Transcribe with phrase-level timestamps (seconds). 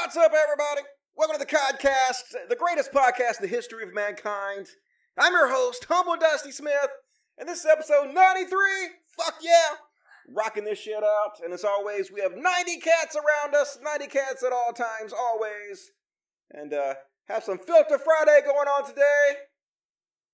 [0.00, 0.86] What's up, everybody?
[1.16, 4.68] Welcome to the Codcast, the greatest podcast in the history of mankind.
[5.18, 6.90] I'm your host, Humble Dusty Smith,
[7.36, 8.48] and this is episode 93.
[9.18, 9.74] Fuck yeah!
[10.28, 11.40] Rocking this shit out.
[11.44, 15.90] And as always, we have 90 cats around us, 90 cats at all times, always.
[16.52, 16.94] And uh,
[17.26, 19.32] have some Filter Friday going on today.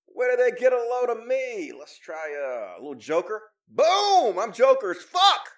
[0.09, 1.73] Where did they get a load of me?
[1.77, 3.41] Let's try uh, a little Joker.
[3.71, 4.39] Boom!
[4.39, 5.49] I'm Joker's fuck!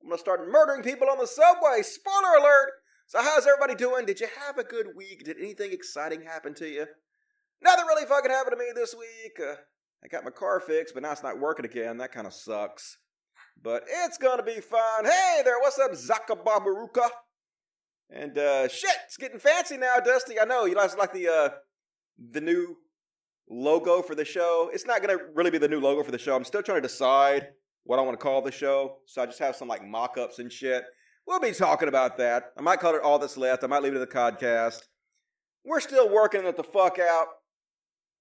[0.00, 1.82] I'm gonna start murdering people on the subway.
[1.82, 2.79] Spoiler alert!
[3.10, 4.06] So, how's everybody doing?
[4.06, 5.24] Did you have a good week?
[5.24, 6.86] Did anything exciting happen to you?
[7.60, 9.32] Nothing really fucking happened to me this week.
[9.44, 9.56] Uh,
[10.04, 11.98] I got my car fixed, but now it's not working again.
[11.98, 12.98] That kind of sucks.
[13.60, 15.06] But it's gonna be fun.
[15.06, 17.08] Hey there, what's up, Zaka Babaruka?
[18.10, 20.38] And uh, shit, it's getting fancy now, Dusty.
[20.38, 21.48] I know you guys like the uh,
[22.30, 22.76] the new
[23.50, 24.70] logo for the show.
[24.72, 26.36] It's not gonna really be the new logo for the show.
[26.36, 27.48] I'm still trying to decide
[27.82, 28.98] what I want to call the show.
[29.06, 30.84] So I just have some like mock-ups and shit.
[31.26, 32.52] We'll be talking about that.
[32.58, 33.62] I might call it all that's left.
[33.62, 34.82] I might leave it to the podcast.
[35.64, 37.26] We're still working it the fuck out.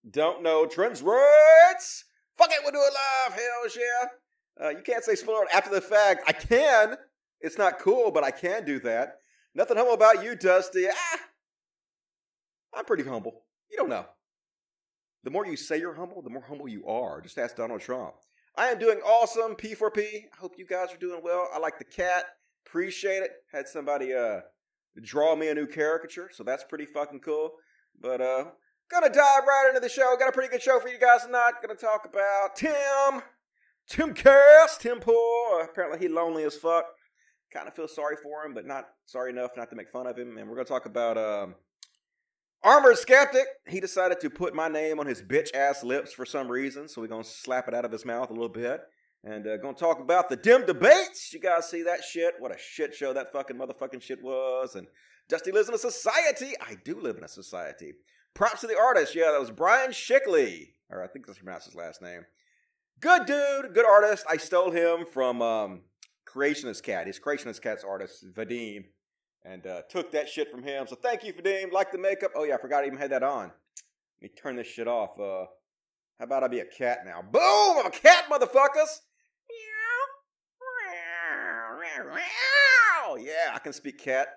[0.10, 2.06] Don't know trends rates.
[2.38, 3.40] Fuck it, we'll do it live.
[3.40, 4.66] Hell yeah.
[4.66, 6.23] Uh, you can't say spoiler after the fact.
[6.28, 6.98] I can.
[7.42, 9.18] It's not cool, but I can do that.
[9.56, 10.86] Nothing humble about you, Dusty.
[10.90, 11.20] Ah,
[12.76, 13.44] I'm pretty humble.
[13.70, 14.06] You don't know.
[15.23, 17.22] The more you say you're humble, the more humble you are.
[17.22, 18.14] Just ask Donald Trump.
[18.56, 20.00] I am doing awesome, P4P.
[20.00, 21.50] I hope you guys are doing well.
[21.54, 22.26] I like the cat.
[22.66, 23.32] Appreciate it.
[23.52, 24.42] Had somebody uh
[25.04, 27.52] draw me a new caricature, so that's pretty fucking cool.
[28.00, 28.46] But uh
[28.92, 30.16] gonna dive right into the show.
[30.18, 31.54] Got a pretty good show for you guys tonight.
[31.62, 33.22] Gonna talk about Tim.
[33.90, 35.62] Tim Cass, Tim Pool.
[35.64, 36.86] apparently he lonely as fuck.
[37.52, 40.18] Kind of feel sorry for him, but not sorry enough not to make fun of
[40.18, 40.38] him.
[40.38, 41.56] And we're gonna talk about um
[42.62, 46.50] Armored Skeptic, he decided to put my name on his bitch ass lips for some
[46.50, 48.82] reason, so we're gonna slap it out of his mouth a little bit.
[49.23, 51.34] And uh, gonna talk about the dim debates.
[51.34, 52.36] You guys see that shit?
[52.39, 54.76] What a shit show that fucking motherfucking shit was.
[54.76, 54.88] And
[55.28, 56.53] Dusty lives in a society.
[56.61, 57.94] I do live in a society.
[58.34, 59.16] Props to the artist.
[59.16, 60.70] Yeah, that was Brian Shickley.
[60.89, 62.22] Or I think that's pronounced his last name.
[63.02, 64.26] Good dude, good artist.
[64.30, 65.82] I stole him from um,
[66.27, 67.08] Creationist Cat.
[67.08, 68.86] He's Creationist Cat's artist, Vadim
[69.45, 70.86] and uh, took that shit from him.
[70.88, 71.71] So thank you, Vadim.
[71.71, 72.32] Like the makeup.
[72.36, 73.52] Oh yeah, I forgot I even had that on.
[74.21, 75.20] Let me turn this shit off.
[75.20, 75.45] Uh,
[76.20, 77.21] how about I be a cat now?
[77.21, 77.80] Boom!
[77.80, 78.99] I'm a cat, motherfuckers.
[83.17, 84.27] Yeah, I can speak cat.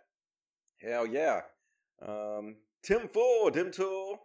[0.81, 1.41] Hell yeah.
[2.07, 4.19] Um, Tim Fool, Dim Tool.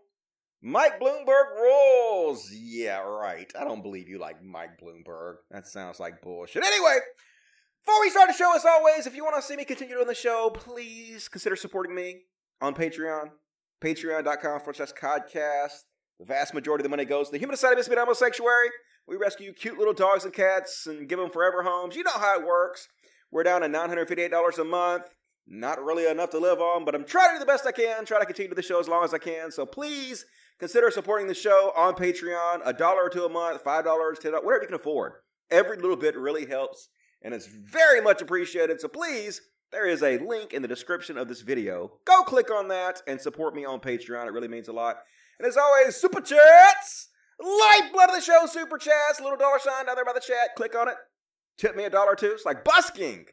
[0.61, 2.49] Mike Bloomberg rules.
[2.51, 3.51] Yeah, right.
[3.59, 5.35] I don't believe you like Mike Bloomberg.
[5.51, 6.65] That sounds like bullshit.
[6.65, 6.97] Anyway,
[7.85, 10.07] before we start the show, as always, if you want to see me continue doing
[10.07, 12.21] the show, please consider supporting me
[12.59, 13.29] on Patreon.
[13.81, 15.83] Patreon.com forward slash podcast.
[16.19, 18.69] The vast majority of the money goes to the Human Society of Animal Sanctuary.
[19.07, 21.95] We rescue cute little dogs and cats and give them forever homes.
[21.95, 22.87] You know how it works.
[23.31, 25.03] We're down to $958 a month.
[25.47, 28.05] Not really enough to live on, but I'm trying to do the best I can,
[28.05, 29.51] try to continue the show as long as I can.
[29.51, 30.25] So please
[30.59, 32.61] consider supporting the show on Patreon.
[32.65, 35.13] A dollar or two a month, $5, $10, whatever you can afford.
[35.49, 36.89] Every little bit really helps
[37.21, 38.79] and it's very much appreciated.
[38.79, 41.99] So please, there is a link in the description of this video.
[42.05, 44.27] Go click on that and support me on Patreon.
[44.27, 44.97] It really means a lot.
[45.39, 47.09] And as always, super chats,
[47.39, 50.55] lifeblood of the show, super chats, little dollar sign down there by the chat.
[50.55, 50.95] Click on it.
[51.57, 52.31] Tip me a dollar or two.
[52.31, 53.25] It's like busking.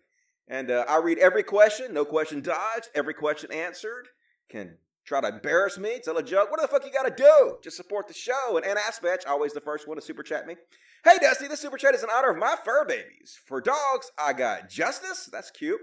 [0.48, 4.08] And uh, I read every question, no question dodged, every question answered.
[4.50, 4.76] Can
[5.06, 6.50] try to embarrass me, tell a joke.
[6.50, 7.56] What the fuck you gotta do?
[7.62, 8.56] Just support the show.
[8.56, 10.56] And Ann Aspatch, always the first one to super chat me.
[11.04, 13.38] Hey, Dusty, this super chat is in honor of my fur babies.
[13.46, 15.80] For dogs, I got Justice, that's cute,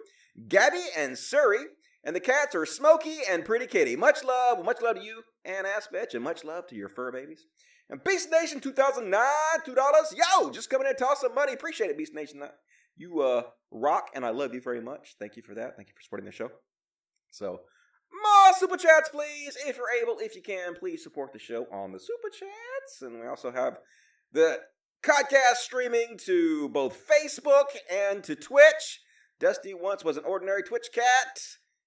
[0.47, 1.65] Gabby and Surrey,
[2.03, 3.95] and the cats are Smokey and Pretty Kitty.
[3.95, 7.45] Much love, much love to you, Ann Aspatch, and much love to your fur babies.
[7.91, 9.21] And Beast Nation 2009,
[9.67, 9.75] $2.
[10.15, 11.51] Yo, just coming in and toss some money.
[11.51, 12.41] Appreciate it, Beast Nation.
[12.95, 15.15] You uh, rock, and I love you very much.
[15.19, 15.75] Thank you for that.
[15.75, 16.49] Thank you for supporting the show.
[17.31, 17.59] So,
[18.13, 19.57] more super chats, please.
[19.67, 23.01] If you're able, if you can, please support the show on the super chats.
[23.01, 23.77] And we also have
[24.31, 24.59] the
[25.03, 29.01] Podcast streaming to both Facebook and to Twitch.
[29.39, 31.41] Dusty once was an ordinary Twitch cat.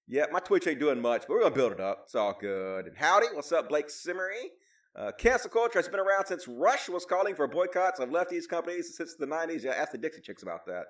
[0.07, 2.01] Yeah, my Twitch ain't doing much, but we're gonna build it up.
[2.03, 2.85] It's all good.
[2.85, 4.49] And howdy, what's up, Blake Simmery?
[4.97, 8.95] Uh, cancel culture has been around since Rush was calling for boycotts of lefties companies
[8.95, 9.63] since the 90s.
[9.63, 10.85] Yeah, ask the Dixie Chicks about that.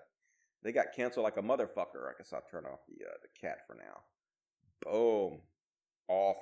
[0.63, 2.07] They got canceled like a motherfucker.
[2.07, 4.02] I guess I'll turn off the uh, the cat for now.
[4.81, 5.42] Boom.
[6.07, 6.38] Off.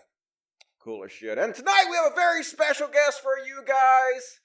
[0.79, 1.37] Cooler shit.
[1.37, 4.41] And tonight we have a very special guest for you guys.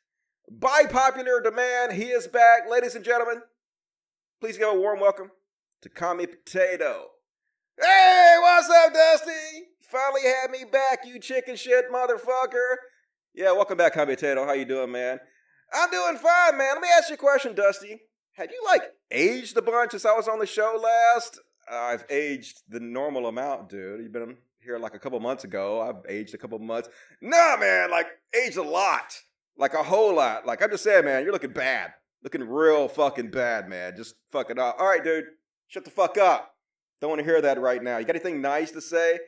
[0.51, 2.71] By popular demand, he is back.
[2.71, 3.43] Ladies and gentlemen,
[4.41, 5.33] please give a warm welcome
[5.83, 7.09] to Commie Potato.
[7.81, 9.33] Hey, what's up, Dusty?
[9.81, 12.77] Finally had me back, you chicken shit motherfucker.
[13.39, 14.45] Yeah, welcome back, Commie Potato.
[14.45, 15.21] How you doing, man?
[15.73, 16.75] I'm doing fine, man.
[16.75, 18.01] Let me ask you a question, Dusty.
[18.33, 18.83] Have you like
[19.13, 21.39] aged a bunch since I was on the show last?
[21.71, 24.03] I've aged the normal amount, dude.
[24.03, 25.81] You've been here like a couple months ago.
[25.81, 26.89] I've aged a couple months.
[27.23, 29.17] Nah, man, like aged a lot,
[29.57, 30.45] like a whole lot.
[30.45, 31.93] Like I'm just saying, man, you're looking bad,
[32.25, 33.95] looking real fucking bad, man.
[33.97, 34.79] Just fucking up.
[34.81, 35.27] All right, dude,
[35.69, 36.57] shut the fuck up.
[37.01, 37.99] Don't want to hear that right now.
[37.99, 39.21] You got anything nice to say?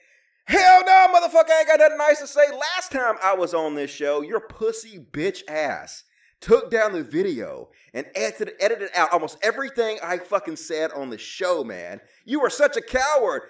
[0.50, 2.50] Hell no, motherfucker, I ain't got nothing nice to say.
[2.50, 6.02] Last time I was on this show, your pussy bitch ass
[6.40, 11.18] took down the video and edited, edited out almost everything I fucking said on the
[11.18, 12.00] show, man.
[12.24, 13.42] You were such a coward.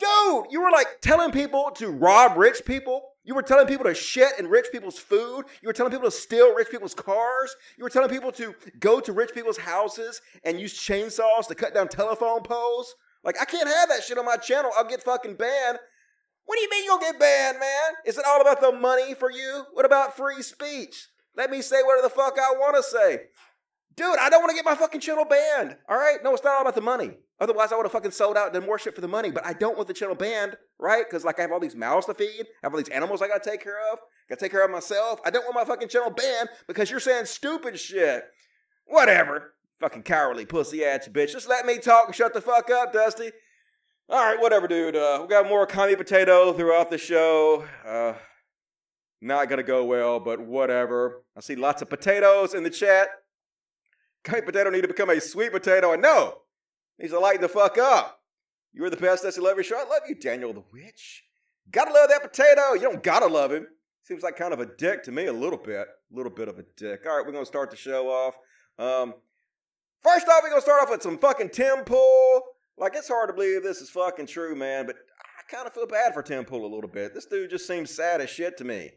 [0.00, 3.02] Dude, you were like telling people to rob rich people.
[3.22, 5.44] You were telling people to shit in rich people's food.
[5.62, 7.54] You were telling people to steal rich people's cars.
[7.78, 11.72] You were telling people to go to rich people's houses and use chainsaws to cut
[11.72, 12.96] down telephone poles.
[13.22, 14.72] Like, I can't have that shit on my channel.
[14.76, 15.78] I'll get fucking banned.
[16.44, 17.92] What do you mean you'll get banned, man?
[18.04, 19.64] Is it all about the money for you?
[19.72, 21.08] What about free speech?
[21.36, 23.20] Let me say whatever the fuck I want to say.
[23.94, 25.76] Dude, I don't want to get my fucking channel banned.
[25.88, 26.18] All right?
[26.22, 27.12] No, it's not all about the money.
[27.40, 29.30] Otherwise, I would have fucking sold out and done more shit for the money.
[29.30, 31.04] But I don't want the channel banned, right?
[31.08, 33.28] Because like I have all these mouths to feed, I have all these animals I
[33.28, 33.98] gotta take care of,
[34.28, 35.20] gotta take care of myself.
[35.24, 38.24] I don't want my fucking channel banned because you're saying stupid shit.
[38.86, 39.54] Whatever.
[39.80, 41.32] Fucking cowardly pussy ass bitch.
[41.32, 43.32] Just let me talk and shut the fuck up, Dusty.
[44.12, 44.94] All right, whatever, dude.
[44.94, 47.64] Uh, we got more commie potato throughout the show.
[47.82, 48.12] Uh,
[49.22, 51.24] not gonna go well, but whatever.
[51.34, 53.08] I see lots of potatoes in the chat.
[54.22, 56.42] Commie potato need to become a sweet potato, I know.
[56.98, 58.20] needs to lighten the fuck up.
[58.74, 59.22] You're the best.
[59.22, 59.78] That's love your show.
[59.78, 61.24] I love you, Daniel the Witch.
[61.70, 62.74] Gotta love that potato.
[62.74, 63.66] You don't gotta love him.
[64.02, 65.88] Seems like kind of a dick to me, a little bit.
[65.88, 67.06] A little bit of a dick.
[67.06, 68.34] All right, we're gonna start the show off.
[68.78, 69.14] Um,
[70.02, 72.42] first off, we're gonna start off with some fucking Tim Pool.
[72.78, 75.86] Like, it's hard to believe this is fucking true, man, but I kind of feel
[75.86, 77.14] bad for Tim Pool a little bit.
[77.14, 78.90] This dude just seems sad as shit to me.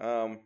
[0.00, 0.40] Um,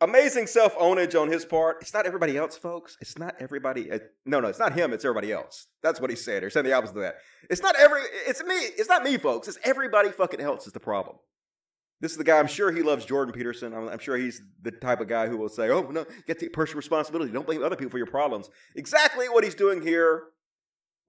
[0.00, 1.78] amazing self ownage on his part.
[1.80, 2.96] It's not everybody else, folks.
[3.00, 3.90] It's not everybody.
[3.90, 4.92] Uh, no, no, it's not him.
[4.92, 5.66] It's everybody else.
[5.82, 6.44] That's what he said.
[6.44, 7.16] Or said the opposite of that.
[7.48, 8.02] It's not every.
[8.26, 8.54] It's me.
[8.54, 9.48] It's not me, folks.
[9.48, 11.16] It's everybody fucking else is the problem.
[12.00, 12.38] This is the guy.
[12.38, 13.74] I'm sure he loves Jordan Peterson.
[13.74, 16.48] I'm, I'm sure he's the type of guy who will say, "Oh no, get the
[16.48, 17.32] personal responsibility.
[17.32, 20.24] Don't blame other people for your problems." Exactly what he's doing here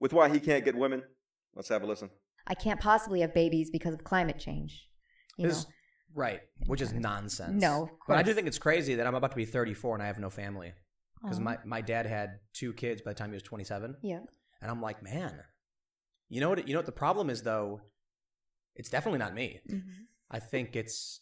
[0.02, 1.04] with why he can't get women.
[1.54, 2.10] Let's have a listen.
[2.46, 4.88] I can't possibly have babies because of climate change.
[5.38, 5.54] You know,
[6.14, 7.62] right, which is nonsense.
[7.62, 10.02] No, of but I do think it's crazy that I'm about to be 34 and
[10.02, 10.72] I have no family
[11.22, 11.42] because Aw.
[11.42, 14.18] my my dad had two kids by the time he was 27, yeah.
[14.60, 15.40] and I'm like, man,
[16.28, 16.66] you know what?
[16.66, 17.80] You know what the problem is though.
[18.74, 19.60] It's definitely not me.
[19.70, 19.82] Mhm.
[20.30, 21.20] I think it's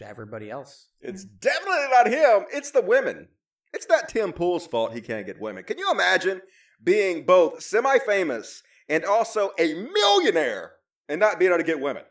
[0.00, 0.88] everybody else.
[1.00, 2.46] It's definitely not him.
[2.52, 3.28] It's the women.
[3.72, 5.64] It's not Tim Pool's fault he can't get women.
[5.64, 6.42] Can you imagine
[6.82, 10.72] being both semi famous and also a millionaire
[11.08, 12.02] and not being able to get women?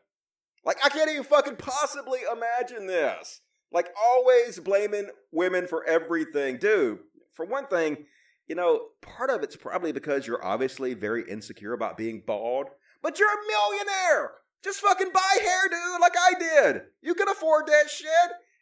[0.63, 3.41] Like, I can't even fucking possibly imagine this.
[3.71, 6.57] Like, always blaming women for everything.
[6.57, 6.99] Dude,
[7.33, 8.05] for one thing,
[8.47, 12.67] you know, part of it's probably because you're obviously very insecure about being bald,
[13.01, 14.31] but you're a millionaire.
[14.63, 16.81] Just fucking buy hair, dude, like I did.
[17.01, 18.09] You can afford that shit.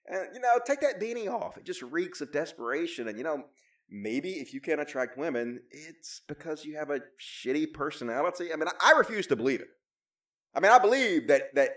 [0.07, 1.57] And, you know, take that beanie off.
[1.57, 3.07] It just reeks of desperation.
[3.07, 3.43] And, you know,
[3.91, 8.53] maybe if you can't attract women, it's because you have a shitty personality.
[8.53, 9.67] I mean, I, refuse to believe it.
[10.53, 11.71] I mean, I believe that that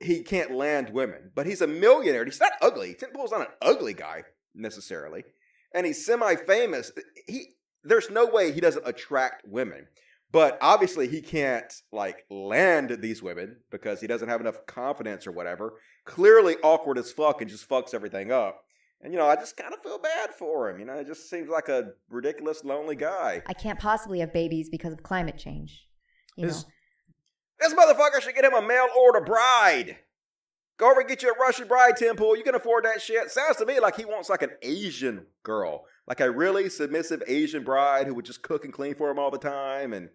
[0.00, 2.24] he can't land women, but he's a millionaire.
[2.24, 2.94] He's not ugly.
[2.94, 4.24] Tim Pool's not an ugly guy
[4.54, 5.24] necessarily,
[5.74, 6.92] and he's semi-famous.
[7.26, 9.86] He there's no way he doesn't attract women.
[10.32, 15.32] But obviously he can't like land these women because he doesn't have enough confidence or
[15.32, 15.74] whatever.
[16.06, 18.63] Clearly awkward as fuck and just fucks everything up.
[19.04, 20.80] And you know, I just kind of feel bad for him.
[20.80, 23.42] You know, it just seems like a ridiculous, lonely guy.
[23.46, 25.86] I can't possibly have babies because of climate change.
[26.36, 26.54] You know,
[27.60, 29.98] This motherfucker should get him a mail order bride.
[30.78, 32.36] Go over and get you a Russian bride, Tim Pool.
[32.36, 33.30] You can afford that shit.
[33.30, 37.62] Sounds to me like he wants like an Asian girl, like a really submissive Asian
[37.62, 40.08] bride who would just cook and clean for him all the time and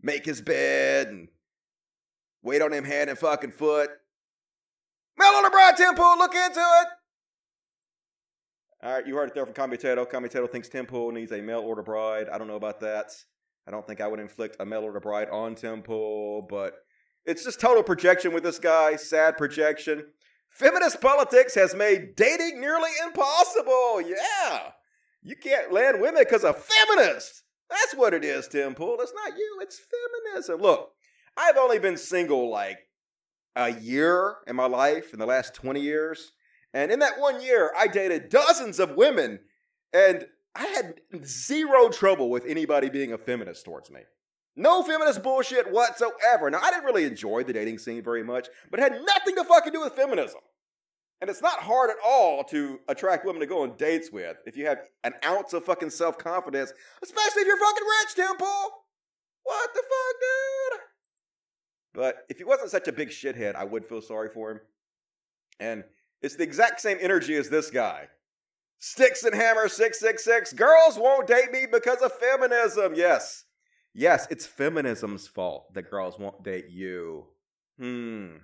[0.00, 1.28] make his bed and
[2.42, 3.90] wait on him hand and fucking foot.
[5.18, 6.16] Mail order bride, Tim Pool.
[6.16, 6.88] Look into it.
[8.80, 10.04] All right, you heard it there from Commutato.
[10.04, 12.28] Commutato thinks Tim Pool needs a mail order bride.
[12.28, 13.10] I don't know about that.
[13.66, 16.74] I don't think I would inflict a mail order bride on Tim Pool, but
[17.24, 18.94] it's just total projection with this guy.
[18.94, 20.06] Sad projection.
[20.48, 24.00] Feminist politics has made dating nearly impossible.
[24.00, 24.70] Yeah.
[25.22, 27.42] You can't land women because of feminists.
[27.68, 28.98] That's what it is, Tim Pool.
[29.00, 30.60] It's not you, it's feminism.
[30.60, 30.92] Look,
[31.36, 32.78] I've only been single like
[33.56, 36.32] a year in my life in the last 20 years.
[36.74, 39.40] And in that one year, I dated dozens of women,
[39.92, 44.00] and I had zero trouble with anybody being a feminist towards me.
[44.56, 46.50] No feminist bullshit whatsoever.
[46.50, 49.44] Now, I didn't really enjoy the dating scene very much, but it had nothing to
[49.44, 50.40] fucking do with feminism.
[51.20, 54.56] And it's not hard at all to attract women to go on dates with if
[54.56, 56.72] you have an ounce of fucking self confidence,
[57.02, 58.70] especially if you're fucking rich, Tim Pool.
[59.42, 60.80] What the fuck, dude?
[61.94, 64.60] But if he wasn't such a big shithead, I would feel sorry for him.
[65.58, 65.84] And
[66.22, 68.08] it's the exact same energy as this guy.
[68.78, 70.52] Sticks and Hammer 666.
[70.52, 72.94] Girls won't date me because of feminism.
[72.94, 73.44] Yes.
[73.92, 77.26] Yes, it's feminism's fault that girls won't date you.
[77.78, 78.36] Hmm.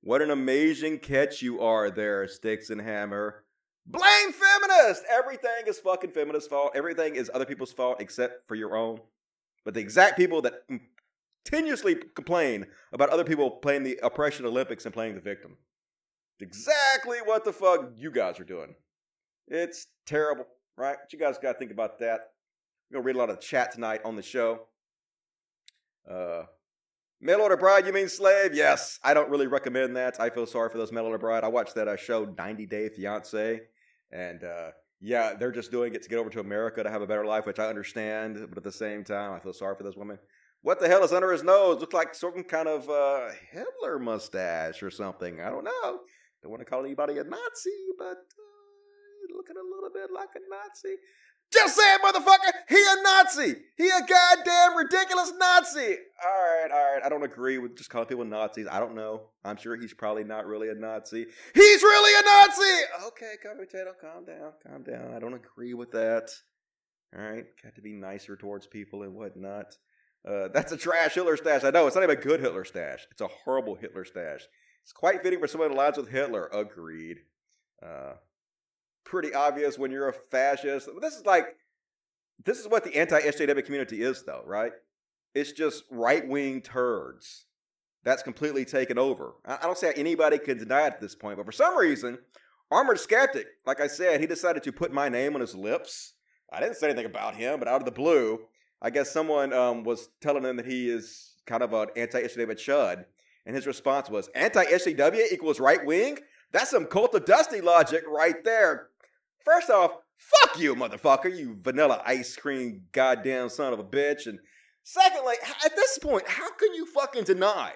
[0.00, 3.44] What an amazing catch you are there, Sticks and Hammer.
[3.86, 5.04] Blame feminists!
[5.10, 6.72] Everything is fucking feminists' fault.
[6.74, 9.00] Everything is other people's fault except for your own.
[9.64, 10.64] But the exact people that
[11.44, 15.56] continuously complain about other people playing the oppression Olympics and playing the victim.
[16.40, 18.74] Exactly what the fuck you guys are doing.
[19.48, 20.96] It's terrible, right?
[21.00, 22.20] But you guys got to think about that.
[22.90, 24.60] We're going to read a lot of chat tonight on the show.
[26.08, 26.42] Uh,
[27.20, 28.54] mail order bride, you mean slave?
[28.54, 30.20] Yes, I don't really recommend that.
[30.20, 31.42] I feel sorry for those mail order bride.
[31.42, 33.60] I watched that uh, show, 90 Day Fiance,
[34.12, 37.06] and uh, yeah, they're just doing it to get over to America to have a
[37.06, 38.38] better life, which I understand.
[38.48, 40.18] But at the same time, I feel sorry for those women.
[40.62, 41.80] What the hell is under his nose?
[41.80, 45.40] Looks like some kind of uh, Hitler mustache or something.
[45.40, 46.00] I don't know.
[46.46, 50.28] I don't want to call anybody a Nazi, but uh, looking a little bit like
[50.36, 50.94] a Nazi.
[51.52, 52.52] Just say it, motherfucker.
[52.68, 53.56] He a Nazi.
[53.76, 55.96] He a goddamn ridiculous Nazi.
[56.24, 57.02] All right, all right.
[57.04, 58.68] I don't agree with just calling people Nazis.
[58.70, 59.30] I don't know.
[59.44, 61.26] I'm sure he's probably not really a Nazi.
[61.52, 63.06] He's really a Nazi.
[63.08, 65.14] Okay, calm potato, calm down, calm down.
[65.14, 66.30] I don't agree with that.
[67.12, 69.74] All right, got to be nicer towards people and whatnot.
[70.24, 71.64] Uh, that's a trash Hitler stash.
[71.64, 73.04] I know it's not even a good Hitler stash.
[73.10, 74.42] It's a horrible Hitler stash.
[74.86, 76.48] It's quite fitting for someone who aligns with Hitler.
[76.52, 77.18] Agreed.
[77.82, 78.12] Uh,
[79.02, 80.88] pretty obvious when you're a fascist.
[81.00, 81.56] This is like,
[82.44, 84.70] this is what the anti-SJW community is, though, right?
[85.34, 87.46] It's just right-wing turds.
[88.04, 89.32] That's completely taken over.
[89.44, 92.18] I don't see how anybody can deny it at this point, but for some reason,
[92.70, 96.12] Armored Skeptic, like I said, he decided to put my name on his lips.
[96.52, 98.38] I didn't say anything about him, but out of the blue,
[98.80, 103.04] I guess someone um, was telling him that he is kind of an anti-SJW chud,
[103.46, 106.18] and his response was, "Anti-SJW equals right wing?
[106.52, 108.90] That's some cult of dusty logic right there."
[109.44, 114.26] First off, fuck you, motherfucker, you vanilla ice cream goddamn son of a bitch.
[114.26, 114.40] And
[114.82, 117.74] secondly, at this point, how can you fucking deny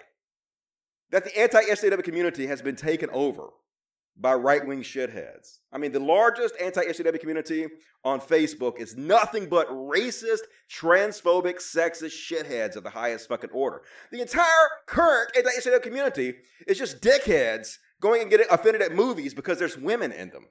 [1.10, 3.50] that the anti-SJW community has been taken over
[4.16, 5.58] by right wing shitheads.
[5.72, 7.66] I mean, the largest anti SJW community
[8.04, 10.40] on Facebook is nothing but racist,
[10.70, 13.82] transphobic, sexist shitheads of the highest fucking order.
[14.10, 16.34] The entire current anti SJW community
[16.66, 20.46] is just dickheads going and getting offended at movies because there's women in them.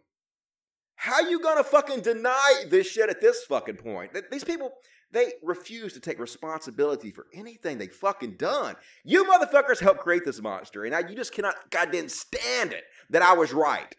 [0.95, 4.11] How you gonna fucking deny this shit at this fucking point?
[4.29, 4.73] These people,
[5.11, 8.75] they refuse to take responsibility for anything they fucking done.
[9.03, 13.21] You motherfuckers helped create this monster, and now you just cannot goddamn stand it that
[13.21, 13.95] I was right.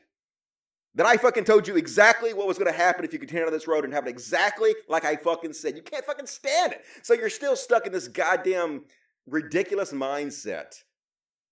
[0.94, 3.68] That I fucking told you exactly what was gonna happen if you continue on this
[3.68, 5.76] road and have it exactly like I fucking said.
[5.76, 6.82] You can't fucking stand it.
[7.02, 8.84] So you're still stuck in this goddamn
[9.26, 10.82] ridiculous mindset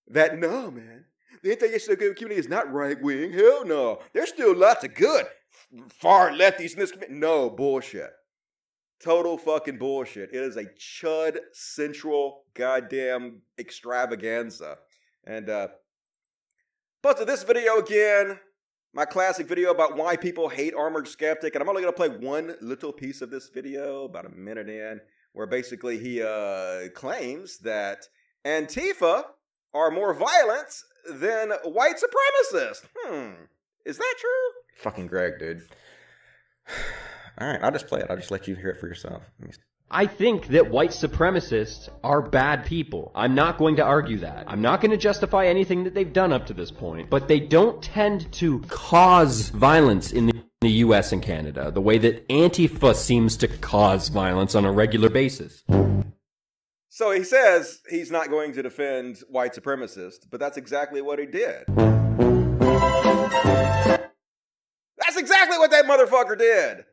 [0.08, 1.04] that no, man,
[1.42, 3.32] the anti-SJW community is not right wing.
[3.32, 4.00] Hell no.
[4.12, 5.26] There's still lots of good
[5.88, 7.20] far lefties in this community.
[7.20, 8.10] No, bullshit.
[9.02, 10.30] Total fucking bullshit.
[10.32, 14.78] It is a chud central goddamn extravaganza.
[15.24, 15.68] And uh
[17.08, 18.38] but to this video again,
[18.92, 22.54] my classic video about why people hate Armored Skeptic, and I'm only gonna play one
[22.60, 25.00] little piece of this video, about a minute in,
[25.32, 28.08] where basically he uh claims that
[28.44, 29.22] Antifa
[29.72, 32.84] are more violent than white supremacists.
[32.98, 33.44] Hmm.
[33.86, 34.82] Is that true?
[34.82, 35.62] Fucking Greg, dude.
[37.40, 38.06] All right, I'll just play it.
[38.10, 39.22] I'll just let you hear it for yourself.
[39.90, 43.10] I think that white supremacists are bad people.
[43.14, 44.44] I'm not going to argue that.
[44.46, 47.40] I'm not going to justify anything that they've done up to this point, but they
[47.40, 52.94] don't tend to cause violence in the, the US and Canada the way that Antifa
[52.94, 55.64] seems to cause violence on a regular basis.
[56.90, 61.24] So he says he's not going to defend white supremacists, but that's exactly what he
[61.24, 61.64] did.
[64.98, 66.84] That's exactly what that motherfucker did.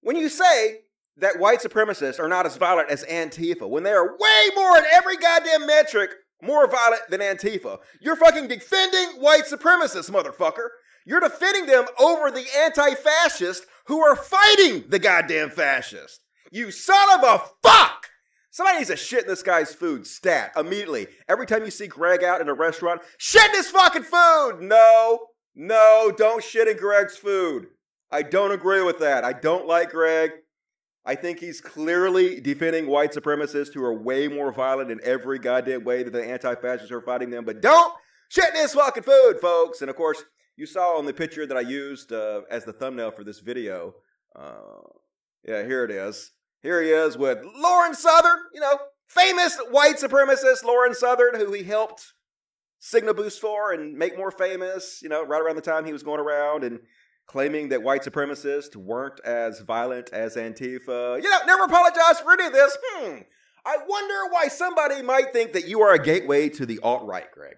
[0.00, 0.80] When you say
[1.16, 4.84] that white supremacists are not as violent as Antifa, when they are way more in
[4.92, 6.10] every goddamn metric
[6.42, 10.68] more violent than Antifa, you're fucking defending white supremacists, motherfucker.
[11.06, 16.20] You're defending them over the anti fascists who are fighting the goddamn fascists.
[16.50, 18.08] You son of a fuck!
[18.50, 20.06] Somebody needs to shit in this guy's food.
[20.06, 20.52] Stat.
[20.56, 21.06] Immediately.
[21.28, 24.58] Every time you see Greg out in a restaurant, shit in his fucking food!
[24.60, 25.26] No.
[25.54, 27.68] No, don't shit in Greg's food.
[28.10, 29.24] I don't agree with that.
[29.24, 30.30] I don't like Greg.
[31.04, 35.84] I think he's clearly defending white supremacists who are way more violent in every goddamn
[35.84, 37.44] way that the anti fascists are fighting them.
[37.44, 37.92] But don't
[38.28, 39.80] shit in his fucking food, folks.
[39.80, 40.22] And of course,
[40.56, 43.94] you saw on the picture that I used uh, as the thumbnail for this video.
[44.36, 44.80] Uh,
[45.46, 46.30] yeah, here it is.
[46.62, 48.78] Here he is with Lauren Southern, you know,
[49.08, 52.12] famous white supremacist Lauren Southern, who he helped
[52.78, 56.02] signal boost for and make more famous, you know, right around the time he was
[56.02, 56.80] going around and
[57.26, 61.22] claiming that white supremacists weren't as violent as Antifa.
[61.22, 62.76] You know, never apologize for any of this.
[62.82, 63.18] Hmm.
[63.64, 67.30] I wonder why somebody might think that you are a gateway to the alt right,
[67.32, 67.54] Greg.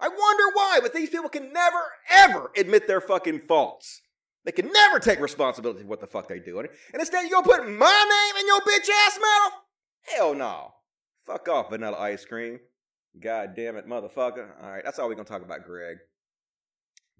[0.00, 4.02] I wonder why, but these people can never, ever admit their fucking faults.
[4.44, 6.68] They can never take responsibility for what the fuck they doing.
[6.92, 9.52] And instead, you gonna put my name in your bitch ass mouth?
[10.14, 10.74] Hell no.
[11.26, 12.60] Fuck off, vanilla ice cream.
[13.20, 14.48] God damn it, motherfucker.
[14.62, 15.98] All right, that's all we're gonna talk about, Greg.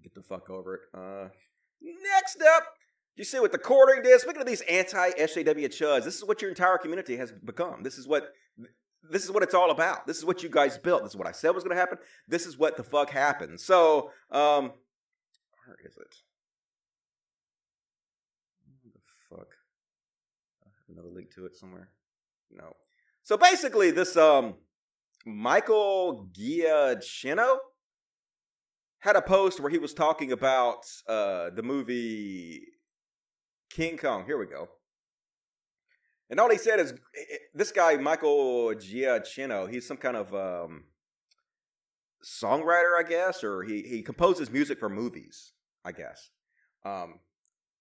[0.01, 0.81] Get the fuck over it.
[0.93, 1.29] Uh,
[1.81, 2.63] next up,
[3.15, 4.19] you see what the quartering did?
[4.21, 7.83] Speaking of these anti-SJW chuds, this is what your entire community has become.
[7.83, 8.33] This is what
[9.09, 10.07] this is what it's all about.
[10.07, 11.03] This is what you guys built.
[11.03, 11.97] This is what I said was going to happen.
[12.27, 13.59] This is what the fuck happened.
[13.59, 14.71] So, um,
[15.65, 16.15] where is it?
[18.83, 19.47] Where the fuck?
[20.63, 21.89] I have another link to it somewhere.
[22.51, 22.75] No.
[23.23, 24.55] So basically, this um,
[25.25, 27.57] Michael Giacchino
[28.99, 32.61] had a post where he was talking about uh, the movie
[33.69, 34.25] King Kong.
[34.25, 34.69] Here we go.
[36.29, 36.93] And all he said is,
[37.53, 40.83] this guy Michael Giacchino, he's some kind of um,
[42.23, 45.53] songwriter, I guess, or he he composes music for movies,
[45.83, 46.29] I guess.
[46.85, 47.19] Um,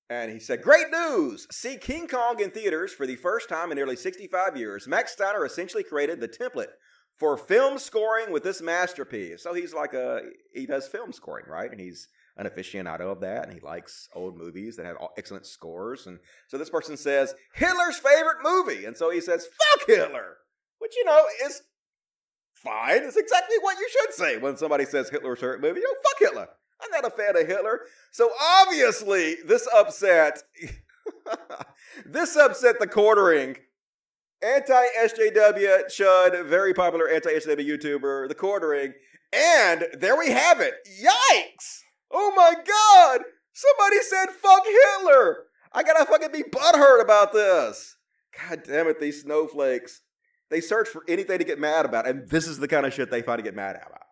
[0.08, 1.46] and he said, "Great news!
[1.50, 4.88] See King Kong in theaters for the first time in nearly 65 years.
[4.88, 6.72] Max Steiner essentially created the template
[7.18, 9.42] for film scoring with this masterpiece.
[9.42, 10.22] So he's like a
[10.52, 11.70] he does film scoring, right?
[11.70, 16.06] And he's an aficionado of that, and he likes old movies that have excellent scores.
[16.06, 20.36] And so this person says Hitler's favorite movie, and so he says "fuck Hitler,"
[20.78, 21.62] which you know is
[22.54, 23.02] fine.
[23.02, 25.80] It's exactly what you should say when somebody says Hitler's favorite movie.
[25.80, 26.48] You know, fuck Hitler.
[26.80, 27.80] I'm not a fan of Hitler.
[28.12, 30.42] So obviously, this upset
[32.06, 33.56] this upset the quartering.
[34.42, 38.92] Anti SJW Chud, very popular anti SJW YouTuber, the quartering.
[39.32, 40.74] And there we have it.
[40.86, 41.80] Yikes!
[42.10, 43.22] Oh my god!
[43.52, 45.38] Somebody said fuck Hitler!
[45.72, 47.96] I gotta fucking be butthurt about this.
[48.48, 50.02] God damn it, these snowflakes.
[50.50, 53.10] They search for anything to get mad about, and this is the kind of shit
[53.10, 54.06] they find to get mad about.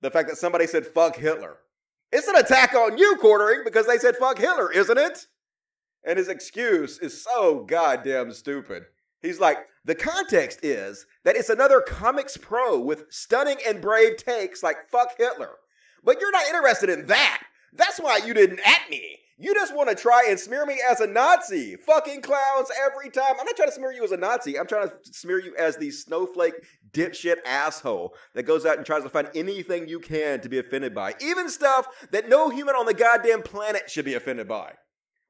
[0.00, 1.58] The fact that somebody said fuck Hitler.
[2.10, 5.26] It's an attack on you, quartering, because they said fuck Hitler, isn't it?
[6.04, 8.84] And his excuse is so goddamn stupid.
[9.22, 14.62] He's like, the context is that it's another comics pro with stunning and brave takes
[14.62, 15.56] like fuck Hitler.
[16.04, 17.42] But you're not interested in that.
[17.72, 19.18] That's why you didn't at me.
[19.38, 21.74] You just want to try and smear me as a Nazi.
[21.74, 23.34] Fucking clowns every time.
[23.40, 24.58] I'm not trying to smear you as a Nazi.
[24.58, 26.54] I'm trying to smear you as the snowflake
[26.92, 30.94] dipshit asshole that goes out and tries to find anything you can to be offended
[30.94, 31.14] by.
[31.20, 34.74] Even stuff that no human on the goddamn planet should be offended by.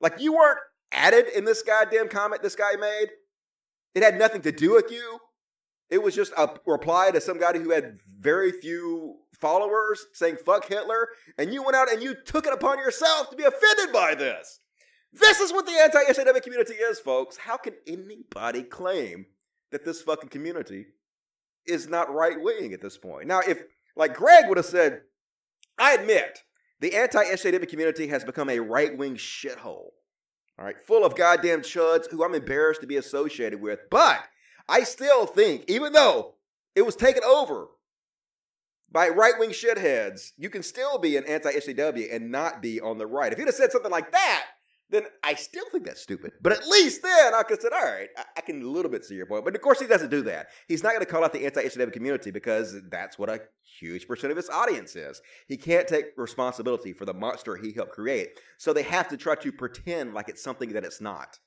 [0.00, 0.58] Like you weren't
[0.92, 3.08] added in this goddamn comment this guy made.
[3.94, 5.18] It had nothing to do with you.
[5.90, 10.66] It was just a reply to some guy who had very few followers saying fuck
[10.66, 14.14] Hitler, and you went out and you took it upon yourself to be offended by
[14.14, 14.60] this.
[15.12, 17.36] This is what the anti SJW community is, folks.
[17.36, 19.26] How can anybody claim
[19.70, 20.86] that this fucking community
[21.66, 23.26] is not right wing at this point?
[23.26, 23.62] Now, if,
[23.94, 25.02] like Greg would have said,
[25.78, 26.38] I admit,
[26.80, 29.90] the anti SJW community has become a right wing shithole.
[30.58, 33.80] All right, full of goddamn chuds who I'm embarrassed to be associated with.
[33.90, 34.22] But
[34.68, 36.34] I still think, even though
[36.74, 37.68] it was taken over
[38.90, 42.98] by right wing shitheads, you can still be an anti SJW and not be on
[42.98, 43.32] the right.
[43.32, 44.46] If he'd have said something like that,
[44.92, 46.32] then I still think that's stupid.
[46.42, 49.04] But at least then I could say, all right, I, I can a little bit
[49.04, 49.44] see your point.
[49.44, 50.48] But of course, he doesn't do that.
[50.68, 53.40] He's not going to call out the anti SJW community because that's what a
[53.80, 55.22] huge percent of his audience is.
[55.48, 58.38] He can't take responsibility for the monster he helped create.
[58.58, 61.38] So they have to try to pretend like it's something that it's not.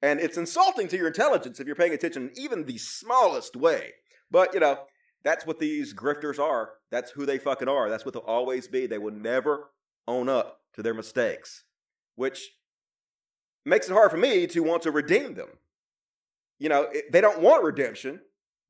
[0.00, 3.92] And it's insulting to your intelligence if you're paying attention in even the smallest way.
[4.30, 4.78] But, you know,
[5.22, 6.70] that's what these grifters are.
[6.90, 7.90] That's who they fucking are.
[7.90, 8.86] That's what they'll always be.
[8.86, 9.70] They will never
[10.08, 11.64] own up to their mistakes,
[12.16, 12.50] which
[13.64, 15.48] makes it hard for me to want to redeem them.
[16.58, 18.20] You know, they don't want redemption.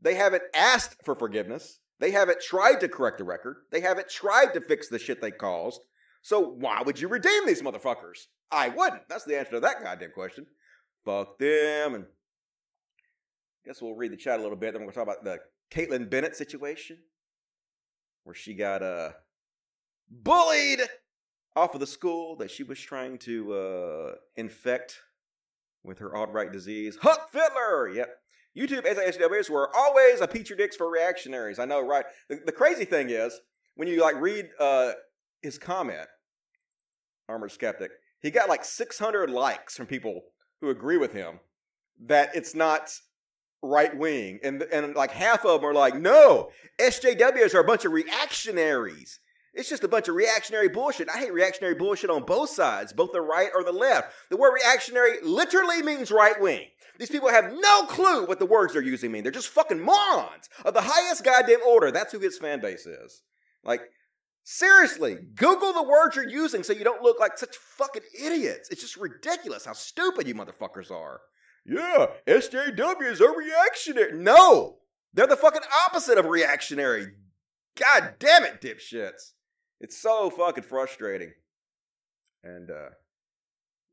[0.00, 1.78] They haven't asked for forgiveness.
[2.00, 3.56] They haven't tried to correct the record.
[3.70, 5.82] They haven't tried to fix the shit they caused.
[6.22, 8.26] So why would you redeem these motherfuckers?
[8.50, 9.08] I wouldn't.
[9.08, 10.46] That's the answer to that goddamn question.
[11.04, 11.94] Fuck them.
[11.94, 14.72] And I guess we'll read the chat a little bit.
[14.72, 15.38] Then we're going to talk about the
[15.70, 16.98] Kaitlin Bennett situation,
[18.24, 19.10] where she got uh,
[20.10, 20.80] bullied
[21.54, 24.98] off of the school that she was trying to uh, infect
[25.84, 26.96] with her alt-right disease.
[27.02, 27.90] Huck Fiddler!
[27.90, 28.08] Yep.
[28.56, 31.58] YouTube anti-SJWs were always a petri dicks for reactionaries.
[31.58, 32.04] I know, right?
[32.28, 33.38] The, the crazy thing is,
[33.76, 34.92] when you like read uh,
[35.40, 36.06] his comment,
[37.28, 40.22] Armored Skeptic, he got like 600 likes from people
[40.60, 41.40] who agree with him
[42.06, 42.92] that it's not
[43.62, 47.84] right wing, and and like half of them are like, no, SJWs are a bunch
[47.84, 49.20] of reactionaries.
[49.54, 51.10] It's just a bunch of reactionary bullshit.
[51.10, 54.12] I hate reactionary bullshit on both sides, both the right or the left.
[54.30, 56.68] The word reactionary literally means right wing.
[56.98, 59.22] These people have no clue what the words they're using mean.
[59.22, 61.90] They're just fucking morons of the highest goddamn order.
[61.90, 63.22] That's who his fan base is.
[63.62, 63.82] Like,
[64.42, 68.70] seriously, Google the words you're using so you don't look like such fucking idiots.
[68.70, 71.20] It's just ridiculous how stupid you motherfuckers are.
[71.66, 74.12] Yeah, SJWs are reactionary.
[74.14, 74.78] No,
[75.12, 77.12] they're the fucking opposite of reactionary.
[77.76, 79.32] God damn it, dipshits.
[79.82, 81.32] It's so fucking frustrating.
[82.42, 82.90] And uh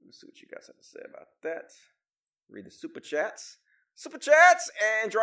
[0.06, 1.72] let's see what you guys have to say about that.
[2.50, 3.58] Read the super chats.
[3.96, 4.72] Super chats,
[5.04, 5.22] Andra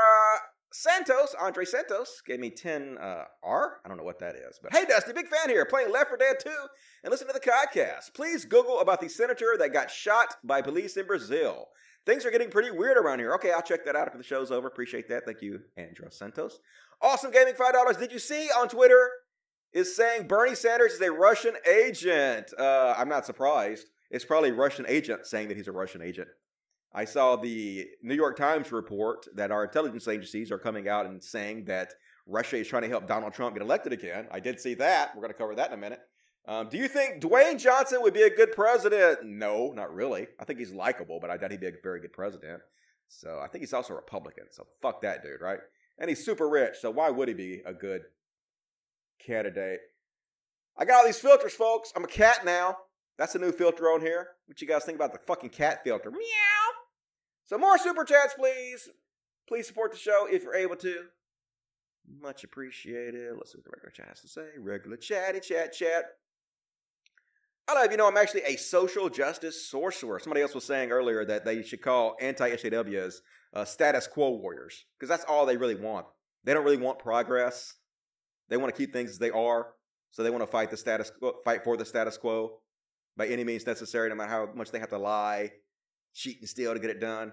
[0.72, 3.78] Santos, Andre Santos, gave me 10 uh, R.
[3.84, 4.60] I don't know what that is.
[4.62, 6.50] But hey, Dusty, big fan here, playing Left 4 Dead 2
[7.04, 8.12] and listen to the podcast.
[8.14, 11.68] Please Google about the senator that got shot by police in Brazil.
[12.04, 13.32] Things are getting pretty weird around here.
[13.34, 14.68] Okay, I'll check that out after the show's over.
[14.68, 15.24] Appreciate that.
[15.24, 16.58] Thank you, Andra Santos.
[17.00, 17.98] Awesome Gaming, $5.
[17.98, 19.10] Did you see on Twitter
[19.72, 22.52] is saying Bernie Sanders is a Russian agent?
[22.58, 23.88] Uh, I'm not surprised.
[24.10, 26.28] It's probably a Russian agent saying that he's a Russian agent.
[26.92, 31.22] I saw the New York Times report that our intelligence agencies are coming out and
[31.22, 31.92] saying that
[32.26, 34.26] Russia is trying to help Donald Trump get elected again.
[34.30, 35.14] I did see that.
[35.14, 36.00] We're going to cover that in a minute.
[36.48, 39.24] Um, do you think Dwayne Johnson would be a good president?
[39.24, 40.28] No, not really.
[40.40, 42.62] I think he's likable, but I doubt he'd be a very good president.
[43.08, 44.44] So I think he's also a Republican.
[44.50, 45.58] So fuck that dude, right?
[45.98, 46.76] And he's super rich.
[46.80, 48.02] So why would he be a good
[49.24, 49.80] candidate?
[50.76, 51.92] I got all these filters, folks.
[51.96, 52.76] I'm a cat now.
[53.18, 54.28] That's a new filter on here.
[54.46, 56.10] What you guys think about the fucking cat filter?
[56.10, 56.18] Meow.
[57.46, 58.88] So more super chats, please.
[59.48, 61.04] Please support the show if you're able to.
[62.20, 63.32] Much appreciated.
[63.36, 64.46] Let's see what the regular chat has to say.
[64.58, 66.04] Regular chatty chat chat.
[67.68, 70.20] I don't know if you know I'm actually a social justice sorcerer.
[70.20, 73.14] Somebody else was saying earlier that they should call anti-SJWs
[73.54, 76.06] uh, status quo warriors because that's all they really want.
[76.44, 77.74] They don't really want progress.
[78.48, 79.68] They want to keep things as they are.
[80.10, 82.58] So they want to fight the status quo, fight for the status quo
[83.16, 85.52] by any means necessary, no matter how much they have to lie,
[86.14, 87.32] cheat, and steal to get it done.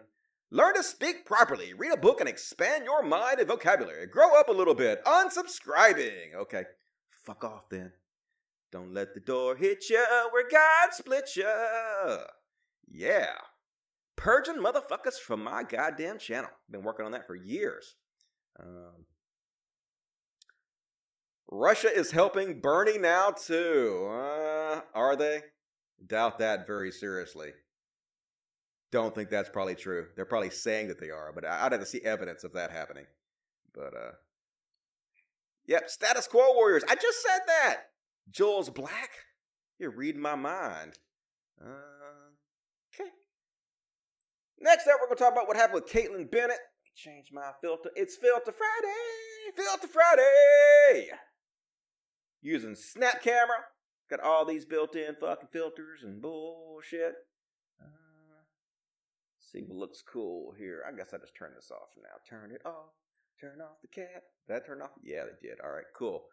[0.51, 4.05] Learn to speak properly, read a book, and expand your mind and vocabulary.
[4.05, 5.03] Grow up a little bit.
[5.05, 6.35] Unsubscribing.
[6.35, 6.63] Okay,
[7.25, 7.91] fuck off then.
[8.71, 11.47] Don't let the door hit you where God split you.
[12.87, 13.33] Yeah.
[14.15, 16.49] Purging motherfuckers from my goddamn channel.
[16.69, 17.95] Been working on that for years.
[18.59, 19.05] Um,
[21.55, 24.07] Russia is helping Bernie now too.
[24.09, 25.43] Uh, are they?
[26.07, 27.51] Doubt that very seriously.
[28.91, 30.07] Don't think that's probably true.
[30.15, 33.05] They're probably saying that they are, but I'd have to see evidence of that happening.
[33.71, 34.11] But uh
[35.67, 36.83] Yep, status quo warriors.
[36.89, 37.83] I just said that.
[38.31, 39.11] Jules Black.
[39.77, 40.97] You're reading my mind.
[41.63, 42.33] Uh,
[42.93, 43.09] okay.
[44.59, 46.57] Next up, we're gonna talk about what happened with Kaitlin Bennett.
[46.95, 47.91] Change my filter.
[47.95, 49.55] It's Filter Friday.
[49.55, 51.11] Filter Friday.
[52.43, 53.65] Using Snap Camera.
[54.09, 57.13] Got all these built-in fucking filters and bullshit.
[57.81, 58.43] Uh,
[59.39, 60.83] see what looks cool here.
[60.87, 62.19] I guess I just turn this off now.
[62.29, 62.91] Turn it off.
[63.39, 64.23] Turn off the cat.
[64.47, 64.91] Did that turn off?
[65.01, 65.59] Yeah, they did.
[65.63, 66.25] All right, cool.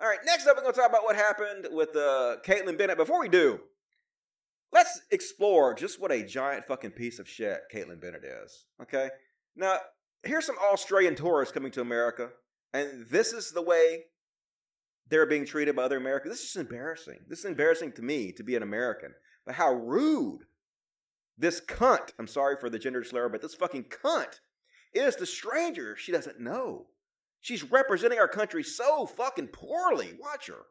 [0.00, 2.96] All right, next up, we're going to talk about what happened with uh, Kaitlin Bennett.
[2.96, 3.60] Before we do,
[4.72, 8.64] let's explore just what a giant fucking piece of shit Kaitlin Bennett is.
[8.80, 9.10] Okay?
[9.54, 9.78] Now,
[10.22, 12.30] here's some Australian tourists coming to America,
[12.72, 14.04] and this is the way
[15.10, 16.34] they're being treated by other Americans.
[16.34, 17.20] This is embarrassing.
[17.28, 19.14] This is embarrassing to me to be an American.
[19.46, 20.40] But how rude
[21.36, 24.40] this cunt, I'm sorry for the gender slur, but this fucking cunt
[24.92, 26.86] is the stranger she doesn't know.
[27.40, 30.14] She's representing our country so fucking poorly.
[30.20, 30.66] Watch her.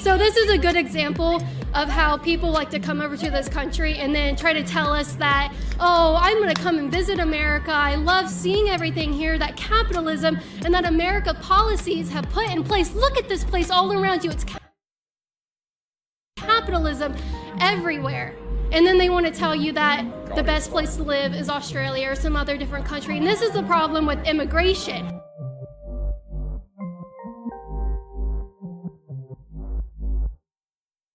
[0.00, 1.42] So this is a good example
[1.74, 4.94] of how people like to come over to this country and then try to tell
[4.94, 7.70] us that, oh, I'm going to come and visit America.
[7.70, 12.94] I love seeing everything here, that capitalism and that America policies have put in place.
[12.94, 14.30] Look at this place all around you.
[14.30, 14.46] It's
[16.38, 17.14] capitalism
[17.60, 18.34] everywhere.
[18.72, 22.10] And then they want to tell you that the best place to live is Australia
[22.10, 23.18] or some other different country.
[23.18, 25.19] And this is the problem with immigration.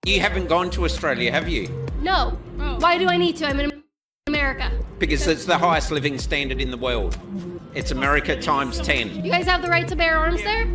[0.05, 1.67] You haven't gone to Australia, have you?
[1.99, 2.37] No.
[2.59, 2.77] Oh.
[2.77, 3.47] Why do I need to?
[3.47, 3.83] I'm in
[4.27, 4.71] America.
[4.99, 7.17] Because it's the highest living standard in the world.
[7.73, 9.25] It's America times 10.
[9.25, 10.67] You guys have the right to bear arms there?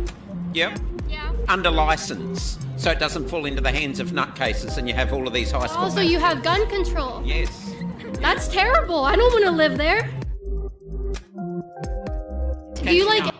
[0.53, 0.79] Yep.
[1.07, 1.31] Yeah.
[1.47, 2.59] Under license.
[2.75, 5.51] So it doesn't fall into the hands of nutcases and you have all of these
[5.51, 5.83] high school.
[5.83, 7.21] Also, you have gun control.
[7.23, 7.73] Yes.
[8.19, 9.05] That's terrible.
[9.05, 10.09] I don't want to live there.
[12.83, 13.33] Do you like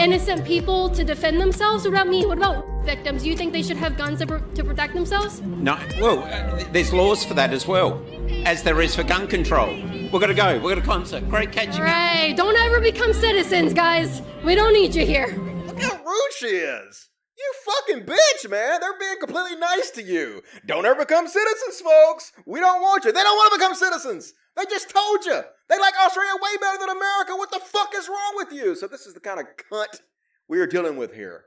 [0.00, 1.84] innocent people to defend themselves?
[1.84, 2.26] What about me?
[2.26, 3.22] What about victims?
[3.22, 5.40] Do you think they should have guns to, pr- to protect themselves?
[5.40, 5.78] No.
[6.00, 8.04] Well, uh, there's laws for that as well,
[8.44, 9.74] as there is for gun control.
[10.12, 10.58] We're gonna go.
[10.60, 11.28] We're gonna concert.
[11.28, 11.88] Great catching up.
[11.88, 12.34] Right.
[12.36, 14.22] Don't ever become citizens, guys.
[14.44, 15.28] We don't need you here.
[15.66, 17.08] Look how rude she is.
[17.38, 18.80] You fucking bitch, man.
[18.80, 20.42] They're being completely nice to you.
[20.64, 22.32] Don't ever become citizens, folks.
[22.46, 23.12] We don't want you.
[23.12, 24.32] They don't want to become citizens.
[24.56, 25.42] They just told you.
[25.68, 27.36] They like Australia way better than America.
[27.36, 28.74] What the fuck is wrong with you?
[28.76, 30.00] So this is the kind of cunt
[30.48, 31.44] we are dealing with here.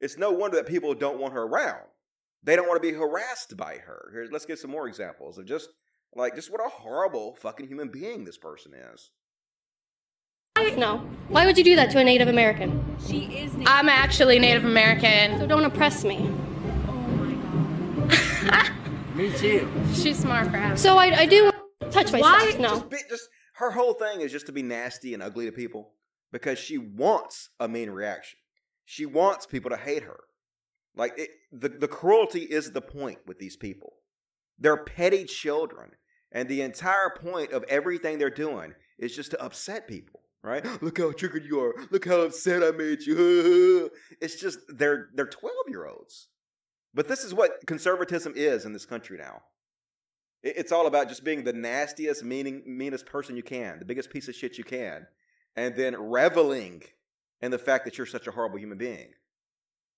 [0.00, 1.86] It's no wonder that people don't want her around.
[2.42, 4.10] They don't want to be harassed by her.
[4.12, 5.68] Here, let's get some more examples of just
[6.14, 9.10] like just what a horrible fucking human being this person is.
[10.76, 10.98] No.
[11.28, 12.96] Why would you do that to a Native American?
[13.06, 13.52] She is.
[13.66, 15.38] I'm actually Native American.
[15.38, 16.30] So don't oppress me.
[16.88, 18.70] Oh my god.
[19.14, 19.68] me too.
[19.94, 20.76] She's smart for having.
[20.76, 21.50] So I, I do
[21.90, 22.68] touch my Why- No.
[22.70, 23.28] Just, be, just
[23.60, 25.92] her whole thing is just to be nasty and ugly to people
[26.32, 28.38] because she wants a mean reaction.
[28.86, 30.20] She wants people to hate her.
[30.96, 33.92] Like it, the the cruelty is the point with these people.
[34.58, 35.90] They're petty children,
[36.32, 40.20] and the entire point of everything they're doing is just to upset people.
[40.42, 40.64] Right?
[40.82, 41.74] Look how triggered you are.
[41.90, 43.90] Look how upset I made you.
[44.22, 46.28] It's just they're they're twelve year olds.
[46.94, 49.42] But this is what conservatism is in this country now.
[50.42, 54.10] It- It's all about just being the nastiest, meaning, meanest person you can, the biggest
[54.10, 55.06] piece of shit you can,
[55.56, 56.82] and then reveling
[57.40, 59.12] in the fact that you're such a horrible human being.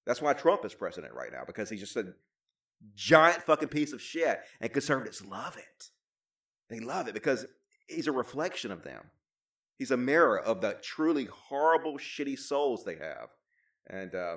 [0.06, 2.14] That's why Trump is president right now, because he's just a
[2.94, 5.90] giant fucking piece of shit, and conservatives love it.
[6.68, 7.46] They love it because
[7.86, 9.10] he's a reflection of them.
[9.78, 13.28] He's a mirror of the truly horrible, shitty souls they have.
[13.88, 14.36] And uh,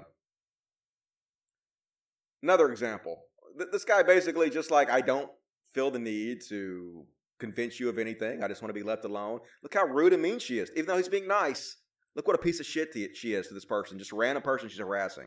[2.43, 3.23] another example
[3.57, 5.29] Th- this guy basically just like, I don't
[5.75, 7.03] feel the need to
[7.37, 8.41] convince you of anything.
[8.41, 9.41] I just want to be left alone.
[9.61, 11.75] Look how rude and mean she is, even though he's being nice.
[12.15, 14.79] Look what a piece of shit she is to this person, just random person she's
[14.79, 15.25] harassing.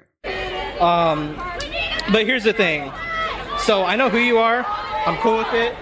[0.80, 1.37] Um,
[2.11, 2.90] but here's the thing.
[3.58, 4.64] So I know who you are.
[5.06, 5.74] I'm cool with it.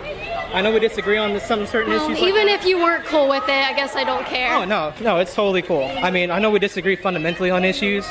[0.52, 2.18] I know we disagree on some certain No, issues.
[2.18, 2.58] even that.
[2.60, 4.52] if you weren't cool with it, I guess I don't care.
[4.56, 5.84] Oh no, no, it's totally cool.
[5.84, 8.04] I mean, I know we disagree fundamentally on issues,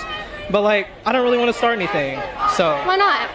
[0.51, 2.17] but like, I don't really want to start anything.
[2.55, 3.29] So, Why not?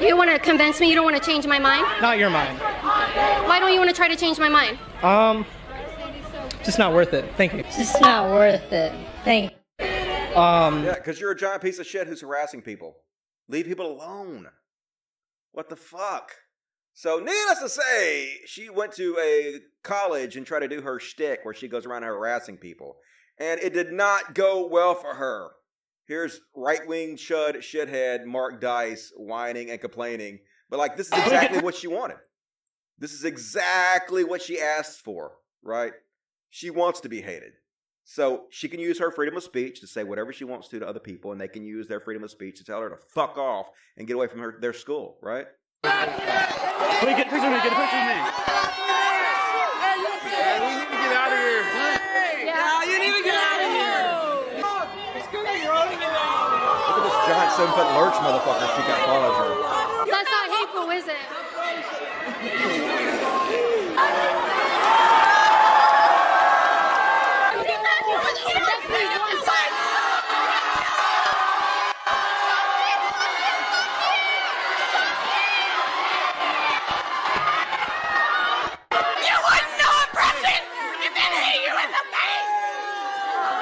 [0.00, 1.86] You want to convince me you don't want to change my mind?
[2.00, 2.58] not your mind.
[2.58, 4.78] Why don't you want to try to change my mind?
[5.02, 5.46] Um,
[6.64, 7.24] just not worth it.
[7.36, 7.60] Thank you.
[7.66, 8.92] It's not worth it.
[9.24, 9.86] Thank you.
[10.36, 12.96] Um, Yeah, because you're a giant piece of shit who's harassing people.
[13.48, 14.48] Leave people alone.
[15.52, 16.32] What the fuck?
[16.92, 21.40] So, needless to say, she went to a college and tried to do her shtick
[21.42, 22.96] where she goes around harassing people.
[23.38, 25.50] And it did not go well for her.
[26.06, 30.40] Here's right wing chud shithead Mark Dice whining and complaining.
[30.70, 32.18] But, like, this is exactly what she wanted.
[32.98, 35.92] This is exactly what she asked for, right?
[36.50, 37.52] She wants to be hated.
[38.04, 40.86] So she can use her freedom of speech to say whatever she wants to to
[40.86, 43.38] other people, and they can use their freedom of speech to tell her to fuck
[43.38, 45.46] off and get away from her their school, right?
[45.84, 47.60] Wait, get a picture of me.
[47.64, 48.18] Get a picture of me.
[50.64, 51.64] we need to get out of here.
[52.44, 54.04] Yeah, you didn't even get out of here.
[56.84, 59.50] Look at this giant seven foot lurch motherfucker she got following her.
[60.10, 61.14] That's not hateful, is it?
[79.22, 80.58] You wouldn't know oppression
[81.06, 82.50] if it hit you in the face.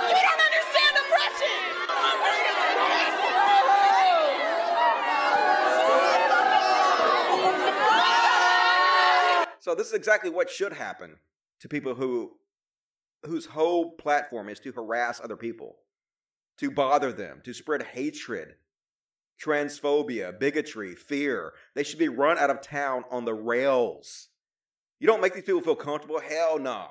[0.08, 1.60] You don't understand oppression.
[9.72, 11.16] So this is exactly what should happen
[11.60, 12.32] to people who
[13.24, 15.76] whose whole platform is to harass other people,
[16.58, 18.56] to bother them, to spread hatred,
[19.42, 21.54] transphobia, bigotry, fear.
[21.74, 24.28] They should be run out of town on the rails.
[25.00, 26.20] You don't make these people feel comfortable?
[26.20, 26.88] Hell no.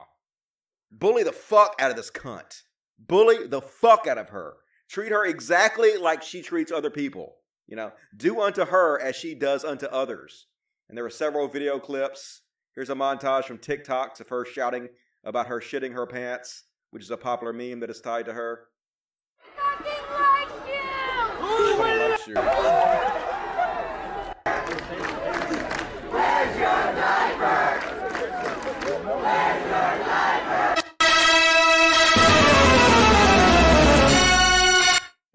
[0.92, 2.64] Bully the fuck out of this cunt.
[2.98, 4.56] Bully the fuck out of her.
[4.90, 7.36] Treat her exactly like she treats other people.
[7.68, 10.48] You know, do unto her as she does unto others.
[10.90, 12.42] And there were several video clips.
[12.74, 14.88] Here's a montage from TikToks of her shouting
[15.26, 18.68] about her shitting her pants, which is a popular meme that is tied to her.
[19.58, 19.86] Fucking
[22.00, 22.36] loves you.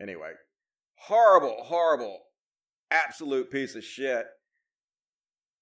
[0.01, 0.33] Anyway,
[0.95, 2.21] horrible, horrible,
[2.91, 4.27] absolute piece of shit.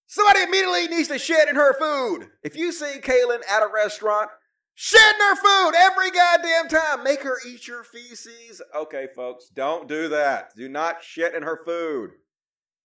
[0.07, 2.29] Somebody immediately needs to shit in her food.
[2.43, 4.31] If you see Kaitlin at a restaurant,
[4.75, 7.03] shit in her food every goddamn time.
[7.03, 8.61] Make her eat your feces.
[8.77, 10.51] Okay, folks, don't do that.
[10.57, 12.11] Do not shit in her food.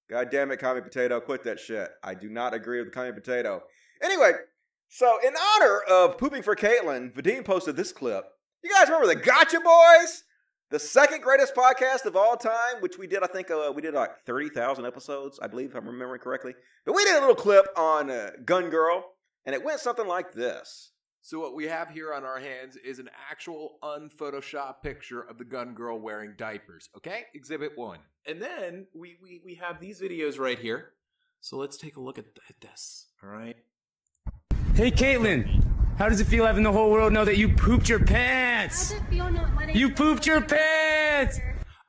[0.09, 1.89] God damn it, Commie Potato, quit that shit.
[2.03, 3.61] I do not agree with Commie Potato.
[4.01, 4.31] Anyway,
[4.87, 8.23] So, in honor of pooping for Kaitlin, Vadim posted this clip.
[8.63, 10.23] You guys remember the Gotcha Boys?
[10.71, 13.95] The second greatest podcast of all time, which we did, I think uh, we did
[13.95, 16.53] like 30,000 episodes, I believe, if I'm remembering correctly.
[16.85, 19.03] But we did a little clip on uh, Gun Girl,
[19.47, 20.91] and it went something like this.
[21.21, 25.43] So what we have here on our hands is an actual unphotoshopped picture of the
[25.43, 26.87] gun girl wearing diapers.
[26.95, 27.99] Okay, Exhibit One.
[28.27, 30.91] And then we we, we have these videos right here.
[31.41, 33.07] So let's take a look at, at this.
[33.23, 33.57] All right.
[34.75, 35.63] Hey, Kaitlin.
[35.99, 38.93] How does it feel having the whole world know that you pooped your pants?
[39.73, 41.41] You pooped your pants.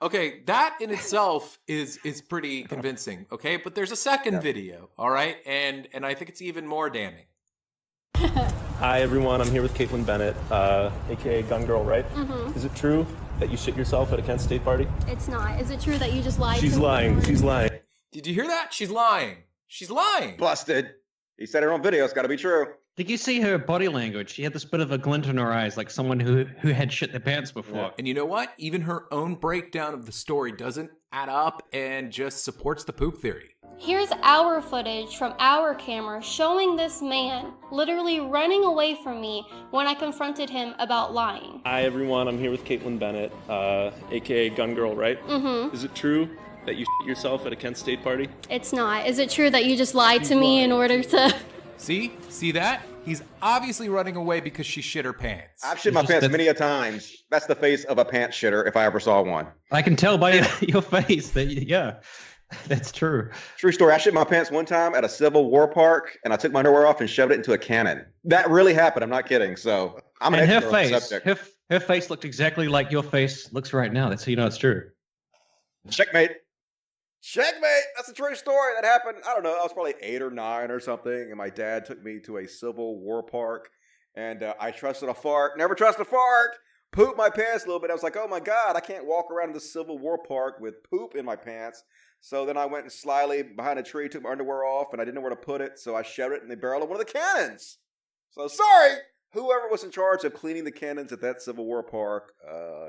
[0.03, 3.27] Okay, that in itself is is pretty convincing.
[3.31, 4.90] Okay, but there's a second video.
[4.99, 7.27] All right, and and I think it's even more damning.
[8.16, 12.05] Hi everyone, I'm here with Kaitlin Bennett, uh, aka Gun Girl, right?
[12.14, 12.57] Mhm.
[12.57, 13.07] Is it true
[13.38, 14.88] that you shit yourself at a Kent State party?
[15.07, 15.61] It's not.
[15.61, 16.85] Is it true that you just lied She's to me?
[16.85, 17.23] lying.
[17.23, 17.70] She's lying.
[18.11, 18.75] Did you hear that?
[18.75, 19.37] She's lying.
[19.68, 20.37] She's lying.
[20.37, 20.94] Busted.
[21.38, 22.05] He said it on video.
[22.05, 22.75] It's got to be true.
[22.96, 24.31] Did you see her body language?
[24.31, 26.92] She had this bit of a glint in her eyes, like someone who who had
[26.92, 27.92] shit their pants before.
[27.96, 28.53] And you know what?
[28.59, 33.18] Even her own breakdown of the story doesn't add up and just supports the poop
[33.18, 33.57] theory.
[33.79, 39.87] Here's our footage from our camera showing this man literally running away from me when
[39.87, 41.62] I confronted him about lying.
[41.64, 45.18] Hi everyone, I'm here with Kaitlin Bennett, uh, aka Gun Girl, right?
[45.26, 45.74] Mm-hmm.
[45.74, 46.29] Is it true
[46.66, 48.29] that you shit yourself at a Kent State party?
[48.50, 49.07] It's not.
[49.07, 51.35] Is it true that you just lied to me in order to.
[51.81, 52.12] See?
[52.29, 52.83] See that?
[53.07, 55.64] He's obviously running away because she shit her pants.
[55.64, 57.25] I've shit my pants many a times.
[57.31, 59.47] That's the face of a pants shitter if I ever saw one.
[59.73, 62.01] I can tell by your face that yeah,
[62.66, 63.31] that's true.
[63.57, 63.95] True story.
[63.95, 66.61] I shit my pants one time at a Civil War park, and I took my
[66.61, 68.05] underwear off and shoved it into a cannon.
[68.25, 69.03] That really happened.
[69.03, 69.57] I'm not kidding.
[69.57, 71.27] So I'm an and her expert on the face, subject.
[71.27, 74.11] her, her face looked exactly like your face looks right now.
[74.11, 74.90] That's how you know it's true.
[75.88, 76.33] Checkmate.
[77.22, 77.85] Checkmate.
[77.96, 78.72] That's a true story.
[78.74, 79.18] That happened.
[79.28, 79.52] I don't know.
[79.52, 82.48] I was probably eight or nine or something, and my dad took me to a
[82.48, 83.68] Civil War park,
[84.14, 85.59] and uh, I trusted a fart.
[85.59, 86.52] Never trust a fart.
[86.92, 87.90] Pooped my pants a little bit.
[87.90, 90.83] I was like, oh my god, I can't walk around the Civil War park with
[90.90, 91.85] poop in my pants.
[92.20, 95.04] So then I went and slyly behind a tree, took my underwear off, and I
[95.04, 97.00] didn't know where to put it, so I shoved it in the barrel of one
[97.00, 97.78] of the cannons.
[98.30, 98.96] So sorry,
[99.33, 102.33] whoever was in charge of cleaning the cannons at that Civil War park.
[102.46, 102.88] Uh,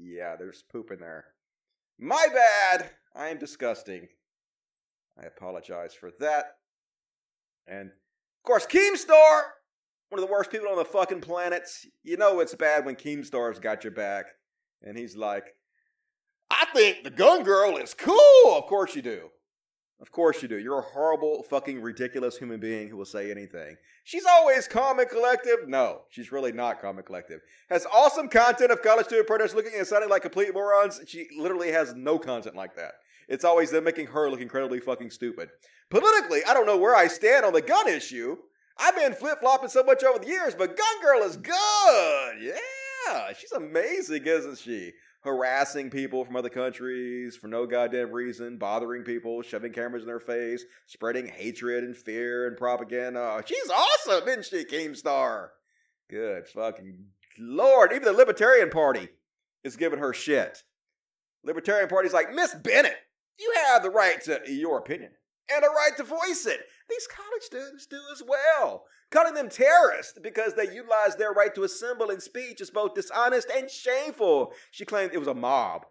[0.00, 1.26] yeah, there's poop in there.
[1.98, 2.90] My bad.
[3.14, 4.08] I am disgusting.
[5.18, 6.56] I apologize for that.
[7.66, 9.42] And of course, Keemstar,
[10.08, 11.68] one of the worst people on the fucking planet.
[12.02, 14.26] You know it's bad when Keemstar's got your back.
[14.82, 15.54] And he's like,
[16.50, 18.56] I think the gun girl is cool.
[18.56, 19.30] Of course you do.
[20.00, 20.58] Of course you do.
[20.58, 23.76] You're a horrible, fucking ridiculous human being who will say anything.
[24.02, 25.68] She's always calm and collective.
[25.68, 27.40] No, she's really not calm and collective.
[27.70, 31.00] Has awesome content of college student apprentices looking and sounding like complete morons.
[31.06, 32.94] She literally has no content like that.
[33.28, 35.50] It's always them making her look incredibly fucking stupid.
[35.90, 38.36] Politically, I don't know where I stand on the gun issue.
[38.78, 42.34] I've been flip flopping so much over the years, but Gun Girl is good.
[42.40, 44.92] Yeah, she's amazing, isn't she?
[45.24, 50.20] harassing people from other countries for no goddamn reason, bothering people, shoving cameras in their
[50.20, 53.42] face, spreading hatred and fear and propaganda.
[53.46, 55.48] She's awesome, isn't she, Keemstar?
[56.10, 57.06] Good fucking
[57.38, 57.92] lord.
[57.92, 59.08] Even the Libertarian Party
[59.64, 60.62] is giving her shit.
[61.42, 62.96] Libertarian Party's like, Miss Bennett,
[63.38, 65.10] you have the right to your opinion
[65.52, 66.60] and a right to voice it.
[66.88, 68.84] These college students do as well.
[69.10, 73.48] Calling them terrorists because they utilize their right to assemble and speech is both dishonest
[73.54, 74.52] and shameful.
[74.70, 75.86] She claimed it was a mob.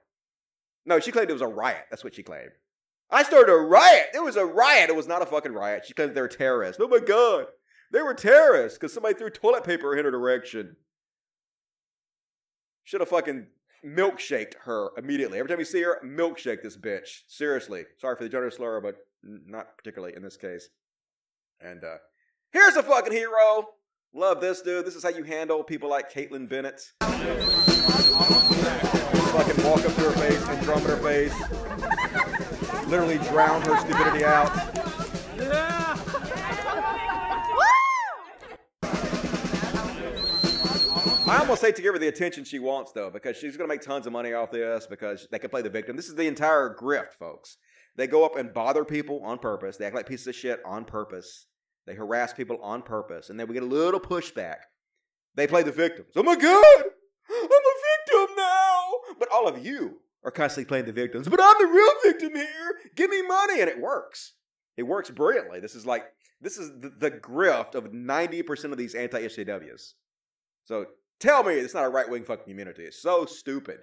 [0.85, 1.85] No, she claimed it was a riot.
[1.89, 2.51] That's what she claimed.
[3.09, 4.07] I started a riot.
[4.13, 4.89] It was a riot.
[4.89, 5.85] It was not a fucking riot.
[5.85, 6.81] She claimed they were terrorists.
[6.81, 7.45] Oh my god.
[7.91, 10.75] They were terrorists because somebody threw toilet paper in her direction.
[12.83, 13.47] Should have fucking
[13.85, 15.39] milkshaked her immediately.
[15.39, 17.21] Every time you see her, milkshake this bitch.
[17.27, 17.85] Seriously.
[17.99, 20.69] Sorry for the gender slur, but not particularly in this case.
[21.61, 21.97] And uh
[22.51, 23.67] here's a fucking hero.
[24.13, 24.85] Love this dude.
[24.85, 26.91] This is how you handle people like Kaitlin Bennett.
[29.33, 31.33] fucking walk up to her face and drum in her face.
[32.87, 34.82] Literally drown her stupidity out.
[41.25, 43.73] I almost hate to give her the attention she wants, though, because she's going to
[43.73, 45.95] make tons of money off this because they can play the victim.
[45.95, 47.57] This is the entire grift, folks.
[47.95, 49.77] They go up and bother people on purpose.
[49.77, 51.45] They act like pieces of shit on purpose.
[51.87, 53.29] They harass people on purpose.
[53.29, 54.57] And then we get a little pushback.
[55.35, 56.09] They play the victims.
[56.15, 56.83] Oh my God!
[57.29, 58.81] I'm a victim now!
[59.17, 61.29] But all of you are constantly playing the victims.
[61.29, 62.75] But I'm the real victim here!
[62.95, 63.61] Give me money!
[63.61, 64.33] And it works.
[64.75, 65.61] It works brilliantly.
[65.61, 66.03] This is like,
[66.41, 69.93] this is the, the grift of 90% of these anti SJWs.
[70.65, 70.87] So
[71.23, 72.83] tell me it's not a right wing fucking community.
[72.83, 73.79] It's so stupid.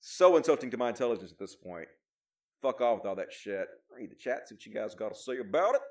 [0.00, 1.88] So insulting to my intelligence at this point.
[2.62, 3.66] Fuck off with all that shit.
[3.94, 5.82] Read the chat, see what you guys got to say about it.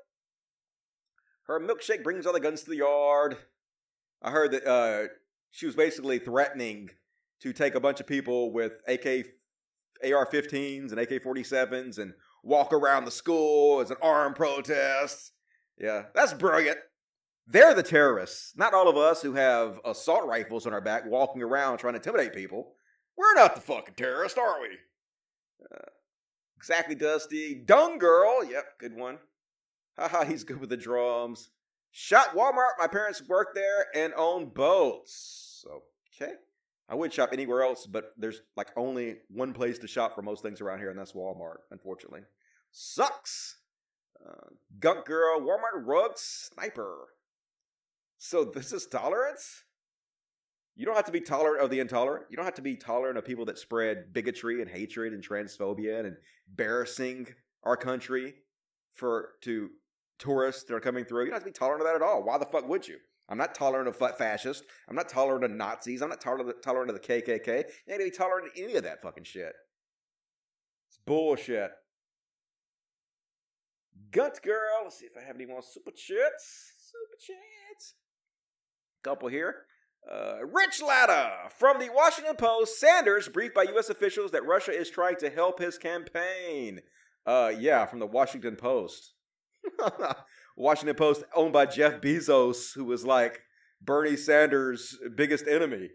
[1.46, 3.36] Her milkshake brings all the guns to the yard.
[4.20, 5.08] I heard that uh,
[5.52, 6.90] she was basically threatening
[7.42, 9.26] to take a bunch of people with AK,
[10.02, 15.32] AR-15s and AK-47s and walk around the school as an armed protest.
[15.78, 16.78] Yeah, that's brilliant.
[17.46, 21.42] They're the terrorists, not all of us who have assault rifles on our back walking
[21.42, 22.72] around trying to intimidate people.
[23.16, 24.68] We're not the fucking terrorists, are we?
[25.72, 25.90] Uh,
[26.56, 27.54] exactly, Dusty.
[27.54, 28.44] Dung Girl.
[28.44, 29.18] Yep, good one.
[29.98, 31.50] Haha, he's good with the drums.
[31.92, 32.78] Shop Walmart.
[32.78, 35.64] My parents work there and own boats.
[36.20, 36.32] Okay.
[36.88, 40.42] I would shop anywhere else, but there's like only one place to shop for most
[40.42, 42.20] things around here, and that's Walmart, unfortunately.
[42.70, 43.56] Sucks.
[44.24, 47.08] Uh, Gunk Girl, Walmart Rug Sniper.
[48.18, 49.64] So this is tolerance?
[50.74, 52.26] You don't have to be tolerant of the intolerant.
[52.30, 56.04] You don't have to be tolerant of people that spread bigotry and hatred and transphobia
[56.04, 56.16] and
[56.48, 57.28] embarrassing
[57.62, 58.34] our country
[58.94, 59.70] for to
[60.18, 61.24] tourists that are coming through.
[61.24, 62.22] You don't have to be tolerant of that at all.
[62.24, 62.98] Why the fuck would you?
[63.28, 64.64] I'm not tolerant of fascists.
[64.88, 66.02] I'm not tolerant of Nazis.
[66.02, 67.46] I'm not tolerant tolerant of the KKK.
[67.46, 69.52] You ain't gonna be tolerant of any of that fucking shit.
[70.88, 71.70] It's bullshit.
[74.12, 74.82] Gut girl.
[74.84, 76.72] Let's see if I have any more super chats.
[76.78, 77.94] Super chats.
[79.06, 79.54] Couple here.
[80.12, 82.80] Uh, Rich Latta from the Washington Post.
[82.80, 83.88] Sanders briefed by U.S.
[83.88, 86.80] officials that Russia is trying to help his campaign.
[87.24, 89.14] Uh, yeah, from the Washington Post.
[90.56, 93.42] Washington Post owned by Jeff Bezos, who was like
[93.80, 95.90] Bernie Sanders' biggest enemy.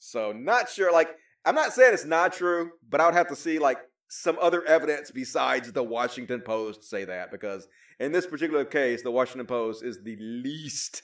[0.00, 0.92] So not sure.
[0.92, 1.10] Like,
[1.44, 3.78] I'm not saying it's not true, but I would have to see like
[4.08, 7.68] some other evidence besides the Washington Post say that because
[8.00, 11.02] in this particular case, the Washington Post is the least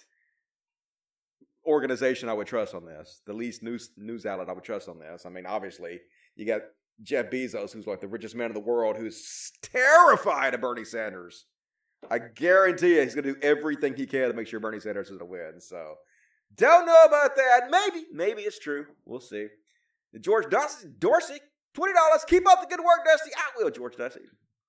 [1.67, 4.99] organization I would trust on this, the least news news outlet I would trust on
[4.99, 5.27] this.
[5.27, 6.01] I mean, obviously,
[6.37, 6.63] you got
[7.03, 11.47] Jeff Bezos, who's like the richest man in the world, who's terrified of Bernie Sanders.
[12.11, 15.07] I guarantee you, he's going to do everything he can to make sure Bernie Sanders
[15.07, 15.61] is going to win.
[15.61, 15.95] So,
[16.55, 17.71] don't know about that.
[17.71, 18.87] Maybe, maybe it's true.
[19.07, 19.47] We'll see.
[20.21, 21.39] George Dorsey, Dorsey,
[21.73, 22.25] twenty dollars.
[22.27, 23.31] Keep up the good work, Dusty.
[23.37, 24.21] I will, George Dorsey.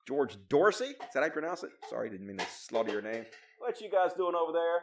[0.07, 0.85] George Dorsey.
[0.85, 1.71] Is that how you pronounce it?
[1.89, 3.25] Sorry, didn't mean to slaughter your name.
[3.59, 4.81] What you guys doing over there?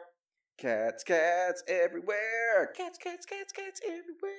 [0.57, 2.71] Cats, cats everywhere.
[2.75, 4.33] Cats, cats, cats, cats everywhere.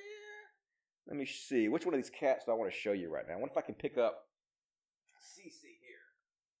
[1.07, 1.67] Let me see.
[1.67, 3.33] Which one of these cats do I want to show you right now?
[3.33, 4.25] I wonder if I can pick up
[5.21, 6.05] CC here.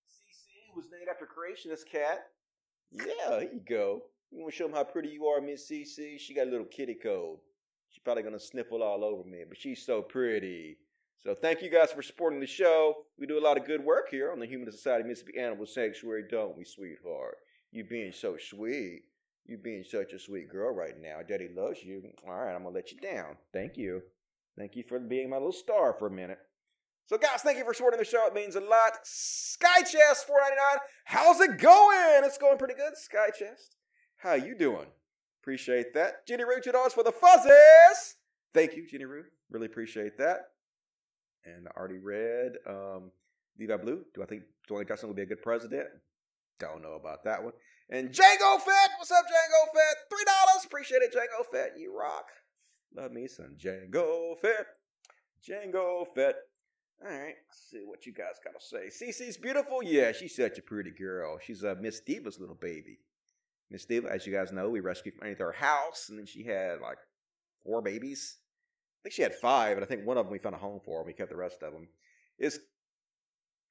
[0.07, 2.27] CC was named after creationist cat.
[2.91, 4.03] Yeah, here you go.
[4.31, 6.19] You want to show them how pretty you are, Miss CC?
[6.19, 7.37] She got a little kitty code.
[7.89, 10.77] She's probably going to sniffle all over me, but she's so pretty.
[11.19, 13.05] So thank you guys for supporting the show.
[13.17, 16.25] We do a lot of good work here on the Human Society Mississippi Animal Sanctuary,
[16.29, 17.37] don't we, sweetheart?
[17.71, 19.03] You being so sweet.
[19.47, 21.19] You being such a sweet girl right now.
[21.27, 22.01] Daddy loves you.
[22.27, 23.37] All right, I'm gonna let you down.
[23.53, 24.01] Thank you.
[24.57, 26.39] Thank you for being my little star for a minute.
[27.07, 28.25] So, guys, thank you for supporting the show.
[28.25, 28.93] It means a lot.
[29.03, 30.79] Sky Chest 499.
[31.05, 32.23] How's it going?
[32.23, 33.75] It's going pretty good, Sky Chest.
[34.17, 34.87] How you doing?
[35.43, 36.25] Appreciate that.
[36.25, 38.15] Jenny two dollars for the fuzzes.
[38.55, 39.25] Thank you, Jenny Roo.
[39.51, 40.39] Really appreciate that.
[41.45, 43.11] And I already read um,
[43.59, 44.03] Levi Blue.
[44.15, 45.87] Do I think Dwayne Johnson will be a good president?
[46.59, 47.53] Don't know about that one.
[47.89, 49.97] And Django Fett, what's up, Django Fett?
[50.09, 51.77] Three dollars, appreciate it, Django Fett.
[51.77, 52.27] You rock.
[52.95, 54.65] Love me some Django Fett.
[55.47, 56.35] Django Fett.
[57.03, 58.87] All right, let's see what you guys got to say.
[58.87, 59.83] Cece's beautiful.
[59.83, 61.37] Yeah, she's such a pretty girl.
[61.45, 62.99] She's uh, Miss Diva's little baby.
[63.69, 66.43] Miss Diva, as you guys know, we rescued from underneath her house, and then she
[66.43, 66.97] had like
[67.63, 68.37] four babies.
[68.37, 70.79] I think she had five, and I think one of them we found a home
[70.83, 71.87] for, and we kept the rest of them.
[72.39, 72.59] Is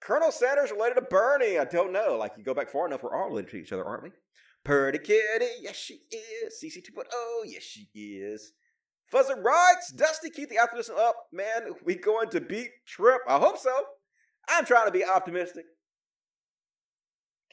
[0.04, 1.58] Colonel Sanders related to Bernie?
[1.58, 2.16] I don't know.
[2.18, 4.10] Like, you go back far enough, we're all related to each other, aren't we?
[4.62, 6.62] Purdy Kitty, yes she is.
[6.62, 7.04] CC 2.0,
[7.46, 8.52] yes she is.
[9.12, 11.16] Fuzzer Rights, Dusty, keep the optimism up.
[11.32, 13.22] Man, we going to beat Trump.
[13.28, 13.74] I hope so.
[14.48, 15.64] I'm trying to be optimistic.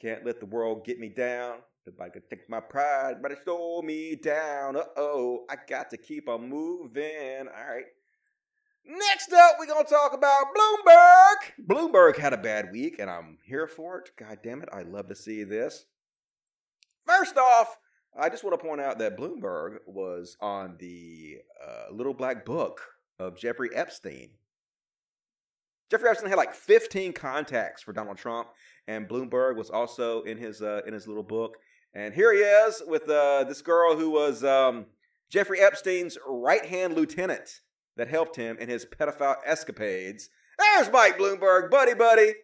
[0.00, 1.58] Can't let the world get me down.
[2.00, 4.76] I could take my pride, but it stole me down.
[4.76, 7.48] Uh oh, I got to keep on moving.
[7.48, 7.84] All right.
[8.84, 11.66] Next up, we're going to talk about Bloomberg.
[11.66, 14.10] Bloomberg had a bad week, and I'm here for it.
[14.16, 15.86] God damn it, I love to see this.
[17.06, 17.78] First off,
[18.18, 22.80] I just want to point out that Bloomberg was on the uh, Little Black Book
[23.20, 24.30] of Jeffrey Epstein.
[25.88, 28.48] Jeffrey Epstein had like 15 contacts for Donald Trump,
[28.88, 31.56] and Bloomberg was also in his uh, in his little book.
[31.94, 34.86] And here he is with uh, this girl who was um,
[35.28, 37.60] Jeffrey Epstein's right hand lieutenant
[37.96, 40.28] that helped him in his pedophile escapades.
[40.58, 42.34] There's Mike Bloomberg, buddy, buddy,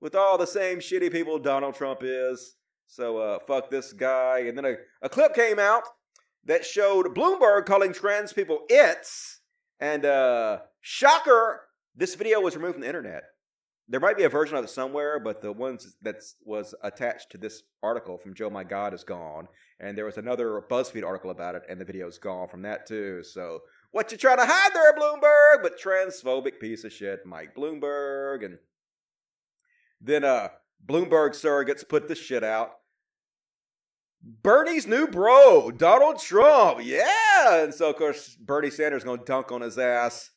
[0.00, 2.56] with all the same shitty people Donald Trump is.
[2.86, 4.40] So uh, fuck this guy.
[4.40, 5.82] And then a, a clip came out
[6.44, 9.40] that showed Bloomberg calling trans people its.
[9.80, 11.62] And uh, shocker,
[11.94, 13.24] this video was removed from the internet.
[13.88, 17.38] There might be a version of it somewhere, but the ones that was attached to
[17.38, 19.46] this article from Joe My God is gone,
[19.78, 22.86] and there was another BuzzFeed article about it, and the video is gone from that
[22.86, 23.22] too.
[23.22, 23.60] So
[23.92, 25.62] what you trying to hide there, Bloomberg?
[25.62, 28.58] But transphobic piece of shit, Mike Bloomberg, and
[30.00, 30.48] then uh
[30.84, 32.72] Bloomberg surrogates put this shit out.
[34.42, 36.80] Bernie's new bro, Donald Trump.
[36.82, 37.62] Yeah.
[37.62, 40.30] And so, of course, Bernie Sanders to dunk on his ass.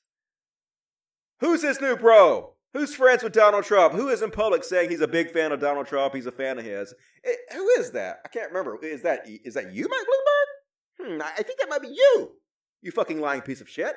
[1.40, 2.54] Who's his new bro?
[2.74, 3.96] Who's friends with Donald Trump?
[3.96, 6.14] Who is in public saying he's a big fan of Donald Trump?
[6.14, 6.94] He's a fan of his.
[7.26, 8.20] Eh, who is that?
[8.24, 8.78] I can't remember.
[8.84, 11.16] Is that is that you, Mike Bloomberg?
[11.16, 12.34] Hmm, I think that might be you.
[12.82, 13.96] You fucking lying piece of shit.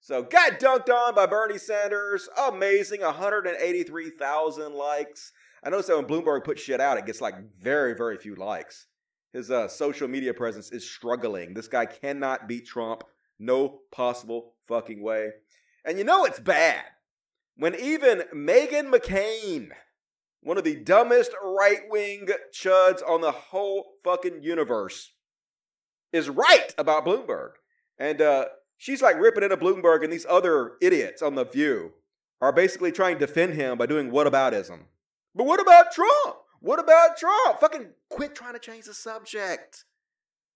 [0.00, 2.28] So got dunked on by Bernie Sanders.
[2.48, 5.32] Amazing, 183,000 likes.
[5.62, 8.86] I noticed that when Bloomberg puts shit out, it gets like very, very few likes.
[9.32, 11.54] His uh, social media presence is struggling.
[11.54, 13.04] This guy cannot beat Trump.
[13.38, 15.30] No possible fucking way.
[15.84, 16.84] And you know it's bad
[17.56, 19.70] when even Meghan McCain,
[20.42, 25.12] one of the dumbest right wing chuds on the whole fucking universe,
[26.12, 27.50] is right about Bloomberg.
[27.98, 28.46] And uh,
[28.78, 31.92] she's like ripping into Bloomberg, and these other idiots on The View
[32.40, 34.80] are basically trying to defend him by doing whataboutism.
[35.34, 36.36] But what about Trump?
[36.60, 37.60] What about Trump?
[37.60, 39.84] Fucking quit trying to change the subject.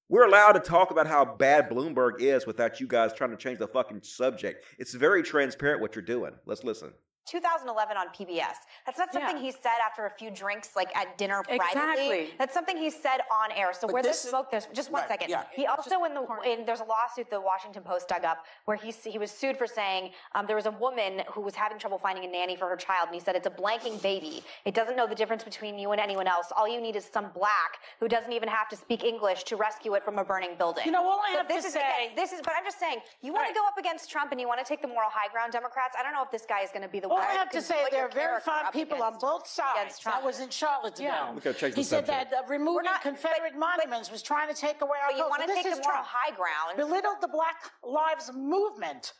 [0.08, 3.58] We're allowed to talk about how bad Bloomberg is without you guys trying to change
[3.58, 4.64] the fucking subject.
[4.78, 6.32] It's very transparent what you're doing.
[6.44, 6.92] Let's listen.
[7.26, 8.56] 2011 on PBS.
[8.86, 9.42] That's not something Yeah.
[9.42, 11.64] he said after a few drinks, like at dinner privately.
[11.66, 12.34] Exactly.
[12.38, 13.72] That's something he said on air.
[13.72, 15.30] So But where there's smoke, there's just one Right, second.
[15.30, 15.44] yeah.
[15.52, 18.90] He also in the in there's a lawsuit the Washington Post dug up where he
[18.90, 22.24] he was sued for saying um, there was a woman who was having trouble finding
[22.24, 24.42] a nanny for her child, and he said it's a blanking baby.
[24.64, 26.52] It doesn't know the difference between you and anyone else.
[26.56, 29.94] All you need is some black who doesn't even have to speak English to rescue
[29.94, 30.84] it from a burning building.
[30.84, 32.40] You know, all I So have this to is, say- again, this is.
[32.42, 34.66] But I'm just saying, you want to go up against Trump and you want to
[34.66, 35.96] take the moral high ground, Democrats.
[35.98, 37.28] I don't know if this guy is going to be the All one.
[37.28, 39.78] I have to say, put there your are very character fine people on both sides.
[39.80, 40.18] against Trump.
[40.18, 41.06] That was in Charlottesville.
[41.06, 41.32] Yeah.
[41.32, 42.30] We gotta the he said subject.
[42.30, 45.30] that uh, removing Confederate monuments was trying to take away our But you culture.
[45.40, 46.06] wanna This take is the moral Trump.
[46.08, 46.76] high ground.
[46.76, 49.12] Belittled the Black Lives Movement.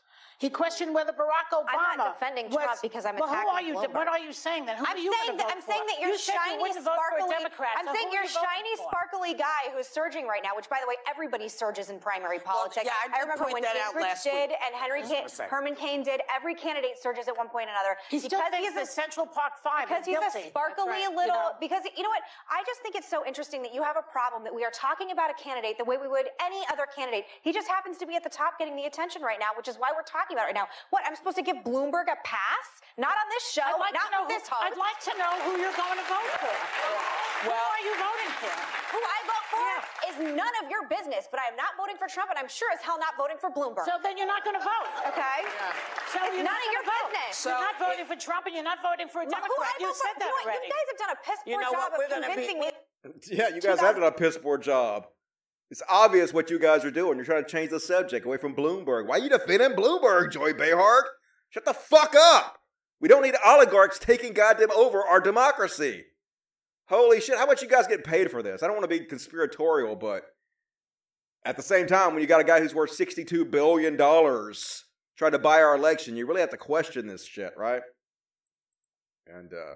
[0.45, 1.73] He questioned whether Barack Obama.
[1.73, 3.73] I'm not defending was- Trump because I'm well, who are you?
[3.81, 3.95] Bloomberg.
[3.97, 4.77] What are you saying then?
[4.77, 6.85] Who I'm are you saying gonna that vote I'm saying that you're you shiny, wouldn't
[6.85, 7.33] for a sparkly.
[7.33, 8.93] Democrat, I'm so saying who are you shiny, for?
[8.93, 10.53] sparkly guy who's surging right now.
[10.53, 12.85] Which, by the way, everybody surges in primary politics.
[12.85, 14.61] yeah, I did remember when that out Gingrich last did week.
[14.61, 15.49] and Henry Just for Cain, a second.
[15.49, 16.21] Herman Cain did.
[16.29, 17.97] Every candidate surges at one point or another.
[18.13, 20.53] He still because thinks he's that Central Park Five because he's guilty.
[20.53, 21.57] a sparkly That's right, you little know.
[21.57, 22.21] because you know what
[22.53, 25.11] i just think it's so interesting that you have a problem that we are talking
[25.11, 28.17] about a candidate the way we would any other candidate he just happens to be
[28.17, 30.59] at the top getting the attention right now which is why we're talking about right
[30.59, 32.67] now what i'm supposed to give bloomberg a pass
[32.99, 34.99] not on this show I'd like not to know with who, this host I'd like
[35.11, 36.55] to know who you're going to vote for.
[37.43, 38.55] Well, who are you voting for?
[38.95, 39.71] who I vote for
[40.07, 42.71] is none of your business, but I am not voting for Trump, and I'm sure
[42.71, 43.83] as hell not voting for Bloomberg.
[43.83, 44.89] So then you're not going to vote.
[45.11, 45.43] Okay?
[46.15, 47.11] So it's you're none not of your gonna vote.
[47.19, 47.35] business.
[47.43, 49.75] you're not voting for Trump and you're not voting for a Well, who Democrat.
[49.75, 50.67] I You vote for- that you know already.
[50.71, 51.91] You guys have done a piss poor You know job what?
[51.91, 52.71] of We're gonna be- convincing me.
[53.27, 55.11] Yeah, you guys have done a piss poor job.
[55.71, 57.17] It's obvious what you guys are doing.
[57.17, 59.07] You're trying to change the subject away from Bloomberg.
[59.07, 61.05] Why are you defending Bloomberg, Joy Behar?
[61.51, 62.59] Shut the fuck up.
[63.01, 66.05] We don't need oligarchs taking goddamn over our democracy.
[66.89, 68.63] Holy shit, how much you guys get paid for this?
[68.63, 70.25] I don't want to be conspiratorial, but
[71.45, 75.39] at the same time, when you got a guy who's worth $62 billion trying to
[75.39, 77.83] buy our election, you really have to question this shit, right?
[79.27, 79.75] And, uh,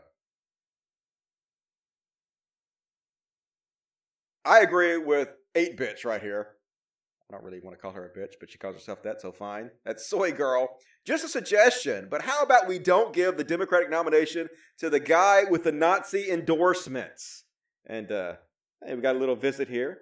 [4.45, 6.49] I agree with 8 Bitch right here.
[7.31, 9.33] I don't really want to call her a bitch, but she calls herself that, so
[9.33, 9.71] fine.
[9.85, 10.79] That's Soy Girl.
[11.05, 15.45] Just a suggestion, but how about we don't give the Democratic nomination to the guy
[15.45, 17.45] with the Nazi endorsements?
[17.85, 18.35] And, uh,
[18.83, 19.99] hey, we got a little visit here.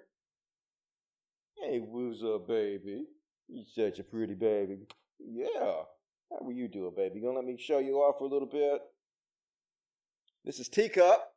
[1.61, 3.03] Hey, what's up, baby?
[3.49, 4.87] You such a pretty baby.
[5.19, 5.83] Yeah.
[6.29, 7.19] How are you doing, baby?
[7.19, 8.79] You gonna let me show you off for a little bit?
[10.45, 11.33] This is Teacup.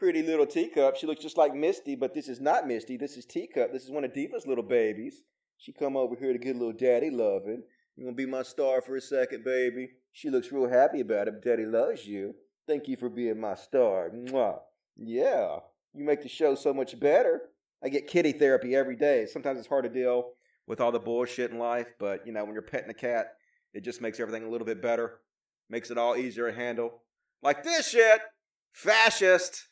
[0.00, 0.96] Pretty little Teacup.
[0.96, 2.96] She looks just like Misty, but this is not Misty.
[2.96, 3.70] This is Teacup.
[3.70, 5.20] This is one of Diva's little babies.
[5.58, 7.62] She come over here to get a little daddy loving.
[7.96, 9.90] You gonna be my star for a second, baby?
[10.10, 11.44] She looks real happy about it.
[11.44, 12.34] Daddy loves you.
[12.66, 14.08] Thank you for being my star.
[14.08, 14.60] Mwah.
[14.96, 15.58] Yeah.
[15.92, 17.50] You make the show so much better.
[17.84, 19.26] I get kitty therapy every day.
[19.26, 20.30] Sometimes it's hard to deal
[20.66, 23.34] with all the bullshit in life, but you know, when you're petting a cat,
[23.74, 25.20] it just makes everything a little bit better.
[25.68, 27.02] Makes it all easier to handle.
[27.42, 28.22] Like this shit.
[28.72, 29.66] Fascist.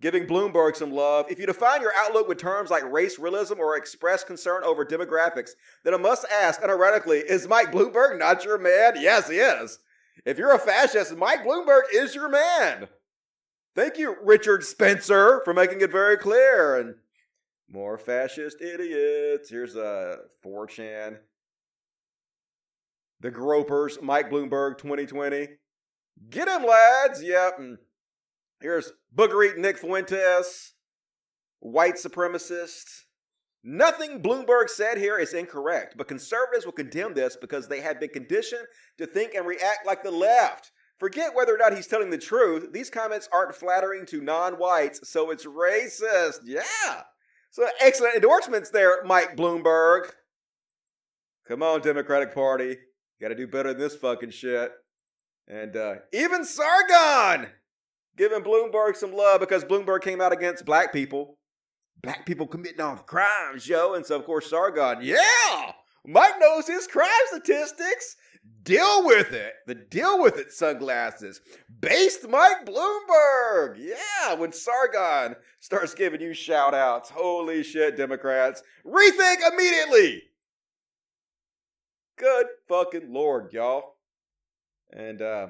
[0.00, 1.26] Giving Bloomberg some love.
[1.30, 5.52] If you define your outlook with terms like race realism or express concern over demographics,
[5.84, 9.00] then I must ask, unironically, is Mike Bloomberg not your man?
[9.00, 9.78] Yes, he is.
[10.26, 12.88] If you're a fascist, Mike Bloomberg is your man.
[13.74, 16.76] Thank you, Richard Spencer, for making it very clear.
[16.76, 16.96] And
[17.70, 19.48] more fascist idiots.
[19.48, 21.18] Here's uh, a 4chan.
[23.20, 25.48] The Groypers, Mike Bloomberg 2020.
[26.28, 27.22] Get him, lads.
[27.22, 27.58] Yep.
[27.58, 27.78] And
[28.60, 30.74] here's Booger Eating Nick Fuentes,
[31.60, 32.84] white supremacist.
[33.62, 38.10] Nothing Bloomberg said here is incorrect, but conservatives will condemn this because they have been
[38.10, 38.66] conditioned
[38.98, 40.70] to think and react like the left.
[40.98, 42.72] Forget whether or not he's telling the truth.
[42.72, 46.40] These comments aren't flattering to non whites, so it's racist.
[46.44, 47.02] Yeah.
[47.50, 50.12] So excellent endorsements there, Mike Bloomberg.
[51.48, 52.76] Come on, Democratic Party.
[53.20, 54.72] Got to do better than this fucking shit.
[55.48, 57.48] And uh, even Sargon
[58.16, 61.38] giving Bloomberg some love because Bloomberg came out against black people.
[62.02, 63.94] Black people committing all the crimes, yo.
[63.94, 65.72] And so, of course, Sargon, yeah,
[66.06, 68.16] Mike knows his crime statistics.
[68.62, 69.54] Deal with it.
[69.66, 71.40] The deal with it sunglasses.
[71.80, 73.76] Based Mike Bloomberg.
[73.78, 77.10] Yeah, when Sargon starts giving you shout outs.
[77.10, 78.62] Holy shit, Democrats.
[78.84, 80.22] Rethink immediately.
[82.18, 83.96] Good fucking lord, y'all.
[84.92, 85.48] And uh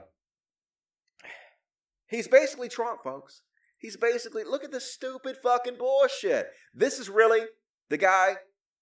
[2.07, 3.43] he's basically Trump, folks.
[3.79, 6.49] He's basically look at this stupid fucking bullshit.
[6.75, 7.43] This is really
[7.89, 8.37] the guy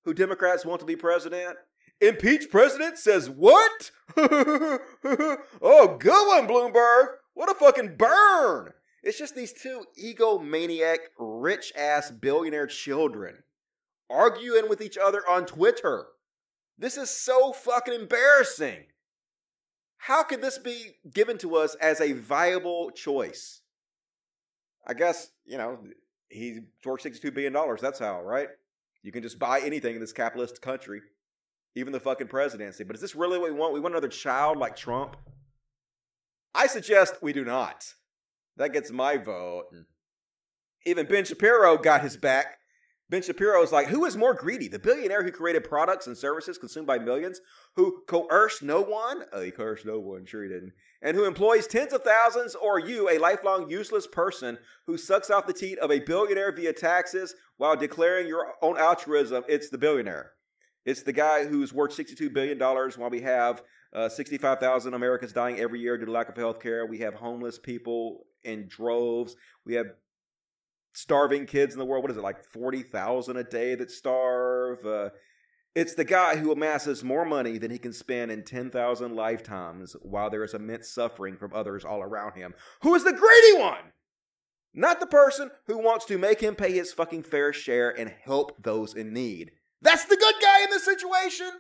[0.05, 1.57] who Democrats want to be president.
[2.01, 3.91] Impeach president says what?
[4.17, 7.07] oh, good one, Bloomberg.
[7.35, 8.73] What a fucking burn.
[9.03, 13.43] It's just these two egomaniac, rich ass billionaire children
[14.11, 16.07] arguing with each other on Twitter.
[16.79, 18.85] This is so fucking embarrassing.
[20.05, 23.63] How could this be given to us as a viable choice?
[24.87, 25.79] I guess, you know,
[26.29, 27.55] he's worth $62 billion.
[27.81, 28.49] That's how, right?
[29.03, 31.01] You can just buy anything in this capitalist country,
[31.75, 32.85] even the fucking presidency.
[32.85, 33.73] But is this really what we want?
[33.73, 35.17] We want another child like Trump?
[36.55, 37.95] I suggest we do not.
[38.59, 39.69] That gets my vote.
[40.85, 42.59] Even Ben Shapiro got his back
[43.11, 44.67] Ben Shapiro is like, who is more greedy?
[44.67, 47.41] The billionaire who created products and services consumed by millions,
[47.77, 49.25] who coerced no one?
[49.33, 50.73] Oh, he coerced no one, sure he didn't.
[51.03, 55.47] And who employs tens of thousands, or you, a lifelong useless person who sucks off
[55.47, 59.45] the teat of a billionaire via taxes while declaring your own altruism?
[59.49, 60.33] It's the billionaire.
[60.87, 63.63] It's the guy who's worth $62 billion while we have
[63.95, 66.87] uh, 65,000 Americans dying every year due to lack of health care.
[66.87, 69.37] We have homeless people in droves.
[69.65, 69.87] We have
[70.95, 72.03] starving kids in the world.
[72.03, 74.85] What is it, like 40,000 a day that starve?
[74.87, 75.11] Uh,
[75.75, 80.31] it's the guy who amasses more money than he can spend in 10,000 lifetimes while
[80.31, 82.55] there is immense suffering from others all around him.
[82.83, 83.93] Who is the greedy one?
[84.73, 88.63] Not the person who wants to make him pay his fucking fair share and help
[88.63, 89.53] those in need.
[89.83, 91.51] That's the good guy in this situation.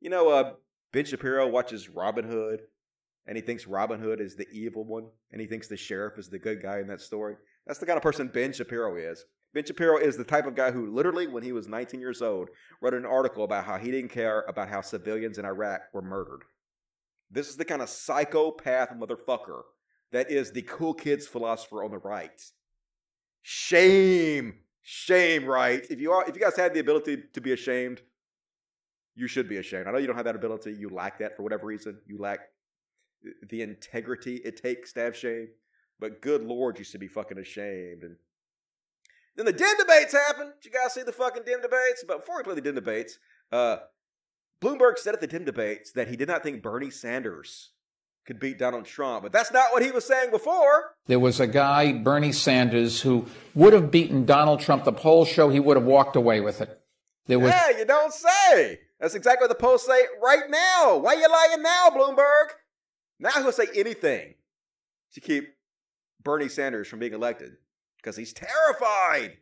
[0.00, 0.52] You know, uh,
[0.92, 2.60] Ben Shapiro watches Robin Hood
[3.26, 6.28] and he thinks Robin Hood is the evil one and he thinks the sheriff is
[6.28, 7.36] the good guy in that story.
[7.66, 9.24] That's the kind of person Ben Shapiro is.
[9.52, 12.48] Ben Shapiro is the type of guy who literally, when he was 19 years old,
[12.80, 16.42] wrote an article about how he didn't care about how civilians in Iraq were murdered.
[17.30, 19.62] This is the kind of psychopath motherfucker
[20.12, 22.40] that is the cool kids philosopher on the right.
[23.42, 24.54] Shame.
[24.82, 25.84] Shame, right?
[25.90, 28.02] If you are if you guys had the ability to be ashamed,
[29.14, 29.86] you should be ashamed.
[29.86, 30.72] I know you don't have that ability.
[30.72, 31.98] You lack that for whatever reason.
[32.06, 32.40] You lack
[33.48, 35.48] the integrity it takes to have shame.
[36.00, 38.02] But good lord, you should be fucking ashamed.
[38.02, 38.16] And
[39.36, 40.52] then the dim debates happen.
[40.60, 42.04] Did you guys see the fucking Dem debates?
[42.06, 43.18] But before we play the dim debates,
[43.52, 43.76] uh,
[44.62, 47.70] Bloomberg said at the dim debates that he did not think Bernie Sanders
[48.26, 49.22] could beat Donald Trump.
[49.22, 50.94] But that's not what he was saying before.
[51.06, 54.84] There was a guy, Bernie Sanders, who would have beaten Donald Trump.
[54.84, 56.80] The polls show he would have walked away with it.
[57.26, 57.50] There was.
[57.50, 58.80] Yeah, you don't say.
[58.98, 60.96] That's exactly what the polls say right now.
[60.98, 62.50] Why are you lying now, Bloomberg?
[63.18, 64.34] Now he'll say anything
[65.14, 65.48] to keep
[66.22, 67.52] Bernie Sanders from being elected
[67.96, 69.38] because he's terrified.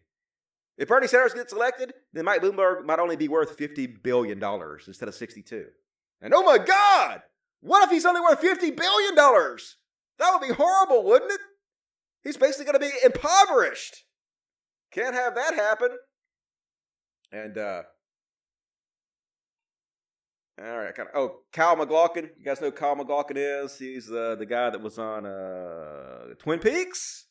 [0.77, 4.43] If Bernie Sanders gets elected, then Mike Bloomberg might only be worth $50 billion
[4.87, 5.67] instead of 62.
[6.21, 7.23] And oh my God,
[7.61, 9.15] what if he's only worth $50 billion?
[9.17, 11.41] That would be horrible, wouldn't it?
[12.23, 14.05] He's basically going to be impoverished.
[14.93, 15.91] Can't have that happen.
[17.33, 17.83] And uh,
[20.61, 20.95] all right.
[21.15, 22.31] Oh, Kyle MacLachlan.
[22.37, 23.79] You guys know Kyle MacLachlan is?
[23.79, 27.27] He's uh, the guy that was on uh, Twin Peaks.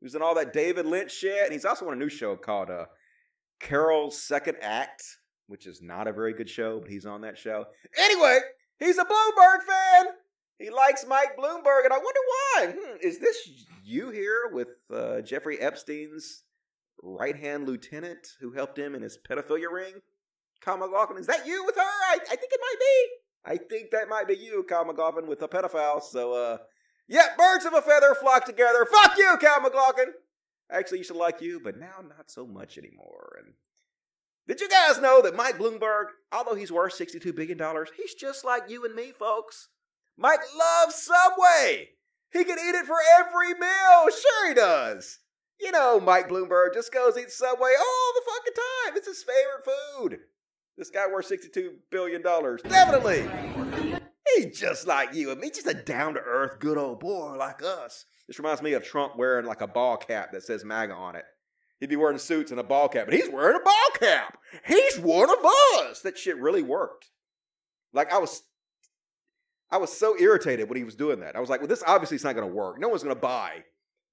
[0.00, 2.34] He was in all that David Lynch shit, and he's also on a new show
[2.34, 2.86] called uh,
[3.60, 5.02] Carol's Second Act,
[5.46, 7.66] which is not a very good show, but he's on that show.
[7.96, 8.38] Anyway,
[8.80, 10.06] he's a Bloomberg fan.
[10.58, 12.74] He likes Mike Bloomberg, and I wonder why.
[12.76, 13.36] Hmm, is this
[13.84, 16.42] you here with uh, Jeffrey Epstein's
[17.02, 19.94] right hand lieutenant who helped him in his pedophilia ring?
[20.64, 21.82] Kyle MacLachlan, is that you with her?
[21.82, 23.08] I, I think it might be.
[23.44, 26.02] I think that might be you, Kyle MacLachlan, with a pedophile.
[26.02, 26.58] So, uh,
[27.08, 28.86] yeah, birds of a feather flock together.
[28.86, 30.12] Fuck you, Kyle MacLachlan.
[30.70, 33.38] Actually, used to like you, but now not so much anymore.
[33.44, 33.54] And
[34.46, 37.58] did you guys know that Mike Bloomberg, although he's worth $62 billion,
[37.96, 39.68] he's just like you and me, folks.
[40.16, 41.90] Mike loves Subway.
[42.32, 44.08] He can eat it for every meal.
[44.10, 45.18] Sure, he does.
[45.60, 48.96] You know, Mike Bloomberg just goes eat Subway all the fucking time.
[48.96, 50.20] It's his favorite food.
[50.76, 52.22] This guy worth $62 billion.
[52.22, 53.28] Definitely.
[54.36, 57.62] He's just like you and me, just a down to earth, good old boy like
[57.62, 58.06] us.
[58.26, 61.24] This reminds me of Trump wearing like a ball cap that says MAGA on it.
[61.80, 64.38] He'd be wearing suits and a ball cap, but he's wearing a ball cap.
[64.66, 65.44] He's one of
[65.80, 66.00] us.
[66.02, 67.10] That shit really worked.
[67.92, 68.42] Like I was
[69.70, 71.34] I was so irritated when he was doing that.
[71.34, 72.78] I was like, well, this obviously is not gonna work.
[72.78, 73.64] No one's gonna buy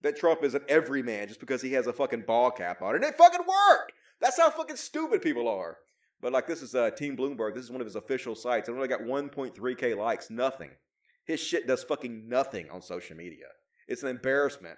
[0.01, 2.95] that Trump is an everyman just because he has a fucking ball cap on.
[2.95, 3.93] And it fucking worked.
[4.19, 5.77] That's how fucking stupid people are.
[6.21, 7.55] But like this is uh, Team Bloomberg.
[7.55, 8.67] This is one of his official sites.
[8.67, 10.29] It only got 1.3k likes.
[10.29, 10.71] Nothing.
[11.25, 13.45] His shit does fucking nothing on social media.
[13.87, 14.77] It's an embarrassment.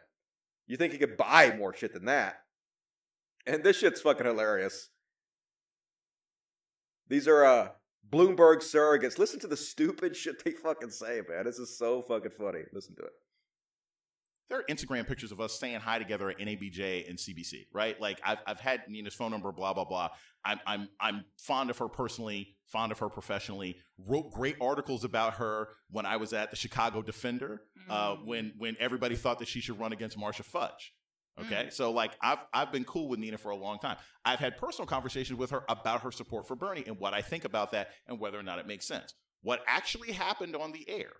[0.68, 2.36] You think he could buy more shit than that?
[3.46, 4.90] And this shit's fucking hilarious.
[7.08, 7.70] These are uh
[8.10, 9.18] Bloomberg surrogates.
[9.18, 11.46] Listen to the stupid shit they fucking say, man.
[11.46, 12.62] This is so fucking funny.
[12.74, 13.14] Listen to it.
[14.52, 18.00] There are Instagram pictures of us saying hi together at NABJ and CBC, right?
[18.02, 20.10] Like I've, I've had Nina's phone number, blah blah blah.
[20.44, 23.78] I'm I'm I'm fond of her personally, fond of her professionally.
[23.98, 28.76] Wrote great articles about her when I was at the Chicago Defender, uh, when when
[28.78, 30.94] everybody thought that she should run against Marcia Fudge.
[31.40, 33.96] Okay, so like I've I've been cool with Nina for a long time.
[34.26, 37.46] I've had personal conversations with her about her support for Bernie and what I think
[37.46, 39.14] about that and whether or not it makes sense.
[39.44, 41.14] What actually happened on the air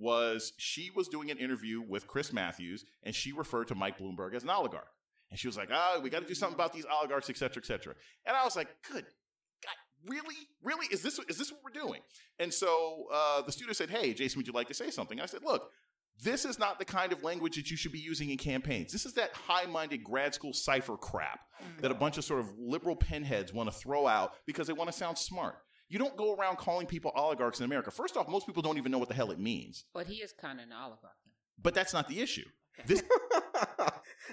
[0.00, 4.34] was she was doing an interview with Chris Matthews and she referred to Mike Bloomberg
[4.34, 4.88] as an oligarch.
[5.30, 7.62] And she was like, "Ah, we got to do something about these oligarchs, et cetera,
[7.62, 7.94] et cetera."
[8.26, 9.76] And I was like, "Good God,
[10.08, 10.86] really, really?
[10.90, 12.00] Is this is this what we're doing?"
[12.40, 15.26] And so uh, the studio said, "Hey, Jason, would you like to say something?" I
[15.26, 15.70] said, "Look."
[16.22, 18.92] This is not the kind of language that you should be using in campaigns.
[18.92, 21.40] This is that high minded grad school cipher crap
[21.80, 24.92] that a bunch of sort of liberal pinheads want to throw out because they want
[24.92, 25.56] to sound smart.
[25.90, 27.90] You don't go around calling people oligarchs in America.
[27.90, 29.84] First off, most people don't even know what the hell it means.
[29.92, 31.16] But he is kind of an oligarch.
[31.60, 32.46] But that's not the issue.
[32.86, 33.02] This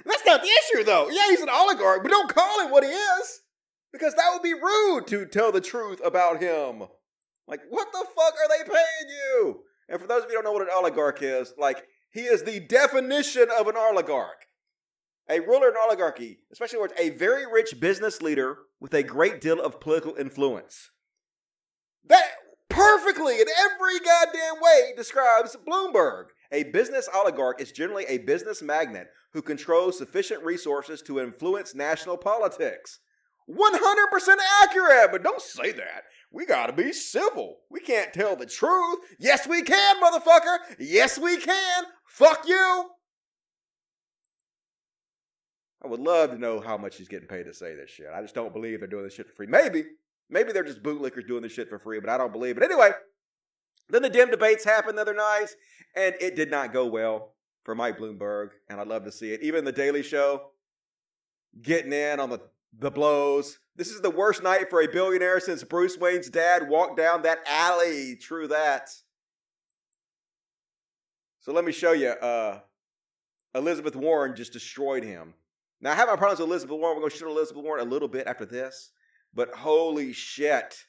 [0.05, 1.10] That's not the issue, though.
[1.10, 3.41] Yeah, he's an oligarch, but don't call him what he is.
[3.91, 6.84] Because that would be rude to tell the truth about him.
[7.47, 9.64] Like, what the fuck are they paying you?
[9.89, 12.43] And for those of you who don't know what an oligarch is, like, he is
[12.43, 14.45] the definition of an oligarch.
[15.30, 19.41] A ruler in oligarchy, especially where it's a very rich business leader with a great
[19.41, 20.91] deal of political influence.
[22.08, 22.24] That
[22.70, 26.26] perfectly, in every goddamn way, describes Bloomberg.
[26.51, 32.18] A business oligarch is generally a business magnate who controls sufficient resources to influence national
[32.18, 32.99] politics.
[33.49, 36.03] 100% accurate, but don't say that.
[36.32, 37.58] We gotta be civil.
[37.70, 38.99] We can't tell the truth.
[39.20, 40.58] Yes, we can, motherfucker.
[40.80, 41.84] Yes, we can.
[42.05, 42.89] Fuck you.
[45.84, 48.08] I would love to know how much he's getting paid to say this shit.
[48.14, 49.47] I just don't believe they're doing this shit for free.
[49.47, 49.86] Maybe.
[50.30, 52.64] Maybe they're just bootlickers doing this shit for free, but I don't believe it.
[52.64, 52.92] Anyway,
[53.90, 55.48] then the dim debates happened the other night,
[55.96, 59.42] and it did not go well for Mike Bloomberg, and I'd love to see it.
[59.42, 60.52] Even the Daily Show
[61.62, 62.40] getting in on the,
[62.78, 63.60] the blows.
[63.76, 67.40] This is the worst night for a billionaire since Bruce Wayne's dad walked down that
[67.48, 68.16] alley.
[68.16, 68.90] True that.
[71.40, 72.10] So let me show you.
[72.10, 72.60] Uh,
[73.56, 75.34] Elizabeth Warren just destroyed him.
[75.80, 76.96] Now, I have my problems with Elizabeth Warren.
[76.96, 78.92] We're going to shoot Elizabeth Warren a little bit after this.
[79.38, 80.88] But holy shit.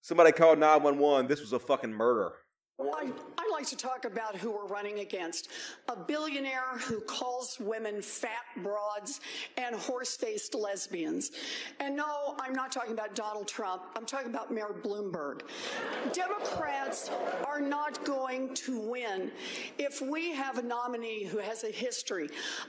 [0.00, 1.26] Somebody called 911.
[1.28, 2.32] This was a fucking murder.
[2.78, 5.48] I, I like to talk about who we're running against.
[5.88, 9.20] A billionaire who calls women fat broads
[9.56, 11.30] and horse faced lesbians.
[11.80, 13.84] And no, I'm not talking about Donald Trump.
[13.96, 15.40] I'm talking about Mayor Bloomberg.
[16.12, 17.10] Democrats
[17.46, 19.30] are not going to win
[19.78, 22.28] if we have a nominee who has a history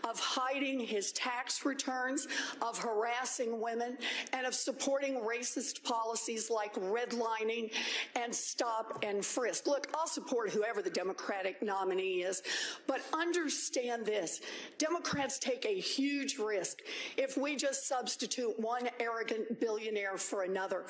[0.09, 2.27] of hiding his tax returns,
[2.61, 3.97] of harassing women,
[4.31, 7.73] and of supporting racist policies like redlining
[8.15, 9.67] and stop and frisk.
[9.67, 12.43] Look, I'll support whoever the Democratic nominee is,
[12.85, 14.41] but understand this
[14.77, 16.81] Democrats take a huge risk
[17.17, 20.83] if we just substitute one arrogant billionaire for another.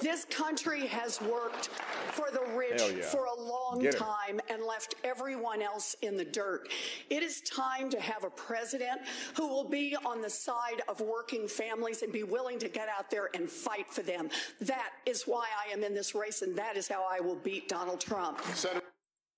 [0.00, 1.68] This country has worked
[2.12, 3.02] for the rich yeah.
[3.04, 3.98] for a long Get it.
[3.98, 6.68] time and left everyone else in the dirt.
[7.10, 9.00] It is time to have a president
[9.36, 13.10] who will be on the side of working families and be willing to get out
[13.10, 14.30] there and fight for them.
[14.60, 17.68] That is why I am in this race, and that is how I will beat
[17.68, 18.40] Donald Trump.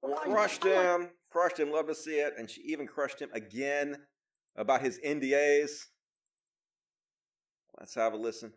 [0.03, 1.11] Oh, crushed him.
[1.31, 1.71] Crushed him.
[1.71, 2.35] Love to see it.
[2.39, 3.97] And she even crushed him again
[4.57, 5.71] about his NDAs.
[7.79, 8.53] Let's have a listen.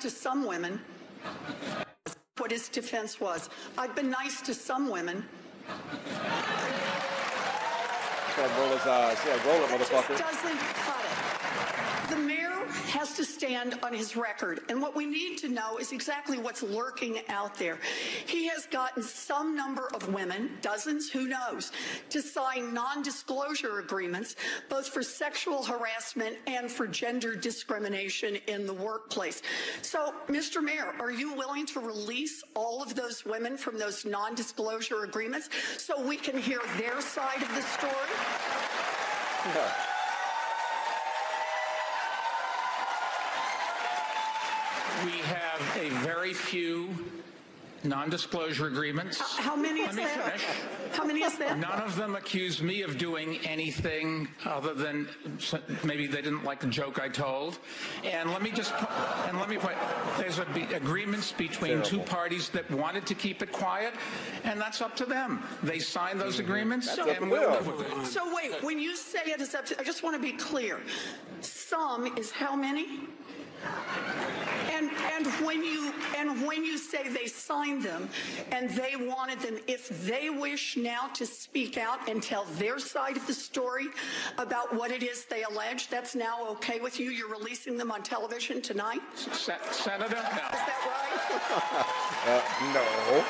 [0.00, 0.80] to some women
[2.38, 3.48] what his defense was.
[3.78, 5.24] I've been nice to some women.
[8.36, 9.16] Gotta roll his eyes.
[9.24, 10.18] Yeah, roll it, motherfucker.
[10.18, 12.10] doesn't cut it.
[12.10, 12.33] The mayor
[12.94, 14.60] has to stand on his record.
[14.68, 17.80] And what we need to know is exactly what's lurking out there.
[18.26, 21.72] He has gotten some number of women, dozens, who knows,
[22.10, 24.36] to sign non disclosure agreements,
[24.68, 29.42] both for sexual harassment and for gender discrimination in the workplace.
[29.82, 30.62] So, Mr.
[30.62, 35.48] Mayor, are you willing to release all of those women from those non disclosure agreements
[35.78, 38.10] so we can hear their side of the story
[45.54, 45.90] have a
[46.24, 46.88] very few
[47.82, 49.20] non-disclosure agreements.
[49.20, 50.22] How many Let is me there?
[50.22, 50.44] finish.
[50.92, 51.54] How many is there?
[51.54, 55.06] None of them accused me of doing anything other than
[55.84, 57.58] maybe they didn't like the joke I told.
[58.04, 58.72] And let me just
[59.28, 59.76] and let me point.
[60.16, 63.92] There's a be, agreements between two parties that wanted to keep it quiet,
[64.44, 65.42] and that's up to them.
[65.62, 66.50] They signed those mm-hmm.
[66.50, 68.06] agreements, So- and we'll live with it.
[68.06, 70.80] So wait, when you say it is up to, I just want to be clear.
[71.42, 73.00] Some is how many?
[74.84, 78.08] And and when you and when you say they signed them
[78.52, 83.16] and they wanted them, if they wish now to speak out and tell their side
[83.16, 83.86] of the story
[84.38, 87.10] about what it is they allege, that's now okay with you.
[87.10, 89.00] You're releasing them on television tonight.
[89.14, 90.20] Se- Senator, no.
[90.20, 91.90] Is that
[92.24, 92.40] Uh,
[92.72, 93.24] no.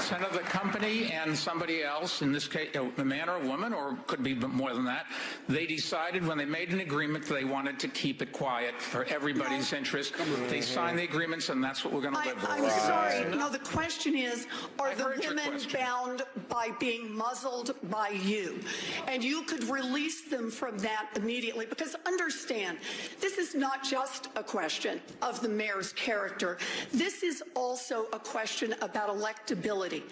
[0.00, 3.96] Senator, the company and somebody else, in this case, a man or a woman, or
[4.06, 5.06] could be more than that,
[5.48, 9.04] they decided when they made an agreement that they wanted to keep it quiet for
[9.04, 10.14] everybody's interest.
[10.48, 12.50] They signed the agreements, and that's what we're going to live with.
[12.50, 13.36] I'm sorry.
[13.36, 14.46] No, the question is,
[14.78, 18.58] are the women bound by being muzzled by you?
[19.06, 22.78] And you could release them from that immediately because understand,
[23.20, 26.58] this is not just a question of the mayor's character.
[26.92, 30.02] This is also a question about electability.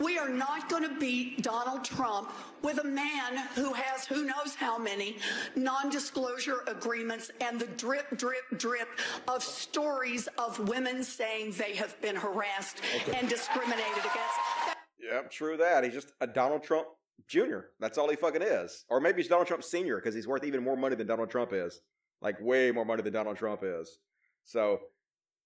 [0.00, 2.30] We are not going to beat Donald Trump
[2.62, 5.18] with a man who has who knows how many
[5.56, 8.88] non-disclosure agreements and the drip, drip, drip
[9.28, 13.18] of stories of women saying they have been harassed Okay.
[13.18, 14.76] and discriminated against.
[15.00, 15.84] Yep, true that.
[15.84, 16.86] He's just a Donald Trump
[17.28, 17.58] Jr.
[17.80, 18.84] That's all he fucking is.
[18.88, 19.96] Or maybe he's Donald Trump Sr.
[19.96, 21.80] because he's worth even more money than Donald Trump is.
[22.20, 23.98] Like, way more money than Donald Trump is.
[24.44, 24.80] So,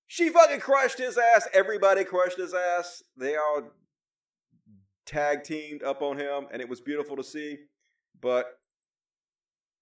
[0.07, 1.48] she fucking crushed his ass.
[1.52, 3.02] Everybody crushed his ass.
[3.16, 3.70] They all
[5.04, 7.57] tag teamed up on him, and it was beautiful to see.
[8.20, 8.46] But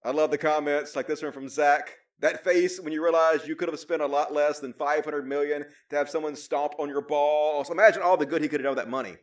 [0.05, 1.97] I love the comments like this one from Zach.
[2.21, 5.65] That face when you realize you could have spent a lot less than 500 million
[5.91, 7.71] to have someone stomp on your balls.
[7.71, 9.17] Imagine all the good he could have done with that money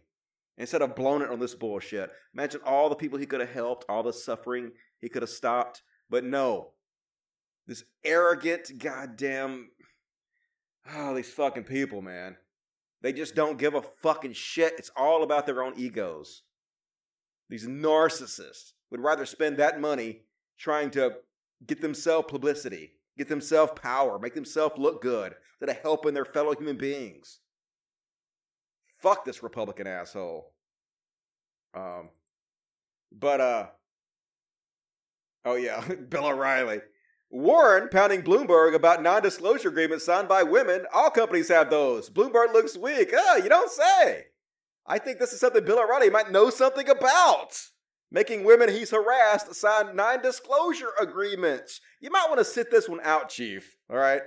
[0.57, 2.11] instead of blowing it on this bullshit.
[2.33, 5.81] Imagine all the people he could have helped, all the suffering he could have stopped.
[6.09, 6.73] But no,
[7.65, 9.69] this arrogant goddamn.
[10.89, 12.37] Oh, these fucking people, man.
[13.01, 14.73] They just don't give a fucking shit.
[14.77, 16.43] It's all about their own egos.
[17.49, 20.21] These narcissists would rather spend that money
[20.57, 21.17] trying to
[21.65, 26.53] get themselves publicity, get themselves power, make themselves look good, instead of helping their fellow
[26.55, 27.39] human beings.
[28.99, 30.53] Fuck this Republican asshole.
[31.73, 32.09] Um,
[33.11, 33.67] but uh,
[35.45, 36.81] oh yeah, Bill O'Reilly.
[37.33, 40.85] Warren pounding Bloomberg about non-disclosure agreements signed by women.
[40.93, 42.09] All companies have those.
[42.09, 43.11] Bloomberg looks weak.
[43.15, 44.25] Oh, you don't say.
[44.85, 47.57] I think this is something Bill O'Reilly might know something about.
[48.11, 51.79] Making women he's harassed sign non-disclosure agreements.
[52.01, 53.77] You might want to sit this one out, Chief.
[53.89, 54.21] All right.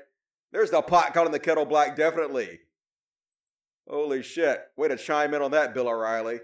[0.52, 2.60] There's the pot calling the kettle black, definitely.
[3.86, 4.62] Holy shit.
[4.78, 6.38] Way to chime in on that, Bill O'Reilly.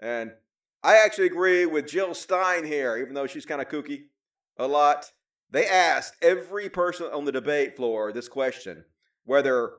[0.00, 0.32] And
[0.82, 4.04] I actually agree with Jill Stein here, even though she's kind of kooky
[4.56, 5.10] a lot.
[5.50, 8.84] They asked every person on the debate floor this question
[9.24, 9.72] whether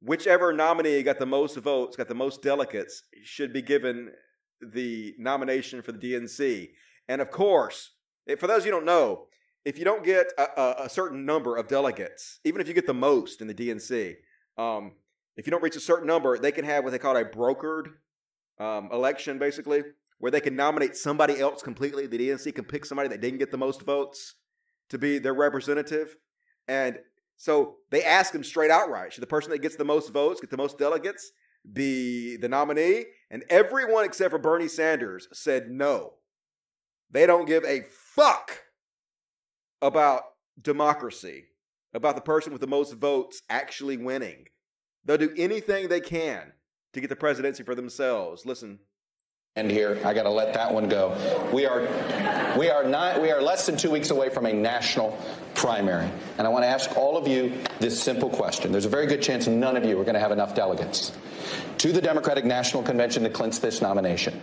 [0.00, 4.12] whichever nominee got the most votes, got the most delegates, should be given
[4.60, 6.70] the nomination for the DNC.
[7.08, 7.90] And of course,
[8.38, 9.26] for those you don't know,
[9.64, 12.86] if you don't get a, a, a certain number of delegates, even if you get
[12.86, 14.14] the most in the DNC,
[14.56, 14.92] um,
[15.36, 17.88] if you don't reach a certain number, they can have what they call a brokered
[18.58, 19.82] um, election, basically,
[20.18, 22.06] where they can nominate somebody else completely.
[22.06, 24.34] The DNC can pick somebody that didn't get the most votes
[24.90, 26.16] to be their representative.
[26.68, 26.98] And
[27.36, 30.50] so they ask them straight outright should the person that gets the most votes, get
[30.50, 31.32] the most delegates,
[31.72, 33.06] be the nominee?
[33.30, 36.14] And everyone except for Bernie Sanders said no.
[37.10, 38.64] They don't give a fuck
[39.82, 40.22] about
[40.60, 41.46] democracy,
[41.94, 44.46] about the person with the most votes actually winning.
[45.04, 46.52] They'll do anything they can
[46.92, 48.44] to get the presidency for themselves.
[48.44, 48.80] Listen.
[49.56, 51.16] And here, I got to let that one go.
[51.52, 51.80] We are,
[52.56, 55.18] we are not, we are less than two weeks away from a national
[55.56, 58.70] primary, and I want to ask all of you this simple question.
[58.70, 61.10] There's a very good chance none of you are going to have enough delegates
[61.78, 64.40] to the Democratic National Convention to clinch this nomination.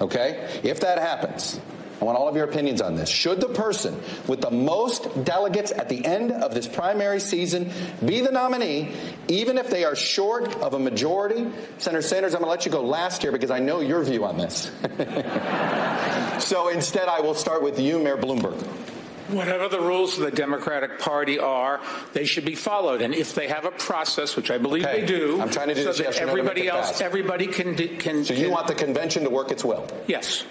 [0.00, 0.60] Okay?
[0.62, 1.58] If that happens,
[2.04, 3.08] I want all of your opinions on this.
[3.08, 3.98] Should the person
[4.28, 7.70] with the most delegates at the end of this primary season
[8.04, 8.94] be the nominee,
[9.28, 11.46] even if they are short of a majority?
[11.78, 14.26] Senator Sanders, I'm going to let you go last here because I know your view
[14.26, 14.70] on this.
[16.46, 18.60] so instead, I will start with you, Mayor Bloomberg.
[19.28, 21.80] Whatever the rules of the Democratic Party are,
[22.12, 23.00] they should be followed.
[23.00, 25.00] And if they have a process, which I believe Okay.
[25.00, 27.00] they do, I'm trying to do so this that yes everybody else, fast.
[27.02, 28.22] everybody can can.
[28.26, 29.86] So you want the convention to work its will?
[30.06, 30.44] Yes.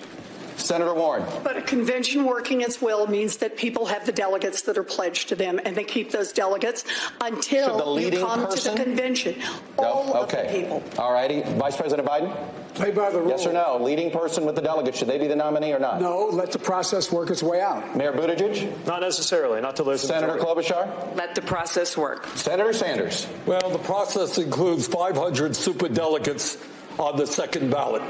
[0.58, 1.24] Senator Warren.
[1.44, 5.30] But a convention working its will means that people have the delegates that are pledged
[5.30, 8.78] to them, and they keep those delegates Should the until you leading come person- to
[8.78, 9.36] the convention.
[9.78, 9.84] No?
[9.84, 10.62] All of the okay.
[10.62, 10.84] people.
[10.98, 11.42] All righty.
[11.42, 12.36] Vice President Biden?
[12.76, 13.30] Play by the rules.
[13.30, 13.78] Yes or no?
[13.84, 16.02] Leading person with the delegates, should they be the nominee or not?
[16.02, 17.96] No, let the process work its way out.
[17.96, 18.86] Mayor Buttigieg?
[18.88, 20.70] Not necessarily, not till there's a Senator majority.
[20.70, 21.16] Klobuchar?
[21.16, 22.26] Let the process work.
[22.36, 23.28] Senator Sanders?
[23.46, 26.58] Well, the process includes 500 superdelegates
[27.00, 28.02] on the second ballot.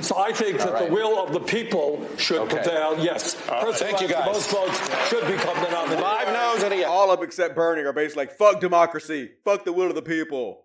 [0.00, 0.88] So I think that right.
[0.88, 2.56] the will of the people should Okay.
[2.56, 2.98] prevail.
[2.98, 3.36] Yes.
[3.48, 3.62] All.
[3.64, 4.26] Person Thank you, guys.
[4.26, 6.00] Most votes should become the nominee.
[6.00, 6.88] Five no's and a yes.
[6.88, 10.02] All of them except Bernie are basically like, fuck democracy, fuck the will of the
[10.02, 10.64] people.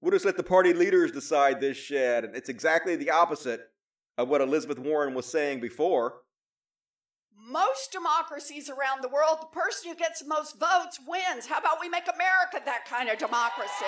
[0.00, 2.24] We'll just let the party leaders decide this shit.
[2.24, 3.60] And it's exactly the opposite
[4.18, 6.21] of what Elizabeth Warren was saying before.
[7.44, 11.46] Most democracies around the world, the person who gets the most votes wins.
[11.46, 13.84] How about we make America that kind of democracy?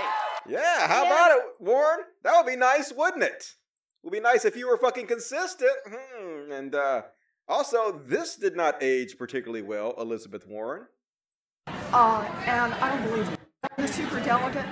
[0.49, 1.13] Yeah, how Yeah.
[1.13, 2.01] about it, Warren?
[2.23, 3.55] That would be nice, wouldn't it?
[4.03, 5.71] Would be nice if you were fucking consistent.
[5.89, 6.51] Hmm.
[6.51, 7.03] And uh,
[7.47, 10.89] also, this did not age particularly well, Elizabeth Warren.
[11.69, 13.39] Uh, and I don't believe in
[13.77, 14.67] the super delegate.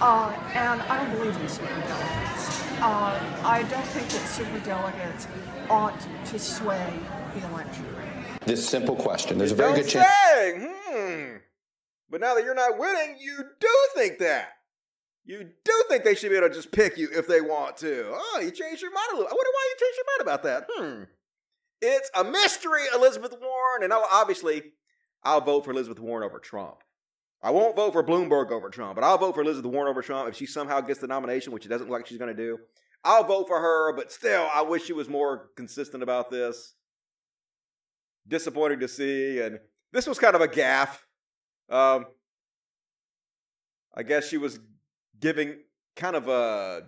[0.00, 2.62] Uh, and I don't believe in super delegates.
[2.80, 5.28] Uh, I don't think that super delegates
[5.68, 6.98] ought to sway
[7.34, 7.84] the election.
[8.46, 9.38] This simple question.
[9.38, 10.06] There's a very good chance.
[10.86, 11.36] Hmm.
[12.10, 14.48] But now that you're not winning, you do think that.
[15.24, 18.04] You do think they should be able to just pick you if they want to.
[18.12, 19.30] Oh, you changed your mind a little.
[19.30, 20.68] I wonder why you changed your mind about that.
[20.70, 21.02] Hmm.
[21.80, 24.72] It's a mystery, Elizabeth Warren, and I'll, obviously,
[25.22, 26.76] I'll vote for Elizabeth Warren over Trump.
[27.42, 30.28] I won't vote for Bloomberg over Trump, but I'll vote for Elizabeth Warren over Trump
[30.28, 32.58] if she somehow gets the nomination, which it doesn't look like she's going to do.
[33.04, 36.74] I'll vote for her, but still, I wish she was more consistent about this
[38.26, 39.40] disappointing to see.
[39.40, 39.58] And
[39.92, 40.98] this was kind of a gaffe.
[41.68, 42.06] Um,
[43.94, 44.58] I guess she was
[45.20, 45.56] giving
[45.96, 46.82] kind of a.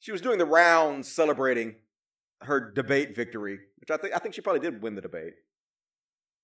[0.00, 1.76] She was doing the rounds celebrating
[2.42, 5.34] her debate victory, which I think I think she probably did win the debate.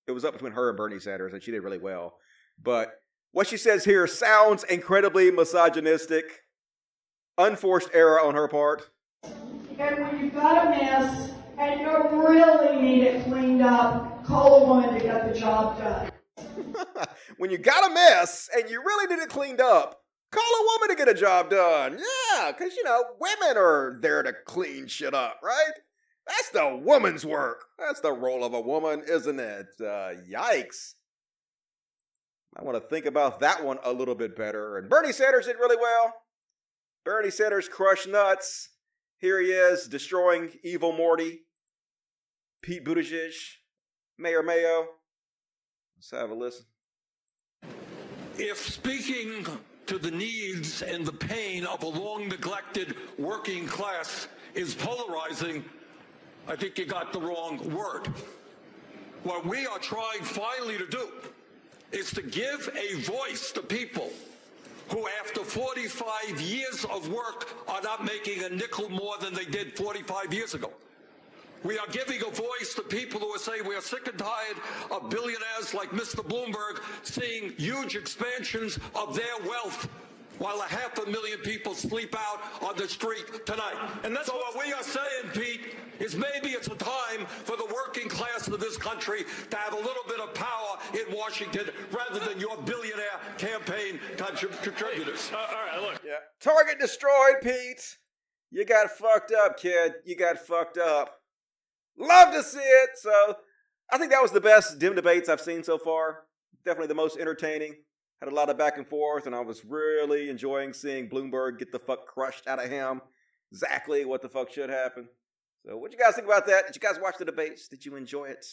[0.07, 2.15] It was up between her and Bernie Sanders, and she did really well.
[2.61, 2.93] But
[3.31, 6.25] what she says here sounds incredibly misogynistic,
[7.37, 8.89] unforced error on her part.
[9.23, 14.67] And when you've got a mess and you really need it cleaned up, call a
[14.67, 16.11] woman to get the job done.
[17.37, 20.01] when you got a mess and you really need it cleaned up,
[20.31, 21.93] call a woman to get a job done.
[21.93, 25.73] Yeah, because, you know, women are there to clean shit up, right?
[26.27, 27.65] That's the woman's work.
[27.77, 29.67] That's the role of a woman, isn't it?
[29.79, 30.93] Uh, yikes.
[32.57, 34.77] I want to think about that one a little bit better.
[34.77, 36.13] And Bernie Sanders did really well.
[37.03, 38.69] Bernie Sanders crushed nuts.
[39.17, 41.44] Here he is destroying evil Morty.
[42.65, 43.31] Pete Buttigieg,
[44.17, 44.87] Mayor Mayo.
[45.95, 46.65] Let's have a listen.
[48.39, 49.45] If speaking
[49.85, 55.63] to the needs and the pain of a long neglected working class is polarizing,
[56.47, 58.07] I think you got the wrong word.
[59.21, 61.07] What we are trying finally to do
[61.91, 64.09] is to give a voice to people
[64.89, 69.77] who, after 45 years of work, are not making a nickel more than they did
[69.77, 70.71] 45 years ago.
[71.65, 74.57] We are giving a voice to people who are saying we are sick and tired
[74.91, 76.17] of billionaires like Mr.
[76.17, 79.89] Bloomberg seeing huge expansions of their wealth
[80.37, 83.73] while a half a million people sleep out on the street tonight.
[84.03, 87.65] And that's so what we are saying, Pete, is maybe it's a time for the
[87.73, 92.19] working class of this country to have a little bit of power in Washington rather
[92.19, 95.31] than your billionaire campaign contrib- contributors.
[95.33, 95.99] Uh, all right, look.
[96.05, 96.17] Yeah.
[96.39, 97.97] Target destroyed, Pete.
[98.51, 99.93] You got fucked up, kid.
[100.05, 101.21] You got fucked up.
[101.97, 102.89] Love to see it.
[102.95, 103.37] So
[103.91, 106.23] I think that was the best dim debates I've seen so far.
[106.63, 107.75] Definitely the most entertaining.
[108.19, 111.71] Had a lot of back and forth, and I was really enjoying seeing Bloomberg get
[111.71, 113.01] the fuck crushed out of him.
[113.51, 115.09] Exactly what the fuck should happen.
[115.65, 116.67] So, what you guys think about that?
[116.67, 117.67] Did you guys watch the debates?
[117.67, 118.45] Did you enjoy it?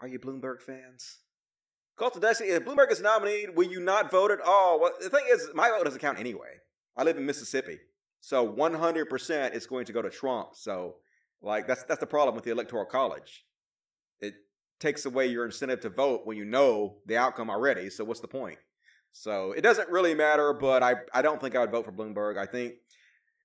[0.00, 1.18] Are you Bloomberg fans?
[1.96, 4.80] Cult of Destiny, if Bloomberg is nominated, will you not vote at all?
[4.80, 6.56] Well, the thing is, my vote doesn't count anyway.
[6.96, 7.78] I live in Mississippi.
[8.20, 10.50] So 100% it's going to go to Trump.
[10.54, 10.96] So,
[11.42, 13.44] like, that's that's the problem with the Electoral College.
[14.20, 14.34] It
[14.78, 17.90] takes away your incentive to vote when you know the outcome already.
[17.90, 18.58] So, what's the point?
[19.12, 22.38] So, it doesn't really matter, but I, I don't think I would vote for Bloomberg.
[22.38, 22.74] I think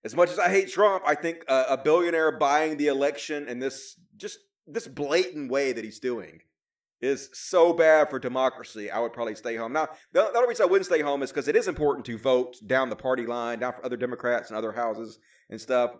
[0.04, 3.60] as much as I hate Trump, I think a, a billionaire buying the election in
[3.60, 6.42] this just this blatant way that he's doing
[7.02, 8.90] is so bad for democracy.
[8.90, 9.74] I would probably stay home.
[9.74, 12.18] Now, the, the only reason I wouldn't stay home is because it is important to
[12.18, 15.20] vote down the party line, down for other Democrats and other houses
[15.50, 15.92] and stuff.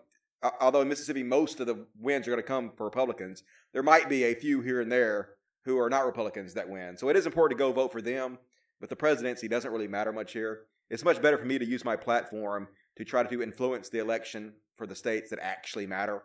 [0.60, 3.42] Although in Mississippi, most of the wins are going to come for Republicans,
[3.72, 5.30] there might be a few here and there
[5.64, 6.96] who are not Republicans that win.
[6.96, 8.38] So it is important to go vote for them.
[8.78, 10.64] But the presidency doesn't really matter much here.
[10.90, 12.68] It's much better for me to use my platform
[12.98, 16.22] to try to influence the election for the states that actually matter,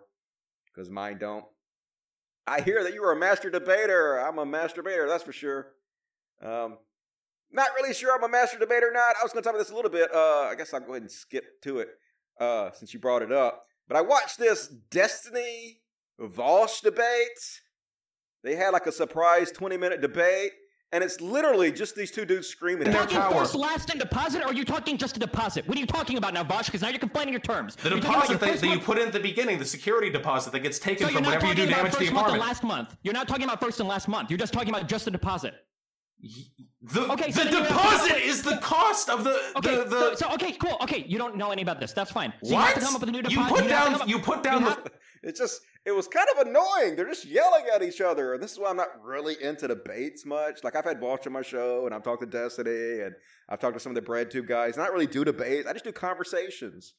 [0.65, 1.45] because mine don't.
[2.45, 4.17] I hear that you are a master debater.
[4.17, 5.67] I'm a master debater, that's for sure.
[6.43, 6.78] Um,
[7.51, 9.15] not really sure I'm a master debater or not.
[9.17, 10.13] I was going to talk about this a little bit.
[10.13, 11.89] Uh, I guess I'll go ahead and skip to it
[12.39, 13.63] uh, since you brought it up.
[13.88, 15.82] But I watched this Destiny
[16.20, 17.62] Vaush debate.
[18.44, 20.52] They had like a surprise 20 minute debate.
[20.94, 23.36] And it's literally just these two dudes screaming at each talking other.
[23.36, 25.66] first, last, and deposit, or are you talking just a deposit?
[25.66, 26.66] What are you talking about now, Vaush?
[26.66, 27.78] Because now you're complaining your terms.
[27.78, 30.60] The You're deposit that, that you put in at the beginning, the security deposit that
[30.60, 32.14] gets taken So you're from not whenever you do talking about damage to the first
[32.14, 32.50] month and apartment.
[32.50, 32.98] last month.
[33.04, 34.30] You're not talking about first and last month.
[34.30, 35.54] You're just talking about just the deposit.
[36.84, 39.84] The, okay, the so then you have- deposit is the cost of the Okay, the,
[39.86, 40.78] the so, so okay, cool.
[40.82, 41.93] Okay, you don't know any about this.
[41.93, 42.34] That's fine.
[42.43, 42.76] So you have What?
[42.76, 44.61] to come up with a new You put have to down- up- you put down
[44.63, 44.91] have- the-
[45.24, 46.95] It's just it was kind of annoying.
[46.95, 50.26] They're just yelling at each other, and this is why I'm not really into debates
[50.26, 50.63] much.
[50.63, 53.13] Like I've had Vaush on my show, and I've talked to Destiny, and
[53.49, 54.76] I've talked to some of the bread tube guys.
[54.76, 55.67] And I don't really do debates.
[55.67, 56.93] I just do conversations.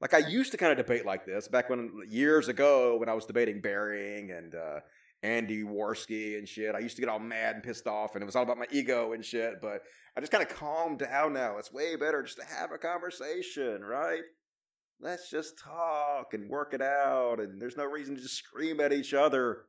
[0.00, 3.14] Like I used to kind of debate like this back when years ago when I
[3.14, 4.80] was debating Bering and uh,
[5.24, 6.74] Andy Warski and shit.
[6.74, 8.66] I used to get all mad and pissed off, and it was all about my
[8.70, 9.54] ego and shit.
[9.60, 9.82] But
[10.16, 11.58] I just kind of calmed down now.
[11.58, 14.22] It's way better just to have a conversation, right?
[15.00, 18.92] let's just talk and work it out and there's no reason to just scream at
[18.92, 19.66] each other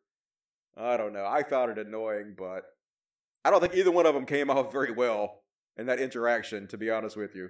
[0.77, 2.63] i don't know i found it annoying but
[3.43, 5.43] i don't think either one of them came off very well
[5.77, 7.49] in that interaction to be honest with you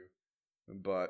[0.67, 1.09] but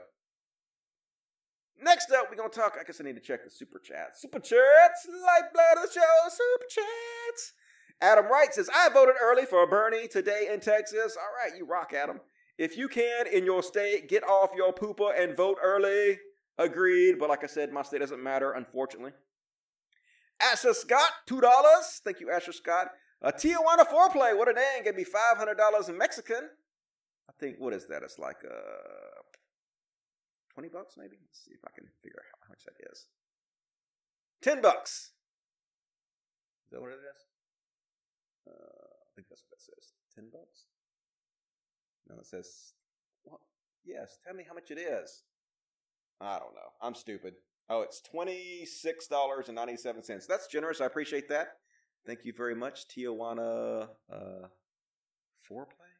[1.82, 4.40] next up we're gonna talk i guess i need to check the super chat super
[4.40, 7.54] chats lifeblood of the show super chats
[8.02, 11.94] adam wright says i voted early for bernie today in texas all right you rock
[11.94, 12.20] adam
[12.58, 16.18] if you can in your state get off your pooper and vote early
[16.58, 19.12] Agreed, but like I said, my state doesn't matter, unfortunately.
[20.42, 22.02] Asher Scott, two dollars.
[22.04, 22.88] Thank you, Asher Scott.
[23.22, 24.38] A Tijuana foreplay.
[24.38, 24.84] What a name.
[24.84, 26.50] Gave me five hundred dollars in Mexican.
[27.30, 28.04] I think what is that?
[28.04, 29.22] It's like uh
[30.56, 31.18] twenty bucks, maybe.
[31.20, 33.08] Let's see if I can figure out how much that is.
[34.42, 35.12] Ten bucks.
[36.66, 37.28] Is that what it is?
[38.48, 39.92] Uh, I think that's what that says.
[40.16, 40.68] Ten bucks.
[42.08, 42.74] No, it says.
[43.24, 43.42] What?
[43.84, 44.18] Yes.
[44.26, 45.24] Tell me how much it is.
[46.22, 46.72] I don't know.
[46.82, 47.34] I'm stupid.
[47.70, 50.28] Oh, it's $26.97.
[50.28, 50.82] That's generous.
[50.82, 51.48] I appreciate that.
[52.06, 54.48] Thank you very much, Tijuana uh,
[55.50, 55.92] Foreplay.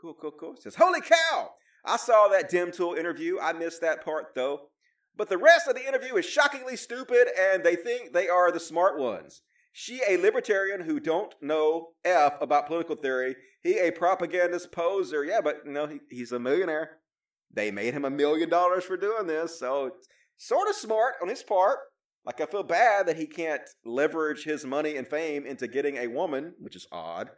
[0.00, 0.54] Cool, cool, cool.
[0.54, 1.50] It says, Holy cow!
[1.84, 3.38] I saw that Tim Pool interview.
[3.40, 4.68] I missed that part, though.
[5.16, 8.60] But the rest of the interview is shockingly stupid, and they think they are the
[8.60, 9.42] smart ones.
[9.72, 13.36] She a libertarian who don't know F about political theory.
[13.62, 15.24] He a propagandist poser.
[15.24, 16.98] Yeah, but you know, he, he's a millionaire.
[17.52, 19.92] They made him a million dollars for doing this, so
[20.36, 21.78] sort of smart on his part.
[22.24, 26.08] Like I feel bad that he can't leverage his money and fame into getting a
[26.08, 27.30] woman, which is odd.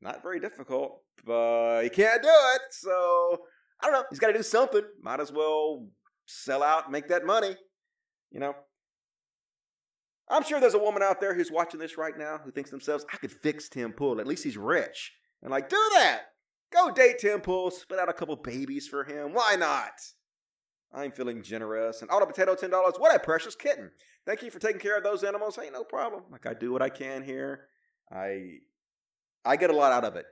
[0.00, 2.60] Not very difficult, but he can't do it.
[2.70, 3.38] So
[3.80, 4.04] I don't know.
[4.10, 4.82] He's got to do something.
[5.02, 5.88] Might as well
[6.26, 7.56] sell out, make that money.
[8.30, 8.54] You know.
[10.30, 13.04] I'm sure there's a woman out there who's watching this right now who thinks themselves,
[13.12, 14.20] I could fix Tim Pool.
[14.20, 15.12] At least he's rich.
[15.42, 16.22] And like, do that.
[16.72, 19.34] Go date Tim Pool, spit out a couple babies for him.
[19.34, 19.92] Why not?
[20.94, 22.00] I'm feeling generous.
[22.00, 22.70] And auto potato, $10.
[22.98, 23.90] What a precious kitten.
[24.26, 25.56] Thank you for taking care of those animals.
[25.56, 26.22] Hey, no problem.
[26.30, 27.68] Like I do what I can here.
[28.10, 28.58] I
[29.44, 30.24] I get a lot out of it.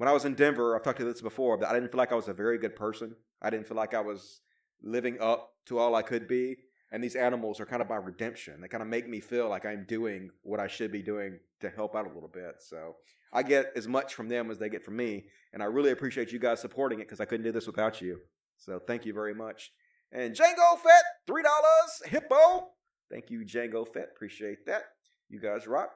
[0.00, 2.10] When I was in Denver, I've talked to this before, but I didn't feel like
[2.10, 3.14] I was a very good person.
[3.42, 4.40] I didn't feel like I was
[4.82, 6.56] living up to all I could be.
[6.90, 8.62] And these animals are kind of my redemption.
[8.62, 11.68] They kind of make me feel like I'm doing what I should be doing to
[11.68, 12.54] help out a little bit.
[12.60, 12.96] So
[13.30, 15.26] I get as much from them as they get from me.
[15.52, 18.20] And I really appreciate you guys supporting it because I couldn't do this without you.
[18.56, 19.70] So thank you very much.
[20.12, 21.42] And Django Fett, $3.
[22.06, 22.68] Hippo.
[23.12, 24.08] Thank you, Django Fett.
[24.16, 24.84] Appreciate that.
[25.28, 25.90] You guys rock.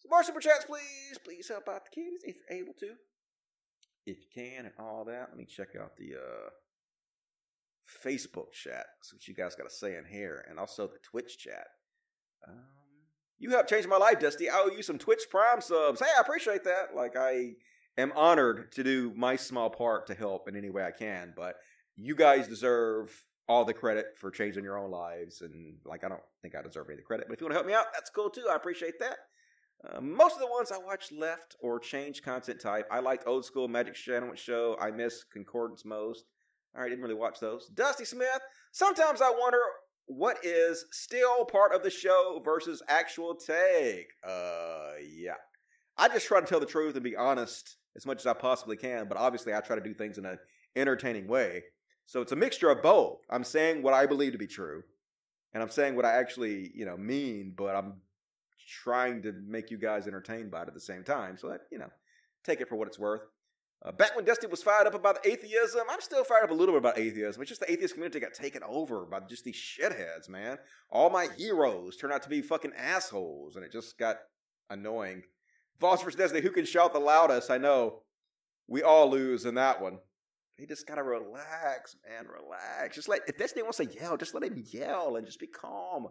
[0.00, 1.18] Some more super chats, please.
[1.24, 2.94] Please help out the kids if you're able to.
[4.08, 5.28] If you can and all that.
[5.28, 6.50] Let me check out the uh,
[8.04, 8.86] Facebook chat.
[9.02, 10.44] See what you guys got to say in here.
[10.48, 11.66] And also the Twitch chat.
[12.48, 12.54] Um,
[13.38, 14.48] you helped change my life, Dusty.
[14.48, 16.00] I owe you some Twitch Prime subs.
[16.00, 16.94] Hey, I appreciate that.
[16.96, 17.52] Like, I
[17.98, 21.34] am honored to do my small part to help in any way I can.
[21.36, 21.56] But
[21.96, 25.42] you guys deserve all the credit for changing your own lives.
[25.42, 27.26] And, like, I don't think I deserve any of the credit.
[27.28, 28.48] But if you want to help me out, that's cool too.
[28.50, 29.18] I appreciate that.
[29.86, 32.86] Uh, most of the ones I watched left or changed content type.
[32.90, 34.76] I liked old school Magic Sandwich Show.
[34.80, 36.24] I miss Concordance most.
[36.74, 37.66] Right, didn't really watch those.
[37.68, 38.40] Dusty Smith.
[38.72, 39.58] Sometimes I wonder
[40.06, 44.08] what is still part of the show versus actual take.
[44.26, 45.34] Uh, yeah.
[45.96, 48.76] I just try to tell the truth and be honest as much as I possibly
[48.76, 50.38] can, but obviously I try to do things in an
[50.76, 51.64] entertaining way.
[52.06, 53.18] So it's a mixture of both.
[53.28, 54.82] I'm saying what I believe to be true,
[55.52, 57.94] and I'm saying what I actually, you know, mean, but I'm
[58.68, 61.36] trying to make you guys entertained by it at the same time.
[61.38, 61.88] So that, you know,
[62.44, 63.22] take it for what it's worth.
[63.84, 66.74] Uh, back when Dusty was fired up about atheism, I'm still fired up a little
[66.74, 67.40] bit about atheism.
[67.40, 70.58] It's just the atheist community got taken over by just these shitheads, man.
[70.90, 74.16] All my heroes turned out to be fucking assholes, and it just got
[74.68, 75.22] annoying.
[75.80, 76.16] Vaush.
[76.16, 77.52] Destiny, who can shout the loudest?
[77.52, 78.02] I know
[78.66, 79.98] we all lose in that one.
[80.56, 82.26] He just gotta relax, man.
[82.26, 82.96] Relax.
[82.96, 86.08] Just let if Destiny wants to yell, just let him yell and just be calm.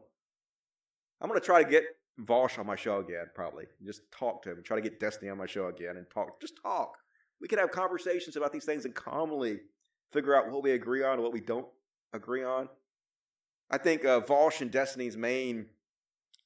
[1.19, 1.83] I'm gonna try to get
[2.23, 3.65] Vaush on my show again, probably.
[3.83, 4.63] Just talk to him.
[4.63, 6.41] Try to get Destiny on my show again and talk.
[6.41, 6.97] Just talk.
[7.39, 9.59] We can have conversations about these things and calmly
[10.11, 11.67] figure out what we agree on and what we don't
[12.13, 12.69] agree on.
[13.69, 15.67] I think uh, Vaush and Destiny's main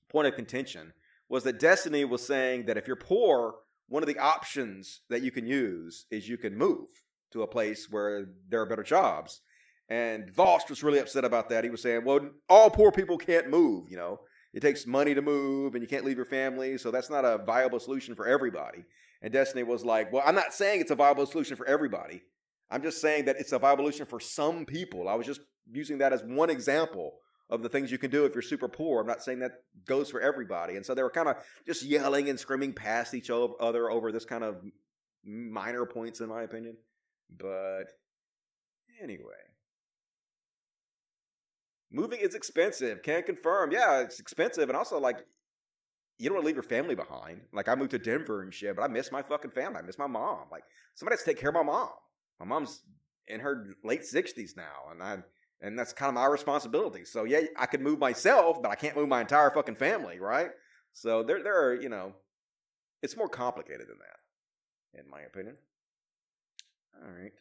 [0.09, 0.93] point of contention
[1.29, 3.55] was that Destiny was saying that if you're poor,
[3.87, 6.87] one of the options that you can use is you can move
[7.31, 9.41] to a place where there are better jobs.
[9.87, 11.63] And Vaush was really upset about that.
[11.63, 14.19] He was saying, well, all poor people can't move, you know.
[14.53, 17.37] It takes money to move and you can't leave your family, so that's not a
[17.37, 18.83] viable solution for everybody.
[19.21, 22.21] And Destiny was like, well, I'm not saying it's a viable solution for everybody.
[22.69, 25.07] I'm just saying that it's a viable solution for some people.
[25.07, 25.41] I was just
[25.71, 27.13] using that as one example
[27.49, 29.01] of the things you can do if you're super poor.
[29.01, 29.51] I'm not saying that
[29.85, 30.75] goes for everybody.
[30.77, 34.25] And so they were kind of just yelling and screaming past each other over this
[34.25, 34.63] kind of
[35.23, 36.77] minor points, in my opinion.
[37.29, 37.85] But
[39.01, 39.50] anyway.
[41.91, 43.03] Moving is expensive.
[43.03, 43.71] Can't confirm.
[43.71, 44.69] Yeah, it's expensive.
[44.69, 45.25] And also, like,
[46.17, 47.41] you don't want to leave your family behind.
[47.51, 49.79] Like, I moved to Denver and shit, but I miss my fucking family.
[49.79, 50.45] I miss my mom.
[50.51, 50.63] Like,
[50.95, 51.89] somebody has to take care of my mom.
[52.39, 52.81] My mom's
[53.27, 54.91] in her late 60s now.
[54.91, 55.17] And I.
[55.63, 57.05] And that's kind of my responsibility.
[57.05, 60.49] So yeah, I could move myself, but I can't move my entire fucking family, right?
[60.91, 62.13] So there, there are, you know,
[63.03, 65.57] it's more complicated than that, in my opinion.
[66.95, 67.31] All right.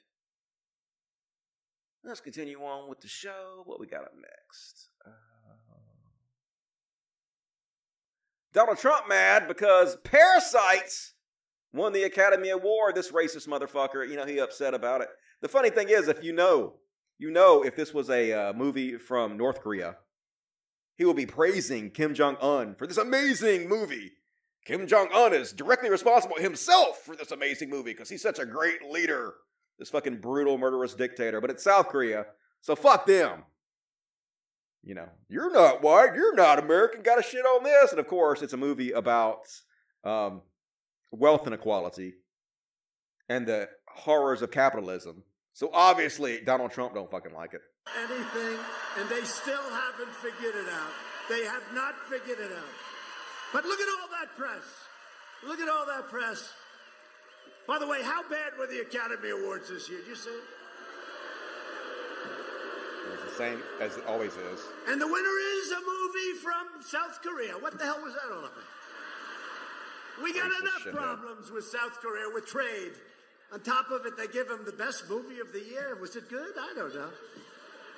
[2.02, 3.62] Let's continue on with the show.
[3.66, 4.88] What we got up next?
[5.06, 5.10] Uh,
[8.52, 11.12] Donald Trump mad because Parasites
[11.72, 12.94] won the Academy Award.
[12.94, 15.08] This racist motherfucker, you know, he upset about it.
[15.40, 16.74] The funny thing is, if you know,
[17.18, 19.96] you know, if this was a uh, movie from North Korea,
[20.96, 24.12] he will be praising Kim Jong Un for this amazing movie.
[24.64, 28.46] Kim Jong Un is directly responsible himself for this amazing movie because he's such a
[28.46, 29.34] great leader
[29.80, 31.40] this fucking brutal, murderous dictator.
[31.40, 32.26] But it's South Korea,
[32.60, 33.42] so fuck them.
[34.84, 37.90] You know, you're not white, you're not American, got to shit on this.
[37.90, 39.40] And of course, it's a movie about
[40.04, 40.42] um,
[41.10, 42.14] wealth inequality
[43.28, 45.24] and the horrors of capitalism.
[45.52, 47.60] So obviously, Donald Trump don't fucking like it.
[47.98, 48.58] Anything,
[48.98, 50.92] and they still haven't figured it out.
[51.28, 52.72] They have not figured it out.
[53.52, 54.62] But look at all that press.
[55.46, 56.52] Look at all that press.
[57.70, 60.00] By the way, how bad were the Academy Awards this year?
[60.00, 60.30] Did you see?
[60.30, 60.42] It?
[63.14, 64.60] It's the same as it always is.
[64.88, 67.52] And the winner is a movie from South Korea.
[67.52, 68.50] What the hell was that all about?
[70.20, 72.90] We got Racist enough problems with South Korea with trade.
[73.52, 75.96] On top of it, they give him the best movie of the year.
[76.00, 76.54] Was it good?
[76.60, 77.10] I don't know.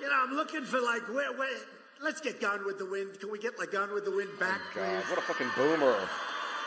[0.02, 1.48] You know, I'm looking for like where, where
[2.02, 3.18] let's get Gone with the Wind.
[3.20, 5.08] Can we get like Gone with the Wind back, oh God, please?
[5.08, 5.96] what a fucking boomer.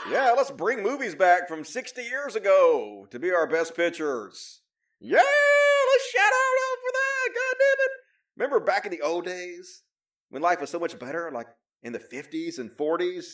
[0.10, 4.61] Yeah, let's bring movies back from 60 years ago to be our best pictures.
[4.99, 7.34] Yeah, let's shout out out for that.
[7.34, 7.91] God damn it.
[8.38, 9.82] Remember back in the old days
[10.30, 11.48] when life was so much better, like
[11.82, 13.26] in the 50s and 40s?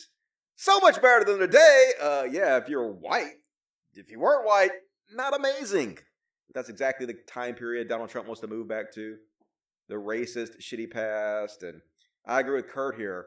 [0.56, 1.90] So much better than today.
[2.00, 3.34] Uh, yeah, if you're white.
[3.92, 4.70] If you weren't white,
[5.12, 5.98] not amazing.
[6.54, 9.16] That's exactly the time period Donald Trump wants to move back to.
[9.88, 11.62] The racist, shitty past.
[11.62, 11.82] And
[12.26, 13.26] I agree with Kurt here.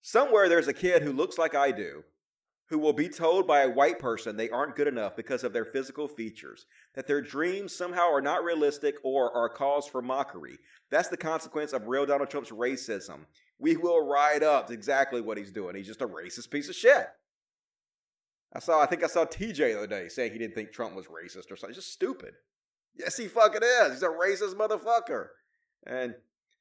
[0.00, 2.04] Somewhere there's a kid who looks like I do,
[2.68, 5.64] who will be told by a white person they aren't good enough because of their
[5.64, 10.58] physical features, that their dreams somehow are not realistic or are cause for mockery.
[10.90, 13.20] That's the consequence of real Donald Trump's racism.
[13.58, 15.76] We will ride up exactly what he's doing.
[15.76, 17.06] He's just a racist piece of shit.
[18.52, 20.94] I saw, I think I saw TJ the other day saying he didn't think Trump
[20.94, 21.74] was racist or something.
[21.74, 22.34] Just stupid.
[22.96, 23.92] Yes, he fucking is.
[23.92, 25.28] He's a racist motherfucker.
[25.86, 26.14] And,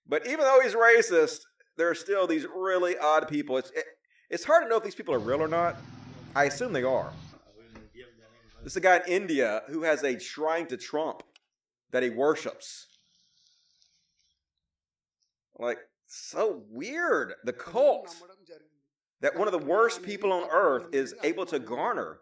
[0.08, 1.42] but even though he's racist,
[1.78, 3.58] there are still these really odd people.
[3.58, 3.86] It's, it,
[4.30, 5.78] it's hard to know if these people are real or not.
[6.38, 7.12] I assume they are.
[8.64, 11.24] This is a guy in India who has a shrine to Trump
[11.92, 12.86] that he worships.
[15.58, 17.34] Like, so weird.
[17.44, 18.16] The cult
[19.22, 22.20] that one of the worst people on earth is able to garner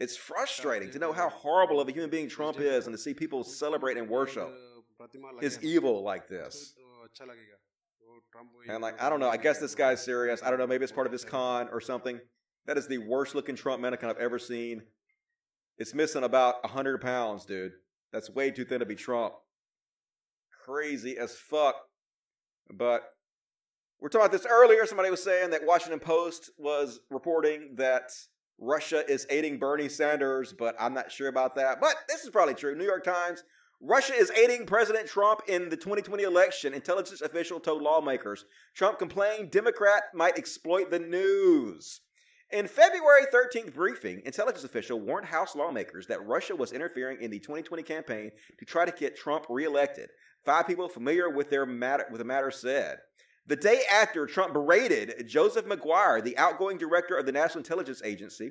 [0.00, 3.14] It's frustrating to know how horrible of a human being Trump is and to see
[3.14, 4.52] people celebrate and worship
[5.40, 6.74] his evil like this.
[8.68, 10.42] And like, I don't know, I guess this guy's serious.
[10.42, 12.18] I don't know, maybe it's part of his con or something.
[12.66, 14.82] That is the worst looking Trump mannequin I've ever seen.
[15.78, 17.72] It's missing about 100 pounds, dude.
[18.12, 19.34] That's way too thin to be Trump.
[20.64, 21.76] Crazy as fuck.
[22.72, 23.02] But
[24.00, 24.84] we're talking about this earlier.
[24.86, 28.10] Somebody was saying that Washington Post was reporting that
[28.58, 31.80] Russia is aiding Bernie Sanders, but I'm not sure about that.
[31.80, 32.74] But this is probably true.
[32.74, 33.44] New York Times
[33.80, 38.46] Russia is aiding President Trump in the 2020 election, intelligence official told lawmakers.
[38.74, 42.00] Trump complained Democrat might exploit the news.
[42.52, 47.40] In February 13th briefing, intelligence official warned House lawmakers that Russia was interfering in the
[47.40, 50.10] 2020 campaign to try to get Trump reelected.
[50.44, 52.98] Five people familiar with their matter with the matter said.
[53.48, 58.50] The day after Trump berated Joseph Maguire, the outgoing director of the National Intelligence Agency,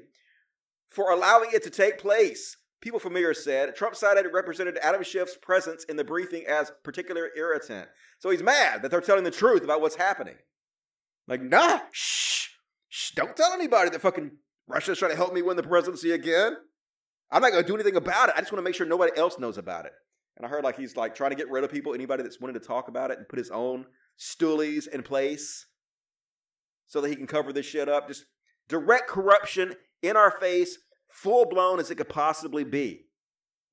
[0.90, 2.58] for allowing it to take place.
[2.82, 7.88] People familiar said Trump cited Representative Adam Schiff's presence in the briefing as particular irritant.
[8.20, 10.36] So he's mad that they're telling the truth about what's happening.
[11.28, 12.50] Like, nah, shh,
[12.96, 14.32] shh, don't tell anybody that fucking
[14.68, 16.56] Russia's trying to help me win the presidency again.
[17.30, 18.36] I'm not going to do anything about it.
[18.38, 19.92] I just want to make sure nobody else knows about it.
[20.38, 22.54] And I heard like he's like trying to get rid of people, anybody that's wanted
[22.54, 23.86] to talk about it and put his own
[24.18, 25.66] stoolies in place
[26.88, 28.08] so that he can cover this shit up.
[28.08, 28.26] Just
[28.70, 30.78] direct corruption in our face,
[31.10, 33.08] full blown as it could possibly be.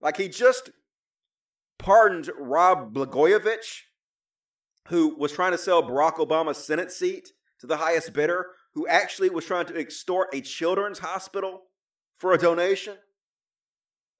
[0.00, 0.70] Like he just
[1.78, 3.82] pardoned Rod Blagojevich,
[4.88, 7.28] who was trying to sell Barack Obama's Senate seat
[7.60, 11.62] to the highest bidder, who actually was trying to extort a children's hospital
[12.16, 12.96] for a donation.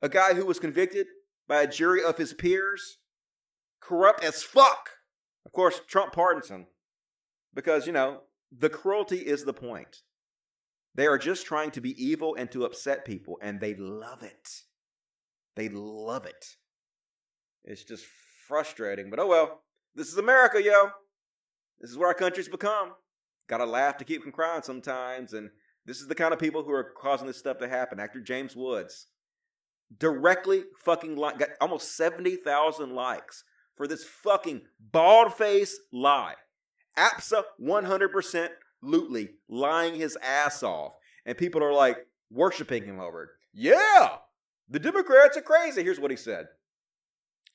[0.03, 1.07] A guy who was convicted
[1.49, 2.99] by a jury of his peers,
[3.81, 4.91] corrupt as fuck.
[5.47, 6.67] Of course, Trump pardons him
[7.55, 8.23] because, you know,
[8.57, 10.03] the cruelty is the point.
[10.95, 14.49] They are just trying to be evil and to upset people, and they love it.
[15.57, 16.57] They love it.
[17.65, 18.05] It's just
[18.47, 19.63] frustrating, but oh well.
[19.95, 20.91] This is America, yo.
[21.81, 22.93] This is where our country's become.
[23.53, 25.51] Gotta laugh to keep from crying sometimes, and
[25.85, 28.01] this is the kind of people who are causing this stuff to happen.
[28.01, 29.09] Actor James Woods
[29.99, 33.45] directly fucking like got almost 70,000 likes
[33.77, 36.37] for this fucking bald face lie.
[36.97, 38.49] APSA 100%
[38.81, 40.95] lutely lying his ass off.
[41.27, 41.99] And people are like
[42.31, 43.29] worshiping him over it.
[43.53, 44.17] Yeah,
[44.67, 45.83] the Democrats are crazy.
[45.83, 46.47] Here's what he said.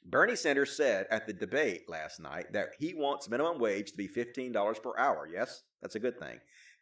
[0.05, 4.07] Bernie Sanders said at the debate last night that he wants minimum wage to be
[4.07, 5.27] $15 per hour.
[5.27, 6.39] Yes, that's a good thing.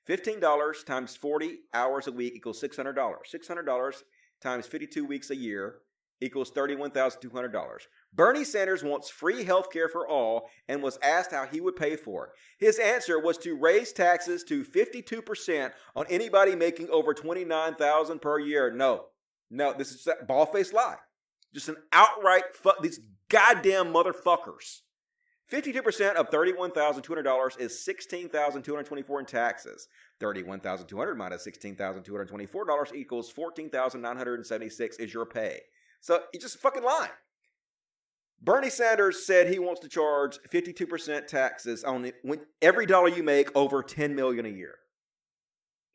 [0.07, 2.95] $15 times 40 hours a week equals $600.
[2.95, 3.93] $600
[4.41, 5.77] times 52 weeks a year
[6.21, 7.77] equals $31,200.
[8.13, 11.95] Bernie Sanders wants free health care for all and was asked how he would pay
[11.95, 12.31] for it.
[12.57, 18.71] His answer was to raise taxes to 52% on anybody making over 29,000 per year.
[18.71, 19.07] No.
[19.51, 20.97] No, this is a ball-faced lie.
[21.53, 22.99] Just an outright fuck these
[23.29, 24.81] goddamn motherfuckers.
[25.51, 29.87] 52% of $31,200 is 16,224 in taxes.
[30.19, 35.59] $31,200 minus $16,224 equals 14,976 is your pay.
[36.01, 37.11] So you just fucking lying.
[38.41, 42.11] Bernie Sanders said he wants to charge 52% taxes on
[42.61, 44.75] every dollar you make over 10 million a year.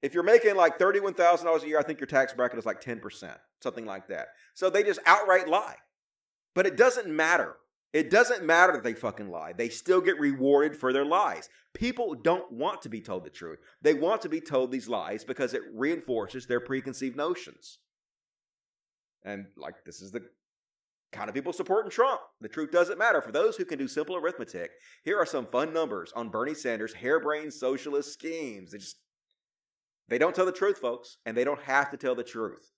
[0.02, 3.36] If you're making like $31,000 a year, I think your tax bracket is like 10%,
[3.62, 4.28] something like that.
[4.54, 5.76] So they just outright lie.
[6.54, 7.56] But it doesn't matter.
[7.92, 9.52] It doesn't matter that they fucking lie.
[9.52, 11.48] They still get rewarded for their lies.
[11.74, 13.58] People don't want to be told the truth.
[13.82, 17.78] They want to be told these lies because it reinforces their preconceived notions.
[19.24, 20.24] And like this is the
[21.12, 22.20] kind of people supporting Trump.
[22.40, 23.20] The truth doesn't matter.
[23.20, 24.70] For those who can do simple arithmetic,
[25.02, 28.70] here are some fun numbers on Bernie Sanders' harebrained socialist schemes.
[28.70, 28.98] They just
[30.08, 32.72] they don't tell the truth, folks, and they don't have to tell the truth.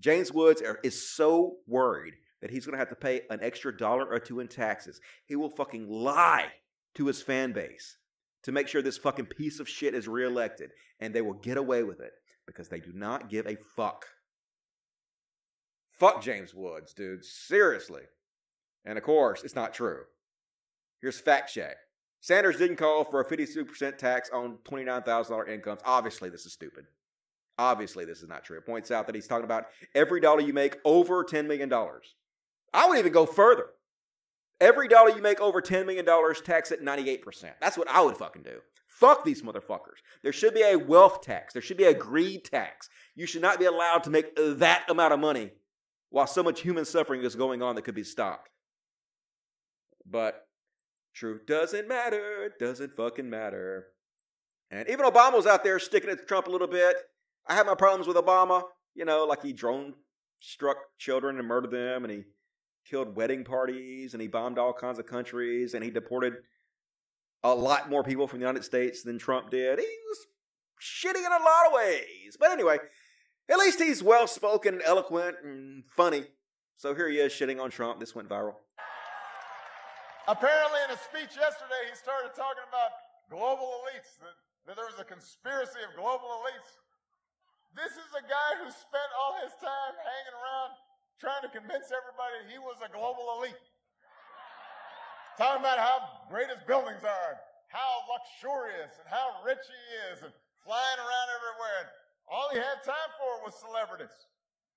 [0.00, 4.04] James Woods is so worried that he's going to have to pay an extra dollar
[4.04, 5.00] or two in taxes.
[5.24, 6.48] He will fucking lie
[6.96, 7.96] to his fan base
[8.42, 11.84] to make sure this fucking piece of shit is reelected, and they will get away
[11.84, 12.12] with it
[12.46, 14.06] because they do not give a fuck.
[15.98, 17.24] Fuck James Woods, dude.
[17.24, 18.02] Seriously.
[18.84, 20.02] And of course, it's not true.
[21.00, 21.76] Here's fact check.
[22.20, 25.80] Sanders didn't call for a 52% tax on $29,000 incomes.
[25.84, 26.86] Obviously, this is stupid.
[27.58, 28.58] Obviously, this is not true.
[28.58, 31.70] It points out that he's talking about every dollar you make over $10 million.
[32.72, 33.66] I would even go further.
[34.60, 36.06] Every dollar you make over $10 million,
[36.44, 37.52] tax at 98%.
[37.60, 38.60] That's what I would fucking do.
[38.86, 39.98] Fuck these motherfuckers.
[40.22, 41.52] There should be a wealth tax.
[41.52, 42.88] There should be a greed tax.
[43.16, 45.50] You should not be allowed to make that amount of money
[46.10, 48.50] while so much human suffering is going on that could be stopped.
[50.08, 50.46] But
[51.14, 52.44] truth doesn't matter.
[52.44, 53.88] It doesn't fucking matter.
[54.70, 56.96] And even Obama was out there sticking to Trump a little bit.
[57.46, 58.62] I have my problems with Obama.
[58.94, 59.94] You know, like he drone
[60.40, 62.22] struck children and murdered them, and he
[62.88, 66.34] killed wedding parties, and he bombed all kinds of countries, and he deported
[67.44, 69.78] a lot more people from the United States than Trump did.
[69.78, 70.26] He was
[70.80, 72.36] shitty in a lot of ways.
[72.38, 72.78] But anyway,
[73.48, 76.24] at least he's well spoken, eloquent, and funny.
[76.76, 78.00] So here he is shitting on Trump.
[78.00, 78.54] This went viral.
[80.28, 82.94] Apparently, in a speech yesterday, he started talking about
[83.26, 86.78] global elites, that, that there was a conspiracy of global elites.
[87.74, 90.78] This is a guy who spent all his time hanging around
[91.22, 93.62] trying to convince everybody he was a global elite.
[95.38, 97.38] Talking about how great his buildings are,
[97.70, 100.34] how luxurious and how rich he is, and
[100.66, 101.78] flying around everywhere.
[101.86, 101.90] And
[102.26, 104.10] all he had time for was celebrities.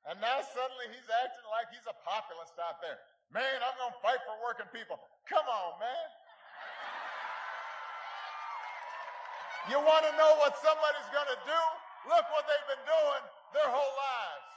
[0.06, 3.02] And now suddenly he's acting like he's a populist out there.
[3.34, 5.02] Man, I'm going to fight for working people.
[5.26, 6.08] Come on, man.
[9.74, 11.62] You want to know what somebody's going to do?
[12.06, 13.24] Look what they've been doing
[13.58, 14.55] their whole lives.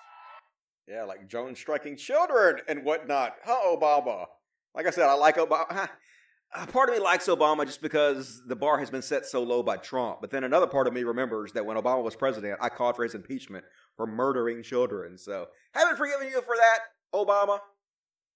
[0.89, 3.35] Yeah, like Jones striking children and whatnot.
[3.45, 4.27] Huh, Obama.
[4.75, 5.89] Like I said, I like Obama.
[6.73, 9.77] Part of me likes Obama just because the bar has been set so low by
[9.77, 10.23] Trump.
[10.23, 13.03] But then another part of me remembers that when Obama was president, I called for
[13.03, 13.67] his impeachment
[13.99, 15.19] for murdering children.
[15.19, 16.79] So haven't forgiven you for that,
[17.15, 17.59] Obama.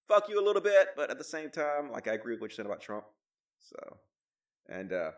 [0.07, 2.51] Fuck you a little bit, but at the same time, like I agree with what
[2.51, 3.05] you said about Trump.
[3.59, 3.97] So,
[4.69, 5.11] and uh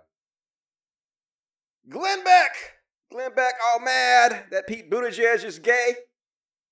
[1.90, 2.52] Glenn Beck,
[3.12, 5.96] Glenn Beck, all mad that Pete Buttigieg is gay.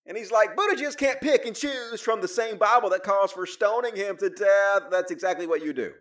[0.06, 3.46] And he's like, Buttigieg can't pick and choose from the same Bible that calls for
[3.46, 4.84] stoning him to death.
[4.92, 5.94] That's exactly what you do.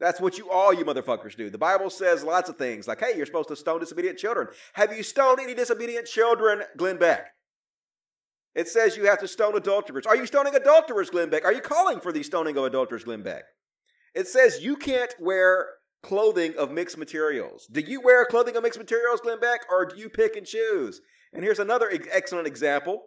[0.00, 1.48] That's what you all you motherfuckers do.
[1.48, 4.48] The Bible says lots of things like, hey, you're supposed to stone disobedient children.
[4.72, 7.28] Have you stoned any disobedient children, Glenn Beck?
[8.56, 10.04] It says you have to stone adulterers.
[10.04, 11.44] Are you stoning adulterers, Glenn Beck?
[11.44, 13.44] Are you calling for the stoning of adulterers, Glenn Beck?
[14.14, 15.68] It says you can't wear
[16.02, 17.68] clothing of mixed materials.
[17.70, 21.00] Do you wear clothing of mixed materials, Glenn Beck, or do you pick and choose?
[21.32, 23.04] And here's another excellent example.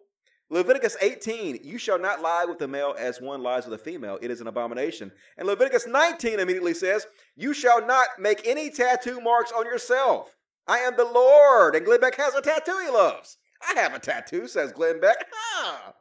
[0.49, 4.19] Leviticus 18, you shall not lie with a male as one lies with a female.
[4.21, 5.11] It is an abomination.
[5.37, 10.35] And Leviticus 19 immediately says, you shall not make any tattoo marks on yourself.
[10.67, 11.75] I am the Lord.
[11.75, 13.37] And Glenn Beck has a tattoo he loves.
[13.67, 15.17] I have a tattoo, says Glenn Beck.
[15.31, 15.93] Huh.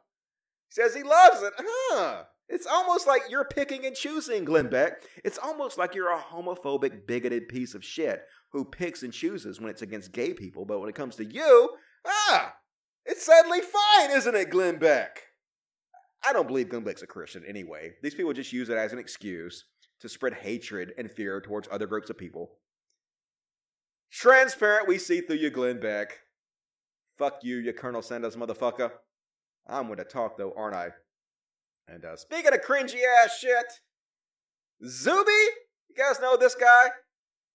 [0.69, 1.53] Says he loves it.
[1.57, 2.23] Huh.
[2.47, 5.01] It's almost like you're picking and choosing, Glenn Beck.
[5.23, 9.69] It's almost like you're a homophobic, bigoted piece of shit who picks and chooses when
[9.69, 11.71] it's against gay people, but when it comes to you,
[12.05, 12.53] ah,
[13.05, 15.23] it's sadly fine, isn't it, Glenn Beck?
[16.27, 17.93] I don't believe Glenn Beck's a Christian anyway.
[18.01, 19.65] These people just use it as an excuse
[20.01, 22.57] to spread hatred and fear towards other groups of people.
[24.11, 26.19] Transparent, we see through you, Glenn Beck.
[27.17, 28.91] Fuck you, you Colonel Sanders motherfucker.
[29.67, 30.89] I'm going to talk though, aren't I?
[31.87, 33.81] And uh, speaking of cringy ass shit,
[34.85, 35.31] Zuby,
[35.89, 36.89] you guys know this guy?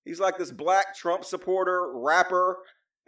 [0.05, 2.59] He's like this black Trump supporter, rapper,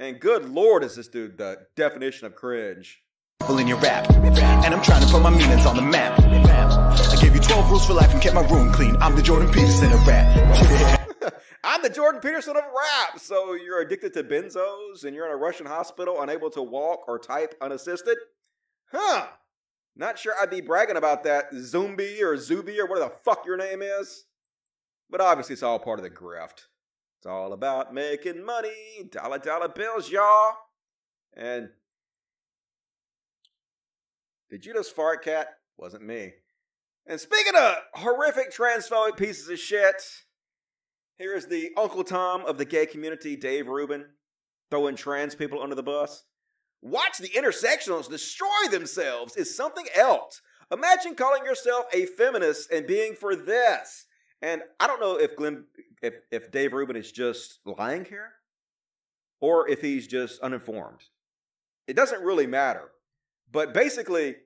[0.03, 3.03] and good lord, is this dude the definition of cringe.
[3.49, 6.19] in your rap, and I'm trying to put my meanings on the map.
[6.21, 8.97] I gave you 12 rules for life and kept my room clean.
[8.97, 11.35] I'm the Jordan Peterson of rap.
[11.65, 13.21] I'm the Jordan Peterson of rap.
[13.21, 17.19] So you're addicted to benzos and you're in a Russian hospital, unable to walk or
[17.19, 18.19] type unassisted?
[18.91, 19.29] Huh.
[19.95, 23.57] Not sure I'd be bragging about that, Zumbi or Zuby or whatever the fuck your
[23.57, 24.25] name is.
[25.11, 26.67] But obviously, it's all part of the grift.
[27.23, 30.55] It's all about making money, dollar dollar bills, y'all.
[31.37, 31.69] And
[34.51, 35.47] did you just fart, cat?
[35.77, 36.33] Wasn't me.
[37.07, 40.03] And speaking of horrific transphobic pieces of shit,
[41.17, 44.05] here is the Uncle Tom of the gay community, Dave Rubin,
[44.69, 46.25] throwing trans people under the bus.
[46.81, 50.43] Watch the intersectionals destroy themselves is something else.
[50.73, 54.07] Imagine calling yourself a feminist and being for this.
[54.43, 55.67] And I don't know if Glenn,
[56.03, 58.33] if if Dave Rubin is just lying here,
[59.41, 61.01] or if he's just uninformed.
[61.87, 62.91] It doesn't really matter.
[63.51, 64.37] But basically,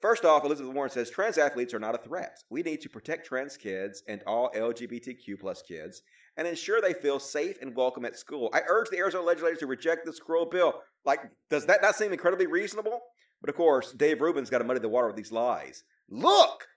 [0.00, 2.38] first off, Elizabeth Warren says trans athletes are not a threat.
[2.50, 6.02] We need to protect trans kids and all LGBTQ plus kids
[6.36, 8.48] and ensure they feel safe and welcome at school.
[8.52, 10.74] I urge the Arizona legislators to reject this cruel bill.
[11.04, 11.20] Like,
[11.50, 13.00] does that not seem incredibly reasonable?
[13.40, 15.84] But of course, Dave Rubin's got to muddy the water with these lies.
[16.08, 16.68] Look,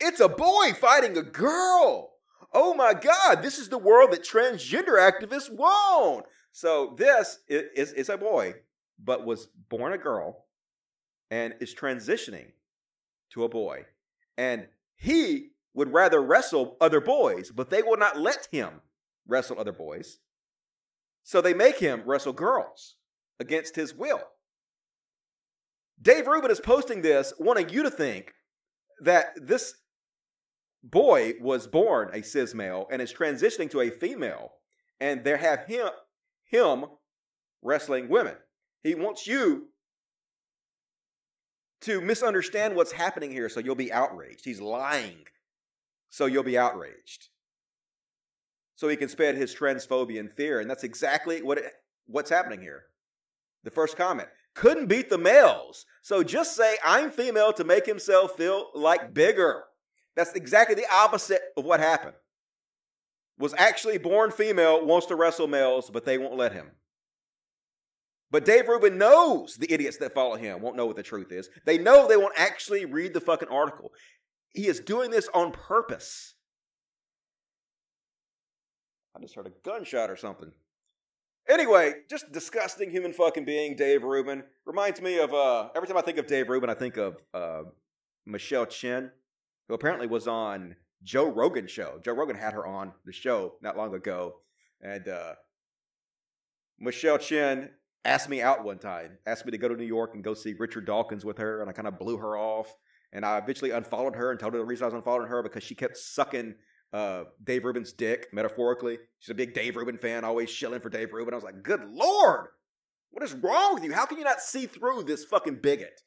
[0.00, 2.12] it's a boy fighting a girl.
[2.52, 6.26] Oh my God, this is the world that transgender activists want.
[6.52, 8.54] So this is, is a boy,
[9.02, 10.46] but was born a girl
[11.30, 12.52] and is transitioning
[13.30, 13.84] to a boy.
[14.36, 18.80] And he would rather wrestle other boys, but they will not let him
[19.26, 20.18] wrestle other boys.
[21.22, 22.96] So they make him wrestle girls
[23.38, 24.22] against his will.
[26.00, 28.32] Dave Rubin is posting this, wanting you to think
[29.00, 29.74] that this
[30.82, 34.52] boy was born a cis male and is transitioning to a female,
[35.00, 35.88] and they have him
[36.44, 36.86] him
[37.62, 38.36] wrestling women.
[38.82, 39.68] He wants you
[41.82, 44.44] to misunderstand what's happening here so you'll be outraged.
[44.44, 45.26] He's lying
[46.10, 47.28] so you'll be outraged.
[48.76, 50.60] So he can spread his transphobia and fear.
[50.60, 51.72] And that's exactly what it,
[52.06, 52.84] what's happening here.
[53.64, 55.84] The first comment couldn't beat the males.
[56.02, 59.64] So just say, I'm female to make himself feel like bigger.
[60.18, 62.14] That's exactly the opposite of what happened.
[63.38, 66.72] Was actually born female, wants to wrestle males, but they won't let him.
[68.32, 71.48] But Dave Rubin knows the idiots that follow him won't know what the truth is.
[71.64, 73.92] They know they won't actually read the fucking article.
[74.48, 76.34] He is doing this on purpose.
[79.16, 80.50] I just heard a gunshot or something.
[81.48, 84.42] Anyway, just disgusting human fucking being, Dave Rubin.
[84.66, 87.62] Reminds me of uh every time I think of Dave Rubin, I think of uh
[88.26, 89.12] Michelle Chin,
[89.68, 92.00] who apparently was on Joe Rogan's show.
[92.02, 94.36] Joe Rogan had her on the show not long ago.
[94.80, 95.34] And uh
[96.80, 97.70] Michelle Chin
[98.04, 100.54] asked me out one time, asked me to go to New York and go see
[100.58, 102.74] Richard Dawkins with her, and I kind of blew her off.
[103.12, 105.62] And I eventually unfollowed her and told her the reason I was unfollowing her because
[105.62, 106.54] she kept sucking
[106.92, 108.98] uh, Dave Rubin's dick, metaphorically.
[109.18, 111.34] She's a big Dave Rubin fan, always shilling for Dave Rubin.
[111.34, 112.48] I was like, good lord,
[113.10, 113.92] what is wrong with you?
[113.92, 116.02] How can you not see through this fucking bigot?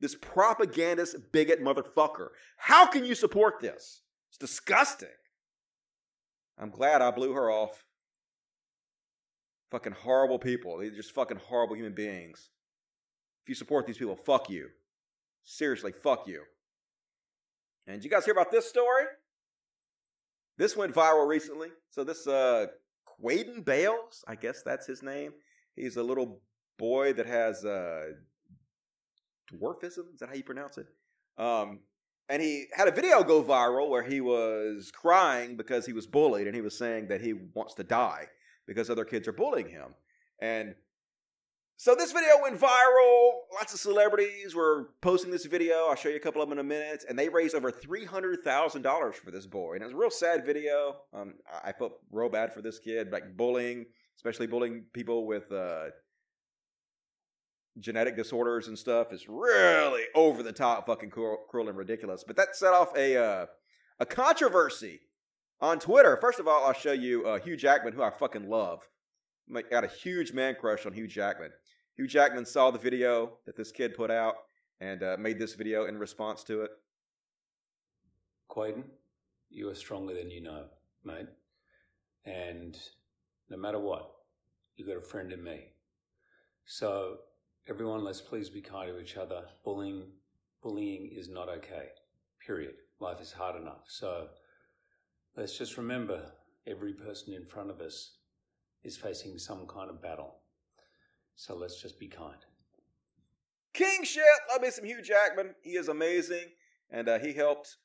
[0.00, 2.28] This propagandist bigot motherfucker.
[2.56, 4.02] How can you support this?
[4.30, 5.08] It's disgusting.
[6.58, 7.84] I'm glad I blew her off.
[9.70, 10.78] Fucking horrible people.
[10.78, 12.50] They're just fucking horrible human beings.
[13.44, 14.68] If you support these people, fuck you.
[15.44, 16.42] Seriously, fuck you.
[17.86, 19.04] And you guys hear about this story?
[20.58, 21.68] This went viral recently.
[21.90, 22.66] So this uh
[23.20, 25.32] Quaden Bayles, I guess that's his name.
[25.74, 26.40] He's a little
[26.78, 28.12] boy that has uh
[29.52, 30.14] dwarfism.
[30.14, 30.86] Is that how you pronounce it?
[31.36, 31.80] Um
[32.28, 36.46] and he had a video go viral where he was crying because he was bullied
[36.46, 38.26] and he was saying that he wants to die
[38.66, 39.94] because other kids are bullying him.
[40.40, 40.74] And
[41.80, 43.30] so this video went viral.
[43.54, 45.86] Lots of celebrities were posting this video.
[45.88, 47.04] I'll show you a couple of them in a minute.
[47.08, 49.74] And they raised over $300,000 for this boy.
[49.74, 50.96] And it was a real sad video.
[51.14, 51.34] Um,
[51.64, 55.90] I felt real bad for this kid, like bullying, especially bullying people with uh,
[57.80, 62.24] genetic disorders and stuff is really over the top fucking cruel, cruel and ridiculous.
[62.26, 63.46] But that set off a, uh,
[64.00, 65.00] a controversy
[65.60, 66.16] on Twitter.
[66.20, 68.80] First of all, I'll show you uh, Hugh Jackman, who I fucking love.
[69.54, 71.50] I got a huge man crush on Hugh Jackman.
[71.96, 74.34] Hugh Jackman saw the video that this kid put out
[74.80, 76.70] and uh, made this video in response to it.
[78.50, 78.84] Quaden,
[79.50, 80.66] you are stronger than you know,
[81.04, 81.26] mate.
[82.24, 82.78] And
[83.50, 84.10] no matter what,
[84.76, 85.72] you got a friend in me.
[86.66, 87.16] So
[87.68, 89.42] everyone, let's please be kind to each other.
[89.62, 90.04] Bullying,
[90.62, 91.88] bullying is not okay.
[92.44, 92.72] Period.
[92.98, 93.84] Life is hard enough.
[93.88, 94.28] So
[95.36, 96.32] let's just remember,
[96.66, 98.16] every person in front of us
[98.84, 100.36] is facing some kind of battle.
[101.34, 102.38] So let's just be kind.
[103.74, 104.24] King shit.
[104.50, 105.54] Love me some Hugh Jackman.
[105.62, 106.46] He is amazing.
[106.90, 107.76] And uh, he helped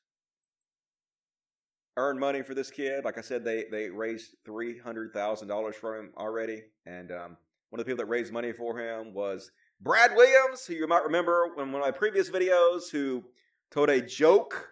[1.98, 3.04] earn money for this kid.
[3.04, 6.62] Like I said, they, they raised $300,000 for him already.
[6.86, 7.36] And um,
[7.68, 9.50] one of the people that raised money for him was
[9.80, 13.24] Brad Williams, who you might remember in one of my previous videos, who
[13.70, 14.70] told a joke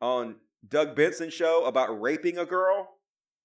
[0.00, 0.36] on
[0.66, 2.96] Doug Benson's show about raping a girl.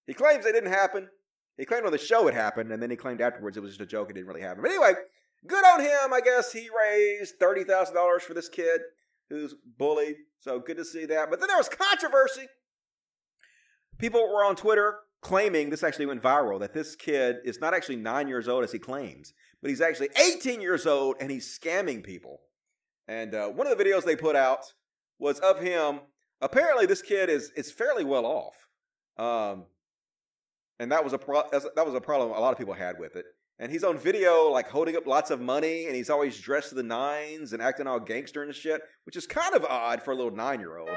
[0.07, 1.10] He claims it didn't happen.
[1.57, 3.82] He claimed on the show it happened, and then he claimed afterwards it was just
[3.82, 4.10] a joke.
[4.10, 4.62] It didn't really happen.
[4.62, 4.94] But anyway,
[5.48, 6.14] good on him.
[6.14, 8.82] I guess he raised thirty thousand dollars for this kid
[9.30, 10.16] who's bullied.
[10.40, 11.30] So good to see that.
[11.30, 12.48] But then there was controversy.
[13.98, 17.95] People were on Twitter claiming this actually went viral that this kid is not actually
[17.95, 19.34] nine years old as he claims,
[19.65, 22.39] but he's actually 18 years old and he's scamming people.
[23.07, 24.71] And uh, one of the videos they put out
[25.17, 26.01] was of him.
[26.39, 28.67] Apparently, this kid is is fairly well off.
[29.17, 29.65] Um,
[30.79, 33.15] and that was a pro- that was a problem a lot of people had with
[33.15, 33.25] it.
[33.57, 36.75] And he's on video like holding up lots of money, and he's always dressed to
[36.75, 40.15] the nines and acting all gangster and shit, which is kind of odd for a
[40.15, 40.95] little nine year old.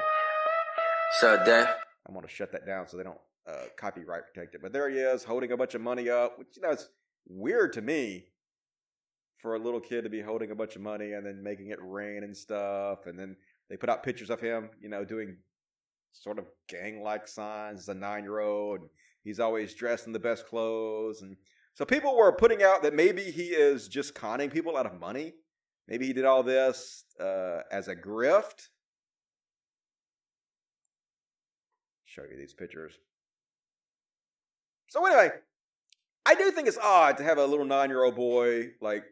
[1.21, 1.65] So, Dave,
[2.07, 3.17] I'm gonna shut that down so they don't
[3.47, 4.61] uh, copyright protect it.
[4.61, 6.87] But there he is holding a bunch of money up, which you know is
[7.27, 8.27] weird to me
[9.41, 11.79] for a little kid to be holding a bunch of money and then making it
[11.81, 13.05] rain and stuff.
[13.05, 13.35] And then
[13.69, 15.37] they put out pictures of him, you know, doing
[16.11, 18.81] sort of gang like signs as a nine year old.
[18.81, 18.89] And
[19.23, 21.21] he's always dressed in the best clothes.
[21.21, 21.37] And
[21.73, 25.33] so people were putting out that maybe he is just conning people out of money.
[25.87, 28.67] Maybe he did all this uh, as a grift.
[32.05, 32.93] Show you these pictures.
[34.89, 35.29] So anyway,
[36.25, 39.03] I do think it's odd to have a little nine-year-old boy like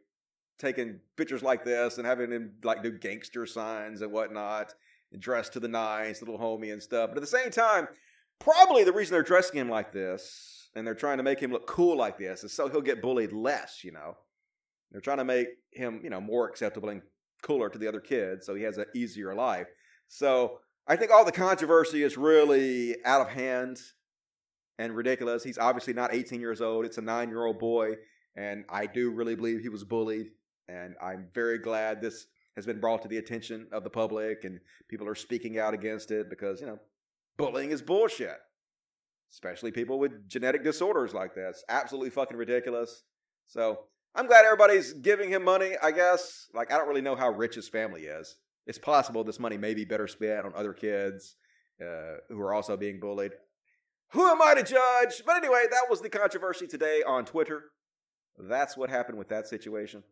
[0.59, 4.73] taking pictures like this and having him like do gangster signs and whatnot,
[5.11, 7.09] and dressed to the nines, little homie and stuff.
[7.09, 7.87] But at the same time,
[8.39, 11.67] probably the reason they're dressing him like this and they're trying to make him look
[11.67, 13.83] cool like this is so he'll get bullied less.
[13.83, 14.17] You know,
[14.91, 17.01] they're trying to make him you know more acceptable and
[17.41, 19.67] cooler to the other kids, so he has an easier life.
[20.07, 23.79] So I think all the controversy is really out of hand
[24.79, 25.43] and ridiculous.
[25.43, 26.85] He's obviously not 18 years old.
[26.85, 27.95] It's a nine year old boy.
[28.35, 30.27] And I do really believe he was bullied.
[30.67, 34.59] And I'm very glad this has been brought to the attention of the public and
[34.89, 36.79] people are speaking out against it because, you know,
[37.37, 38.37] bullying is bullshit.
[39.31, 41.49] Especially people with genetic disorders like that.
[41.49, 43.03] It's absolutely fucking ridiculous.
[43.47, 43.79] So
[44.15, 46.47] I'm glad everybody's giving him money, I guess.
[46.53, 48.37] Like, I don't really know how rich his family is.
[48.65, 51.35] It's possible this money may be better spent on other kids
[51.81, 53.33] uh, who are also being bullied.
[54.11, 55.23] Who am I to judge?
[55.25, 57.65] But anyway, that was the controversy today on Twitter.
[58.37, 60.03] That's what happened with that situation.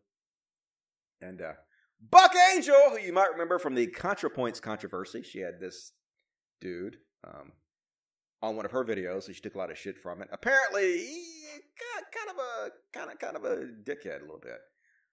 [1.20, 1.52] And uh,
[2.10, 5.92] Buck Angel, who you might remember from the ContraPoints controversy, she had this
[6.60, 7.52] dude um,
[8.42, 10.28] on one of her videos, so she took a lot of shit from it.
[10.32, 11.06] Apparently,
[12.12, 14.58] kind of a kind of kind of a dickhead a little bit.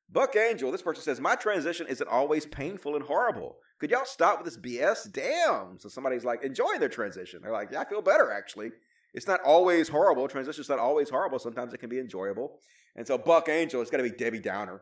[0.10, 3.58] Buck Angel, this person says, My transition isn't always painful and horrible.
[3.80, 5.12] Could y'all stop with this BS?
[5.12, 5.80] Damn.
[5.80, 7.40] So somebody's like enjoying their transition.
[7.42, 8.72] They're like, Yeah, I feel better actually.
[9.14, 10.28] It's not always horrible.
[10.28, 11.40] Transition's not always horrible.
[11.40, 12.60] Sometimes it can be enjoyable.
[12.96, 14.82] And so Buck Angel, it's got to be Debbie Downer.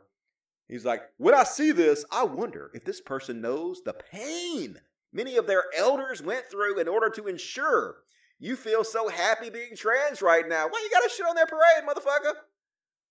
[0.72, 4.80] He's like, When I see this, I wonder if this person knows the pain
[5.12, 7.98] many of their elders went through in order to ensure
[8.40, 10.70] you feel so happy being trans right now.
[10.70, 12.36] Why you got to shit on their parade, motherfucker?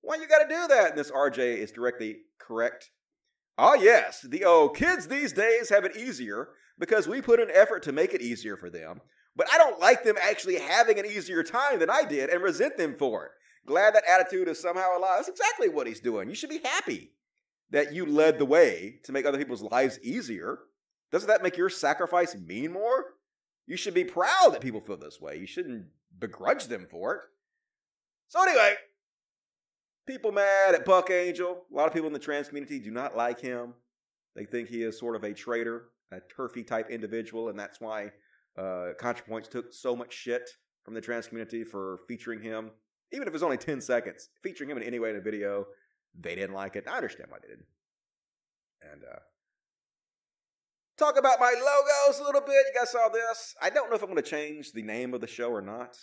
[0.00, 0.90] Why you got to do that?
[0.90, 2.90] And this RJ is directly correct.
[3.58, 7.82] Ah, yes, the oh, kids these days have it easier because we put an effort
[7.82, 9.02] to make it easier for them.
[9.36, 12.78] But I don't like them actually having an easier time than I did and resent
[12.78, 13.32] them for it.
[13.66, 15.18] Glad that attitude is somehow alive.
[15.18, 16.30] That's exactly what he's doing.
[16.30, 17.12] You should be happy
[17.70, 20.58] that you led the way to make other people's lives easier.
[21.12, 23.14] Doesn't that make your sacrifice mean more?
[23.66, 25.36] You should be proud that people feel this way.
[25.36, 25.86] You shouldn't
[26.18, 27.20] begrudge them for it.
[28.28, 28.74] So, anyway,
[30.06, 31.64] people mad at Buck Angel.
[31.70, 33.74] A lot of people in the trans community do not like him.
[34.36, 38.10] They think he is sort of a traitor, a turfy type individual, and that's why
[38.56, 40.48] uh, ContraPoints took so much shit
[40.84, 42.70] from the trans community for featuring him,
[43.12, 44.30] even if it's only 10 seconds.
[44.42, 45.66] Featuring him in any way in a video,
[46.18, 46.84] they didn't like it.
[46.88, 47.66] I understand why they didn't.
[48.92, 49.18] And uh,
[50.98, 52.64] talk about my logos a little bit.
[52.72, 53.54] You guys saw this.
[53.60, 55.96] I don't know if I'm going to change the name of the show or not.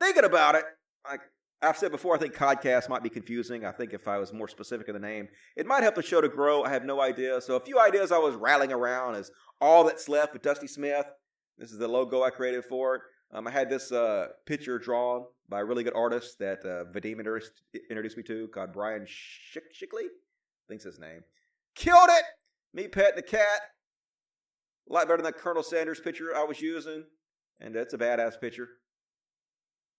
[0.00, 0.64] Thinking about it,
[1.08, 1.20] like
[1.60, 3.64] I've said before, I think Codcast might be confusing.
[3.64, 6.20] I think if I was more specific in the name, it might help the show
[6.20, 6.62] to grow.
[6.62, 7.40] I have no idea.
[7.40, 9.30] So a few ideas I was rattling around is
[9.60, 11.06] all that's left with Dusty Smith.
[11.56, 13.02] This is the logo I created for it.
[13.32, 17.18] Um, I had this uh, picture drawn by a really good artist that uh, Vadim
[17.18, 20.04] introduced, me to called Brian Schick- Shickley.
[20.04, 21.22] I think's his name.
[21.74, 22.24] Killed it!
[22.72, 23.60] Me petting the cat.
[24.88, 27.04] A lot better than that Colonel Sanders picture I was using.
[27.60, 28.68] And that's a badass picture.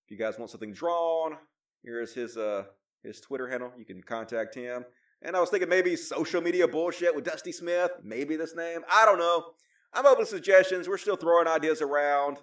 [0.06, 1.38] If you guys want something drawn,
[1.84, 2.64] here's his uh
[3.04, 3.72] his Twitter handle.
[3.78, 4.86] You can contact him.
[5.22, 8.82] And I was thinking maybe social media bullshit with Dusty Smith, maybe this name.
[8.92, 9.52] I don't know.
[9.94, 10.88] I'm open to suggestions.
[10.88, 12.38] We're still throwing ideas around.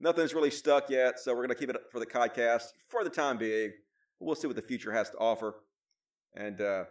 [0.00, 3.38] Nothing's really stuck yet, so we're gonna keep it for the podcast for the time
[3.38, 3.72] being.
[4.20, 5.54] We'll see what the future has to offer.
[6.34, 6.84] And uh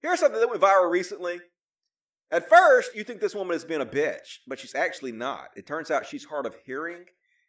[0.00, 1.40] here's something that went viral recently.
[2.30, 5.48] At first, you think this woman is being a bitch, but she's actually not.
[5.56, 7.04] It turns out she's hard of hearing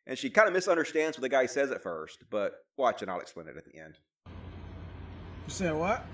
[0.07, 3.19] and she kind of misunderstands what the guy says at first, but watch and I'll
[3.19, 3.99] explain it at the end.
[4.25, 6.05] You said what?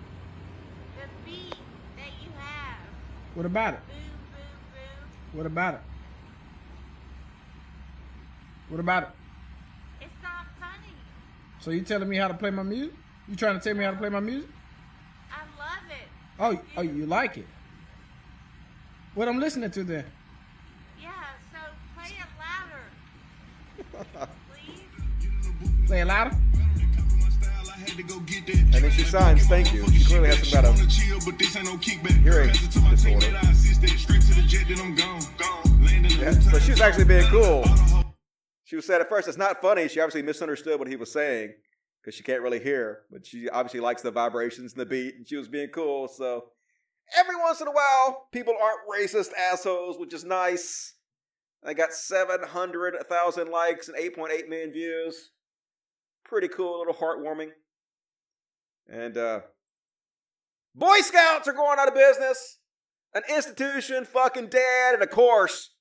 [0.98, 1.56] The beat
[1.96, 2.78] that you have.
[3.36, 3.80] What about it?
[3.88, 4.80] Boo, boo,
[5.32, 5.38] boo.
[5.38, 5.82] What about it?
[8.70, 9.10] What about it?
[10.02, 10.94] It's not funny.
[11.60, 12.94] So you telling me how to play my music?
[13.28, 14.50] You trying to tell me how to play my music?
[15.32, 16.08] I love it.
[16.40, 17.48] Oh, oh, you like it?
[19.14, 20.06] What I'm listening to then?
[21.02, 21.12] Yeah,
[21.52, 21.60] so
[21.96, 22.28] play it
[24.04, 24.28] louder.
[25.88, 26.36] Play it louder.
[27.98, 29.88] And then she signs, thank you.
[29.90, 30.78] She clearly has some kind of
[32.24, 32.52] hearing
[32.90, 33.28] disorder.
[36.20, 37.64] Yeah, so she was actually being cool.
[38.66, 39.88] She was saying at first it's not funny.
[39.88, 41.54] She obviously misunderstood what he was saying
[42.02, 45.28] because she can't really hear, but she obviously likes the vibrations and the beat, and
[45.28, 46.08] she was being cool.
[46.08, 46.46] So
[47.18, 50.96] every once in a while, people aren't racist assholes, which is nice.
[51.64, 55.32] I got 700,000 likes and 8.8 million views.
[56.24, 57.50] Pretty cool, a little heartwarming.
[58.88, 59.42] And uh
[60.74, 62.60] Boy Scouts are going out of business.
[63.14, 65.75] An institution fucking dead, and of course,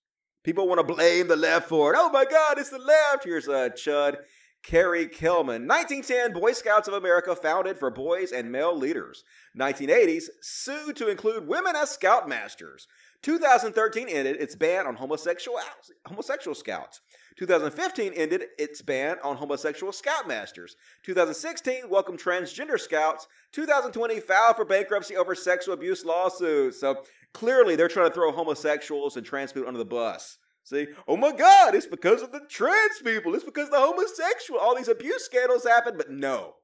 [0.44, 1.98] people want to blame the left for it.
[1.98, 3.24] Oh my god, it's the left.
[3.24, 4.18] Here's uh Chud
[4.64, 5.66] Carrie Kellman.
[5.68, 9.24] 1910, Boy Scouts of America founded for boys and male leaders.
[9.58, 12.86] 1980s, sued to include women as scoutmasters.
[13.24, 15.58] 2013 ended its ban on homosexual
[16.06, 17.00] homosexual scouts.
[17.38, 20.72] 2015 ended its ban on homosexual scoutmasters.
[21.04, 23.26] 2016 welcomed transgender scouts.
[23.52, 26.78] 2020 filed for bankruptcy over sexual abuse lawsuits.
[26.78, 27.02] So
[27.32, 30.36] clearly they're trying to throw homosexuals and trans people under the bus.
[30.62, 33.34] See, oh my God, it's because of the trans people.
[33.34, 34.60] It's because the homosexual.
[34.60, 36.56] All these abuse scandals happen, but no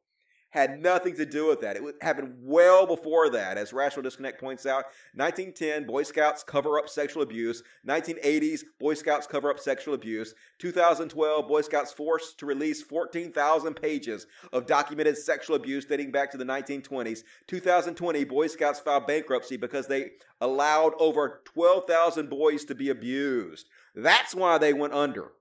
[0.50, 1.76] had nothing to do with that.
[1.76, 3.56] It happened well before that.
[3.56, 7.62] As Rational Disconnect points out, 1910, Boy Scouts cover up sexual abuse.
[7.86, 10.34] 1980s, Boy Scouts cover up sexual abuse.
[10.58, 16.36] 2012, Boy Scouts forced to release 14,000 pages of documented sexual abuse dating back to
[16.36, 17.20] the 1920s.
[17.46, 20.10] 2020, Boy Scouts filed bankruptcy because they
[20.40, 23.68] allowed over 12,000 boys to be abused.
[23.94, 25.32] That's why they went under.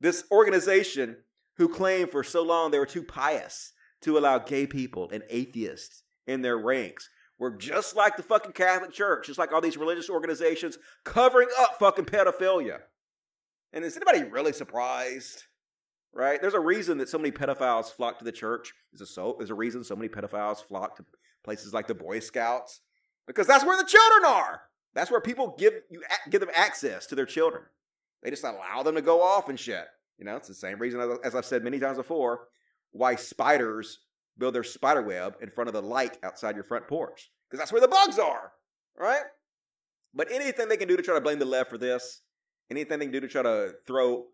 [0.00, 1.16] This organization
[1.56, 3.72] who claimed for so long they were too pious
[4.02, 7.08] to allow gay people and atheists in their ranks
[7.38, 11.78] were just like the fucking Catholic Church, just like all these religious organizations covering up
[11.78, 12.78] fucking pedophilia.
[13.72, 15.44] And is anybody really surprised?
[16.12, 16.40] Right?
[16.40, 18.72] There's a reason that so many pedophiles flock to the church.
[18.92, 21.04] There's a, so, there's a reason so many pedophiles flock to
[21.42, 22.80] places like the Boy Scouts
[23.26, 24.62] because that's where the children are.
[24.94, 27.64] That's where people give you give them access to their children.
[28.22, 29.86] They just allow them to go off and shit.
[30.18, 32.48] You know, it's the same reason, as I've said many times before,
[32.92, 33.98] why spiders
[34.38, 37.30] build their spider web in front of the light outside your front porch.
[37.48, 38.52] Because that's where the bugs are,
[38.98, 39.22] right?
[40.14, 42.22] But anything they can do to try to blame the left for this,
[42.70, 44.26] anything they can do to try to throw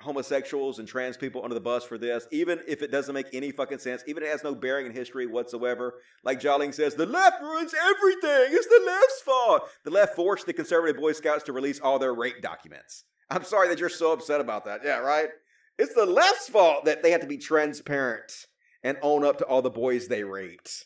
[0.00, 3.52] homosexuals and trans people under the bus for this, even if it doesn't make any
[3.52, 5.94] fucking sense, even if it has no bearing in history whatsoever.
[6.24, 8.48] Like Jolling says, the left ruins everything.
[8.50, 9.68] It's the left's fault.
[9.84, 13.04] The left forced the conservative Boy Scouts to release all their rape documents.
[13.34, 14.82] I'm sorry that you're so upset about that.
[14.84, 15.28] Yeah, right?
[15.76, 18.46] It's the left's fault that they have to be transparent
[18.84, 20.84] and own up to all the boys they raped.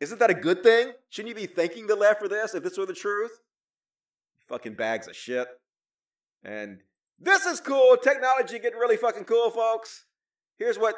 [0.00, 0.92] Isn't that a good thing?
[1.10, 3.32] Shouldn't you be thanking the left for this if this were the truth?
[4.48, 5.48] Fucking bags of shit.
[6.44, 6.78] And
[7.18, 7.96] this is cool.
[7.96, 10.04] Technology getting really fucking cool, folks.
[10.58, 10.94] Here's what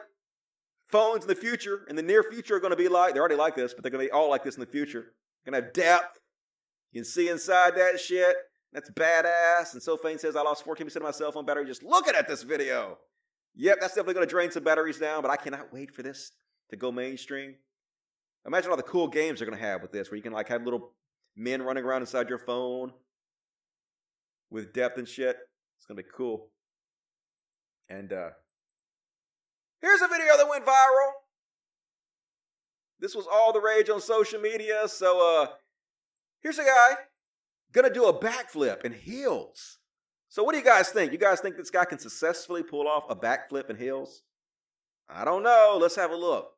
[0.88, 3.14] phones in the future, in the near future, are going to be like.
[3.14, 5.12] They're already like this, but they're going to be all like this in the future.
[5.46, 6.20] Going to have depth.
[6.92, 8.36] You can see inside that shit.
[8.74, 9.72] That's badass.
[9.72, 12.42] And Sophane says, I lost 14% of my cell phone battery just looking at this
[12.42, 12.98] video.
[13.54, 16.32] Yep, that's definitely going to drain some batteries down, but I cannot wait for this
[16.70, 17.54] to go mainstream.
[18.46, 20.48] Imagine all the cool games they're going to have with this, where you can like
[20.48, 20.92] have little
[21.36, 22.92] men running around inside your phone
[24.50, 25.36] with depth and shit.
[25.78, 26.50] It's going to be cool.
[27.88, 28.30] And uh
[29.82, 31.10] here's a video that went viral.
[32.98, 34.88] This was all the rage on social media.
[34.88, 35.46] So uh
[36.42, 36.94] here's a guy
[37.74, 39.78] gonna do a backflip in heels.
[40.28, 41.12] So what do you guys think?
[41.12, 44.22] You guys think this guy can successfully pull off a backflip in heels?
[45.08, 45.76] I don't know.
[45.80, 46.52] Let's have a look.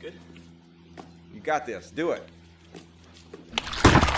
[0.00, 0.14] Good.
[1.32, 1.90] You got this.
[1.90, 2.28] Do it.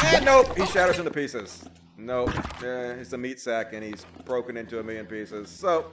[0.04, 1.64] And nope, he shatters into pieces.
[1.96, 2.30] Nope,
[2.62, 5.48] uh, it's a meat sack and he's broken into a million pieces.
[5.48, 5.92] So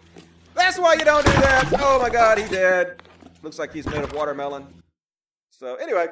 [0.56, 1.72] that's why you don't do that.
[1.80, 3.02] Oh my god, he dead.
[3.42, 4.68] Looks like he's made of watermelon.
[5.50, 6.08] So anyway,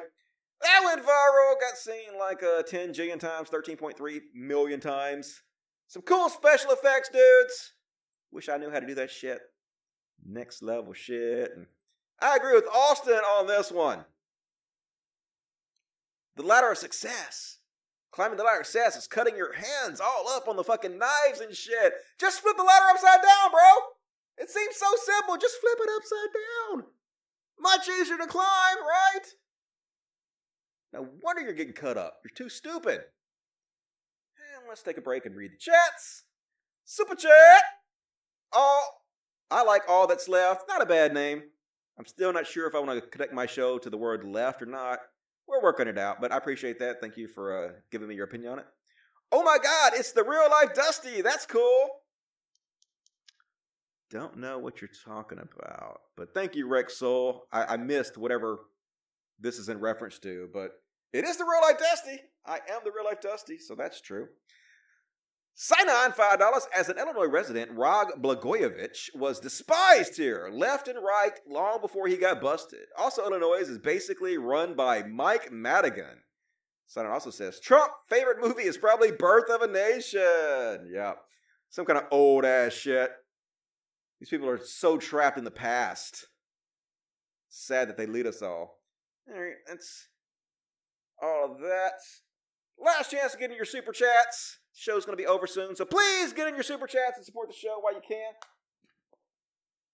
[0.62, 5.42] that went viral, got seen like uh, 10 jillion times, 13.3 million times.
[5.88, 7.72] Some cool special effects, dudes.
[8.30, 9.40] Wish I knew how to do that shit.
[10.24, 11.50] Next level shit.
[12.20, 14.04] I agree with Austin on this one.
[16.36, 17.58] The ladder of success.
[18.12, 21.40] Climbing the ladder of success is cutting your hands all up on the fucking knives
[21.40, 21.94] and shit.
[22.18, 23.90] Just flip the ladder upside down, bro.
[24.38, 25.36] It seems so simple.
[25.36, 26.92] Just flip it upside down.
[27.58, 29.26] Much easier to climb, right?
[30.92, 32.20] No wonder you're getting cut up.
[32.24, 33.00] You're too stupid.
[34.56, 36.24] And let's take a break and read the chats.
[36.84, 37.62] Super chat.
[38.52, 39.04] All
[39.50, 40.64] I like all that's left.
[40.68, 41.42] Not a bad name.
[41.98, 44.62] I'm still not sure if I want to connect my show to the word left
[44.62, 45.00] or not.
[45.46, 47.00] We're working it out, but I appreciate that.
[47.00, 48.66] Thank you for uh, giving me your opinion on it.
[49.32, 51.22] Oh my God, it's the real life Dusty.
[51.22, 51.88] That's cool.
[54.10, 57.00] Don't know what you're talking about, but thank you, Rex.
[57.02, 58.58] I, I missed whatever
[59.40, 60.72] this is in reference to, but
[61.12, 62.20] it is the real life Dusty.
[62.46, 64.28] I am the real life Dusty, so that's true.
[65.54, 71.32] Sign on $5 as an Illinois resident, Rod Blagojevich was despised here, left and right,
[71.46, 72.86] long before he got busted.
[72.96, 76.22] Also, Illinois is basically run by Mike Madigan.
[76.86, 80.90] Sign also says Trump favorite movie is probably Birth of a Nation.
[80.92, 81.12] Yeah,
[81.68, 83.10] some kind of old ass shit.
[84.18, 86.26] These people are so trapped in the past.
[87.48, 88.79] Sad that they lead us all.
[89.28, 90.08] All right, that's
[91.22, 92.00] all of that.
[92.78, 94.58] Last chance to get in your super chats.
[94.74, 97.48] show's going to be over soon, so please get in your super chats and support
[97.48, 98.32] the show while you can.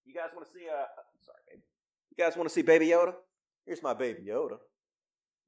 [0.04, 0.66] You guys want to see?
[0.68, 0.86] Uh,
[1.24, 1.62] sorry, baby.
[2.16, 3.12] You guys want to see Baby Yoda?
[3.66, 4.58] Here's my Baby Yoda.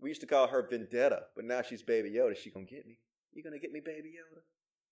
[0.01, 2.37] We used to call her Vendetta, but now she's Baby Yoda.
[2.37, 2.99] She gonna get me?
[3.33, 4.41] You gonna get me, Baby Yoda?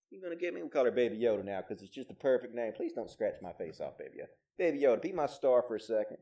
[0.09, 0.63] You gonna get me?
[0.63, 2.71] We call her Baby Yoda now because it's just the perfect name.
[2.75, 4.27] Please don't scratch my face off, Baby Yoda.
[4.57, 6.17] Baby Yoda, be my star for a second.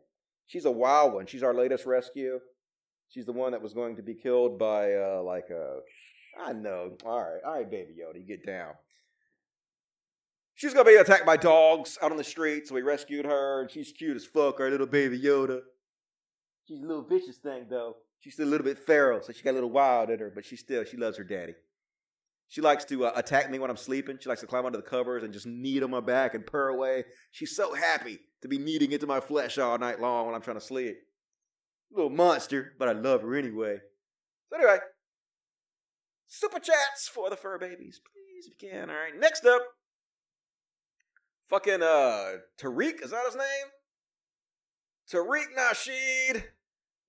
[0.47, 1.27] She's a wild one.
[1.27, 2.39] She's our latest rescue.
[3.09, 5.79] She's the one that was going to be killed by uh, like a.
[6.43, 6.97] I know.
[7.05, 8.73] All right, all right, Baby Yoda, get down.
[10.55, 13.69] She's gonna be attacked by dogs out on the street, so we rescued her, and
[13.69, 15.59] she's cute as fuck, our little baby Yoda.
[16.65, 17.97] She's a little vicious thing though.
[18.21, 20.45] She's still a little bit feral, so she got a little wild in her, but
[20.45, 21.53] she still she loves her daddy.
[22.47, 24.17] She likes to uh, attack me when I'm sleeping.
[24.19, 26.69] She likes to climb under the covers and just knead on my back and purr
[26.69, 27.03] away.
[27.31, 30.59] She's so happy to be kneading into my flesh all night long when I'm trying
[30.59, 30.95] to sleep.
[31.91, 33.79] Little monster, but I love her anyway.
[34.49, 34.77] So anyway,
[36.27, 38.89] super chats for the fur babies, please if you can.
[38.89, 39.61] All right, next up,
[41.49, 43.45] fucking uh Tariq is that his name?
[45.11, 46.43] Tariq Nasheed,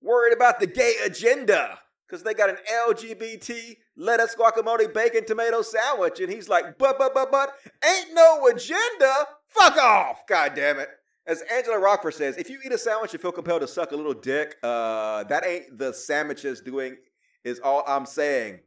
[0.01, 6.19] worried about the gay agenda because they got an LGBT lettuce, guacamole, bacon, tomato sandwich,
[6.19, 7.53] and he's like, but but but but
[7.85, 9.13] ain't no agenda.
[9.47, 10.89] Fuck off, god damn it.
[11.27, 13.95] As Angela Rockford says, if you eat a sandwich and feel compelled to suck a
[13.97, 16.95] little dick, uh, that ain't the sandwiches doing,
[17.43, 18.61] is all I'm saying.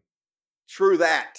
[0.68, 1.38] True that.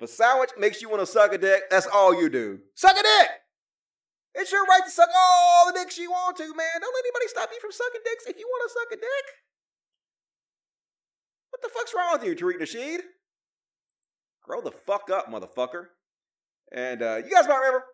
[0.00, 2.60] A sandwich makes you want to suck a dick, that's all you do.
[2.74, 3.28] Suck a dick!
[4.36, 6.80] It's your right to suck all the dicks you want to, man.
[6.80, 9.26] Don't let anybody stop you from sucking dicks if you want to suck a dick.
[11.50, 13.00] What the fuck's wrong with you, Tariq Nasheed?
[14.44, 15.86] Grow the fuck up, motherfucker.
[16.72, 17.84] And uh, you guys might remember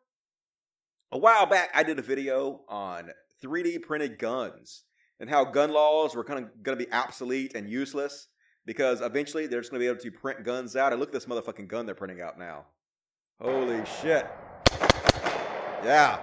[1.12, 3.10] a while back, I did a video on
[3.42, 4.84] 3D printed guns
[5.20, 8.28] and how gun laws were kind of going to be obsolete and useless
[8.64, 10.92] because eventually they're just going to be able to print guns out.
[10.92, 12.66] And look at this motherfucking gun they're printing out now.
[13.40, 14.26] Holy shit.
[15.84, 16.18] Yeah.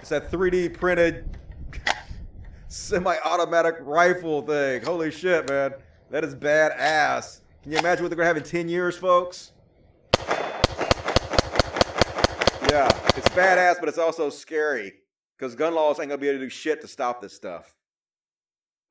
[0.00, 1.38] It's that 3D printed
[2.68, 4.82] semi automatic rifle thing.
[4.82, 5.74] Holy shit, man.
[6.10, 7.40] That is badass.
[7.62, 9.52] Can you imagine what they're going to have in 10 years, folks?
[12.70, 14.92] Yeah, it's badass, but it's also scary
[15.36, 17.74] because gun laws ain't gonna be able to do shit to stop this stuff.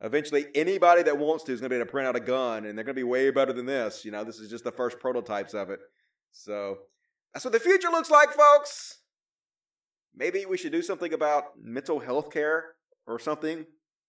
[0.01, 2.77] Eventually, anybody that wants to is gonna be able to print out a gun, and
[2.77, 4.03] they're gonna be way better than this.
[4.03, 5.79] You know, this is just the first prototypes of it.
[6.31, 6.79] So
[7.33, 8.99] that's what the future looks like, folks.
[10.15, 12.75] Maybe we should do something about mental health care
[13.05, 13.65] or something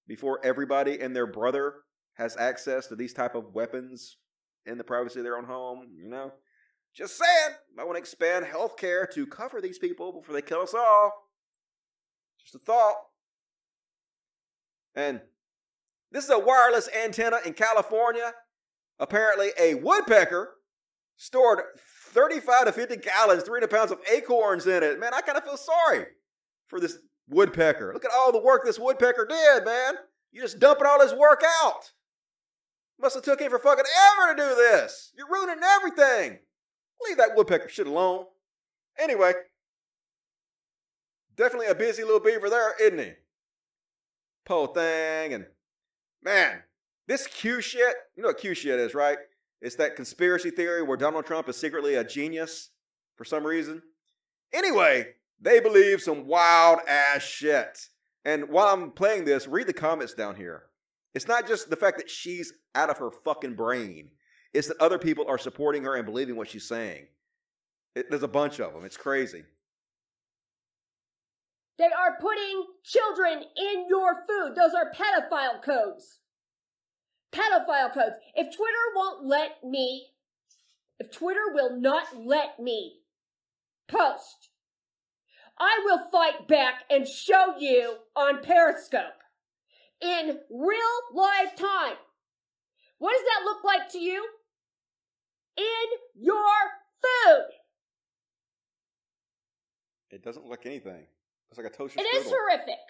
[0.06, 1.74] before everybody and their brother
[2.14, 4.16] has access to these type of weapons
[4.64, 5.88] in the privacy of their own home.
[5.94, 6.32] You know.
[6.97, 10.73] Just saying, I want to expand healthcare to cover these people before they kill us
[10.73, 11.12] all.
[12.40, 12.94] Just a thought.
[14.94, 15.20] And
[16.10, 18.32] this is a wireless antenna in California.
[18.98, 20.55] Apparently, a woodpecker
[21.16, 21.60] stored
[22.12, 24.98] 35 to 50 gallons, 300 pounds of acorns in it.
[24.98, 26.06] Man, I kind of feel sorry
[26.66, 26.97] for this
[27.28, 27.93] woodpecker.
[27.93, 29.94] Look at all the work this woodpecker did, man.
[30.32, 31.93] You just dumping all his work out.
[32.98, 35.12] Must have took him for fucking ever to do this.
[35.14, 36.39] You're ruining everything.
[37.05, 38.27] Leave that woodpecker shit alone.
[38.98, 39.32] Anyway,
[41.36, 43.12] definitely a busy little beaver there, isn't he?
[44.44, 45.47] Po thing and
[46.23, 46.62] man,
[47.06, 47.94] this Q shit.
[48.16, 49.18] You know what Q shit is, right?
[49.60, 52.70] It's that conspiracy theory where Donald Trump is secretly a genius
[53.16, 53.82] for some reason.
[54.52, 57.89] Anyway, they believe some wild ass shit.
[58.24, 60.64] And while I'm playing this, read the comments down here.
[61.14, 64.10] It's not just the fact that she's out of her fucking brain.
[64.57, 67.07] It's that other people are supporting her and believing what she's saying.
[67.95, 68.87] It, there's a bunch of them.
[68.87, 69.45] It's crazy.
[71.78, 74.55] They are putting children in your food.
[74.57, 76.20] Those are pedophile codes.
[77.33, 78.16] Pedophile codes.
[78.35, 80.07] If Twitter won't let me,
[80.99, 83.01] if Twitter will not let me
[83.89, 84.49] post,
[85.59, 89.23] I will fight back and show you on Periscope
[90.01, 90.81] in real
[91.12, 91.97] live time.
[92.99, 94.27] What does that look like to you?
[95.57, 96.57] In your
[97.03, 97.49] food.
[100.11, 101.07] It doesn't look like anything.
[101.51, 102.81] It's like a toasted It is horrific.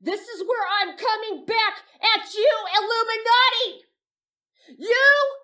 [0.00, 1.74] This is where I'm coming back
[2.16, 3.84] at you, Illuminati!
[4.78, 5.41] You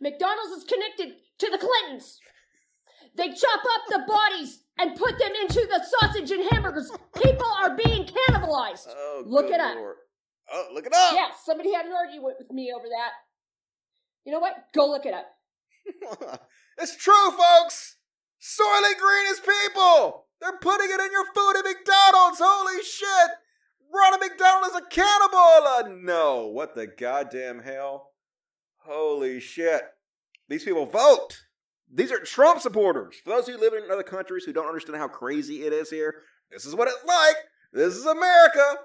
[0.00, 2.20] McDonald's is connected to the Clintons.
[3.16, 6.90] They chop up the bodies and put them into the sausage and hamburgers.
[7.22, 8.88] People are being cannibalized.
[8.88, 9.76] Oh, look it up.
[9.76, 9.96] Lord.
[10.52, 11.14] Oh, look it up.
[11.14, 13.12] Yeah, somebody had an argument with me over that.
[14.24, 14.54] You know what?
[14.74, 16.40] Go look it up.
[16.78, 17.96] it's true, folks.
[18.40, 20.26] Soylent Green is people.
[20.40, 22.40] They're putting it in your food at McDonald's.
[22.42, 23.30] Holy shit.
[23.94, 25.38] Ronald McDonald is a cannibal.
[25.38, 26.46] Uh, no.
[26.48, 28.10] What the goddamn hell?
[28.86, 29.82] Holy shit.
[30.48, 31.44] These people vote.
[31.92, 33.16] These are Trump supporters.
[33.24, 36.22] For those you living in other countries who don't understand how crazy it is here,
[36.50, 37.36] this is what it's like.
[37.72, 38.76] This is America.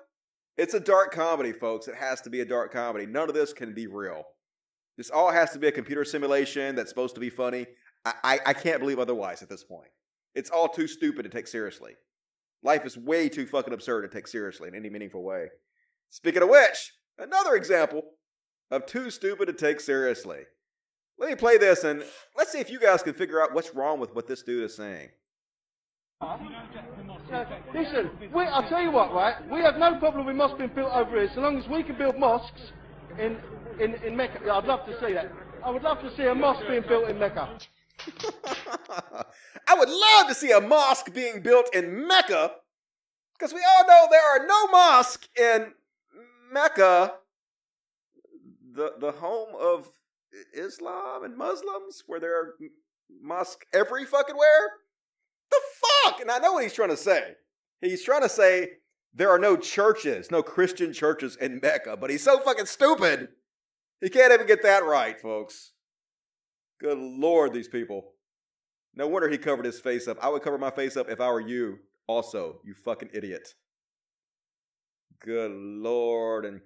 [0.57, 1.87] It's a dark comedy, folks.
[1.87, 3.05] It has to be a dark comedy.
[3.05, 4.23] None of this can be real.
[4.97, 7.65] This all has to be a computer simulation that's supposed to be funny.
[8.05, 9.89] I, I, I can't believe otherwise at this point.
[10.33, 11.93] It's all too stupid to take seriously.
[12.63, 15.47] Life is way too fucking absurd to take seriously in any meaningful way.
[16.09, 18.03] Speaking of which, another example
[18.71, 20.41] of too stupid to take seriously.
[21.17, 22.03] Let me play this and
[22.37, 24.75] let's see if you guys can figure out what's wrong with what this dude is
[24.75, 25.09] saying.
[26.21, 26.37] Uh,
[27.73, 29.35] listen, we, I'll tell you what, right?
[29.49, 31.97] We have no problem with mosques being built over here, so long as we can
[31.97, 32.73] build mosques
[33.17, 33.37] in,
[33.79, 34.39] in, in Mecca.
[34.45, 35.31] Yeah, I'd love to see that.
[35.63, 37.57] I would love to see a mosque being built in Mecca.
[39.67, 42.51] I would love to see a mosque being built in Mecca,
[43.37, 45.73] because we all know there are no mosques in
[46.51, 47.13] Mecca,
[48.73, 49.89] the the home of
[50.53, 52.53] Islam and Muslims, where there are
[53.21, 54.69] mosques every fucking where.
[55.51, 56.21] The fuck?
[56.21, 57.33] And I know what he's trying to say.
[57.81, 58.69] He's trying to say
[59.13, 63.29] there are no churches, no Christian churches in Mecca, but he's so fucking stupid.
[64.01, 65.73] He can't even get that right, folks.
[66.79, 68.13] Good lord, these people.
[68.95, 70.17] No wonder he covered his face up.
[70.21, 73.49] I would cover my face up if I were you, also, you fucking idiot.
[75.21, 76.45] Good lord.
[76.45, 76.61] And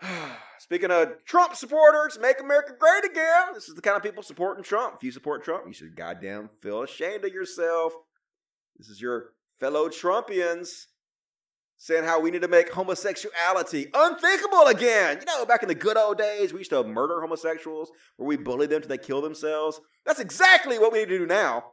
[0.58, 3.54] speaking of Trump supporters, make America great again.
[3.54, 4.96] This is the kind of people supporting Trump.
[4.96, 7.92] If you support Trump, you should goddamn feel ashamed of yourself.
[8.76, 10.86] This is your fellow Trumpians
[11.78, 15.18] saying how we need to make homosexuality unthinkable again.
[15.20, 18.36] You know, back in the good old days, we used to murder homosexuals where we
[18.36, 19.80] bullied them till they kill themselves.
[20.04, 21.72] That's exactly what we need to do now.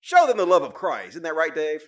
[0.00, 1.10] Show them the love of Christ.
[1.10, 1.82] Isn't that right, Dave?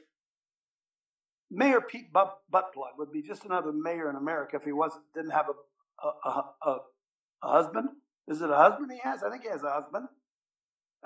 [1.51, 5.31] Mayor Pete Butt, Buttplug would be just another mayor in America if he wasn't didn't
[5.31, 5.53] have a
[6.03, 6.77] a, a,
[7.43, 7.89] a, husband.
[8.29, 9.23] Is it a husband he has?
[9.23, 10.09] I think he has a husband,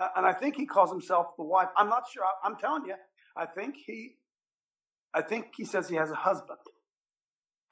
[0.01, 1.69] uh, and I think he calls himself the wife.
[1.77, 2.23] I'm not sure.
[2.45, 2.95] I'm telling you,
[3.37, 4.16] I think he,
[5.15, 6.59] I think he says he has a husband.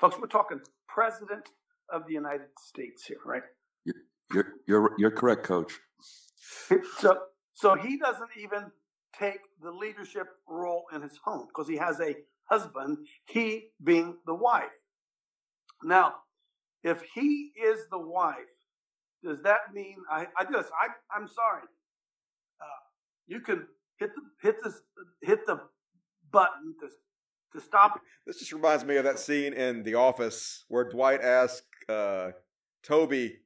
[0.01, 1.51] Folks, we're talking president
[1.91, 3.43] of the United States here, right?
[4.33, 5.79] You're you're you're correct, Coach.
[6.99, 7.19] So
[7.53, 8.73] so he doesn't even
[9.19, 14.35] take the leadership role in his home because he has a husband, he being the
[14.35, 14.69] wife.
[15.83, 16.15] Now,
[16.83, 18.37] if he is the wife,
[19.25, 21.63] does that mean I, I just I I'm sorry.
[22.61, 22.83] Uh,
[23.27, 23.67] you can
[23.99, 24.81] hit the hit this
[25.23, 25.61] hit the
[26.31, 26.89] button to
[27.53, 28.01] to stop.
[28.27, 32.33] This just reminds me of that scene in The Office where Dwight asks uh,
[32.83, 33.39] Toby,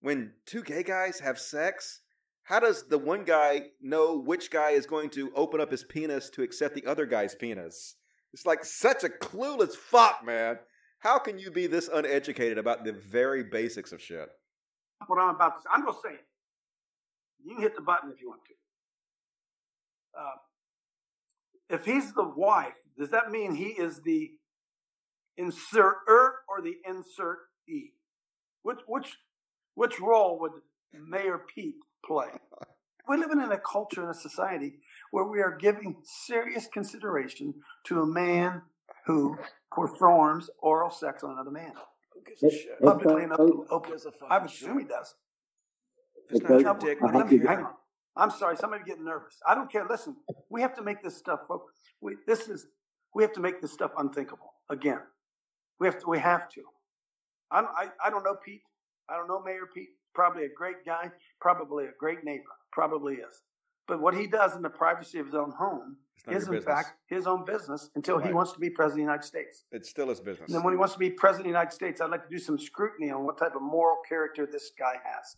[0.00, 2.00] "When two gay guys have sex,
[2.44, 6.30] how does the one guy know which guy is going to open up his penis
[6.30, 7.96] to accept the other guy's penis?"
[8.32, 10.58] It's like such a clueless fuck, man.
[11.00, 14.28] How can you be this uneducated about the very basics of shit?
[15.06, 16.26] What I'm about to say, I'm gonna say it.
[17.44, 20.20] You can hit the button if you want to.
[20.20, 24.30] Uh, if he's the wife, does that mean he is the
[25.36, 27.92] inserter or the insertee?
[28.62, 29.16] Which which
[29.74, 30.52] which role would
[30.92, 32.28] Mayor Pete play?
[33.08, 34.80] We're living in a culture and a society
[35.10, 37.54] where we are giving serious consideration
[37.84, 38.62] to a man
[39.06, 39.36] who
[39.72, 41.72] performs oral sex on another man.
[42.14, 42.80] Who gives a shit?
[42.82, 43.66] Publicly and open.
[43.70, 43.92] open.
[44.28, 45.14] I would assume he does.
[46.30, 46.98] It's not your dick.
[47.02, 47.72] Let me, hang on.
[48.16, 49.36] I'm sorry, somebody getting nervous.
[49.46, 49.86] I don't care.
[49.88, 50.16] Listen,
[50.48, 51.40] we have to make this stuff.
[52.00, 52.66] We, this is
[53.14, 55.00] we have to make this stuff unthinkable again.
[55.78, 56.08] We have to.
[56.08, 56.62] We have to.
[57.50, 58.62] I'm, I I don't know Pete.
[59.08, 59.88] I don't know Mayor Pete.
[60.14, 61.10] Probably a great guy.
[61.40, 62.44] Probably a great neighbor.
[62.72, 63.42] Probably is.
[63.90, 65.96] But what he does in the privacy of his own home
[66.30, 69.24] is, in fact, his own business until he wants to be president of the United
[69.24, 69.64] States.
[69.72, 70.46] It's still his business.
[70.46, 72.30] And then when he wants to be president of the United States, I'd like to
[72.30, 75.36] do some scrutiny on what type of moral character this guy has.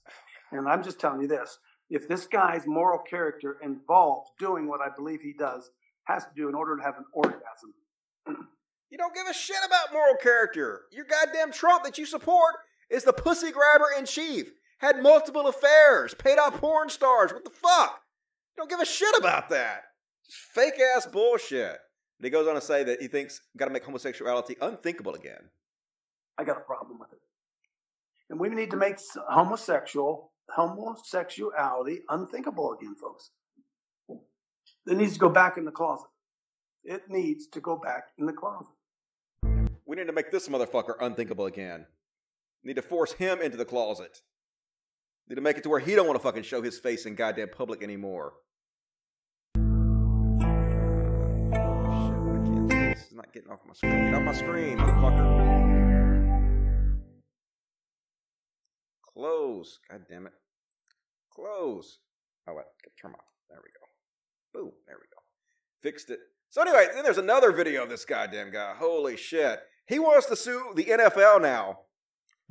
[0.50, 1.58] And I'm just telling you this
[1.88, 5.70] if this guy's moral character involves doing what I believe he does,
[6.04, 7.74] has to do in order to have an orgasm.
[8.90, 10.82] You don't give a shit about moral character.
[10.92, 12.56] Your goddamn Trump that you support
[12.90, 14.52] is the pussy grabber in chief.
[14.80, 17.32] Had multiple affairs, paid off porn stars.
[17.32, 18.01] What the fuck?
[18.56, 19.82] Don't give a shit about that.
[20.24, 21.78] Just fake ass bullshit.
[22.18, 25.50] And he goes on to say that he thinks got to make homosexuality unthinkable again.
[26.38, 27.18] I got a problem with it.
[28.30, 28.96] And we need to make
[29.28, 33.30] homosexual homosexuality unthinkable again, folks.
[34.86, 36.08] It needs to go back in the closet.
[36.84, 38.72] It needs to go back in the closet.
[39.86, 41.86] We need to make this motherfucker unthinkable again.
[42.64, 44.20] Need to force him into the closet.
[45.28, 47.15] Need to make it to where he don't want to fucking show his face in
[47.15, 48.35] goddamn public anymore.
[53.15, 54.05] Not getting off my screen.
[54.07, 55.62] Get off my screen, motherfucker.
[59.15, 59.78] Close.
[59.90, 60.32] God damn it.
[61.31, 61.99] Close.
[62.49, 62.65] Oh, wait.
[63.01, 63.20] Turn off.
[63.49, 63.86] There we go.
[64.61, 64.73] Boom.
[64.86, 65.20] There we go.
[65.82, 66.20] Fixed it.
[66.51, 68.74] So anyway, then there's another video of this goddamn guy.
[68.77, 69.61] Holy shit.
[69.86, 71.81] He wants to sue the NFL now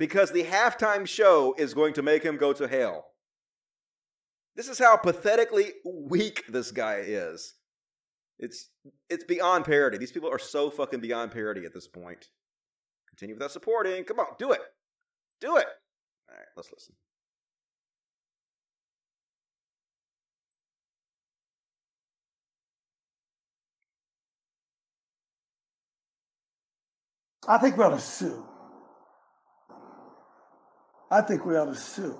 [0.02, 3.04] because the halftime show is going to make him go to hell.
[4.56, 7.54] This is how pathetically weak this guy is.
[8.36, 8.70] It's
[9.08, 9.98] it's beyond parody.
[9.98, 12.26] These people are so fucking beyond parody at this point.
[13.10, 14.02] Continue without supporting.
[14.02, 14.58] Come on, do it.
[15.40, 15.66] Do it.
[16.28, 16.96] All right, let's listen.
[27.46, 28.48] I think we ought to sue.
[31.12, 32.18] I think we ought to sue.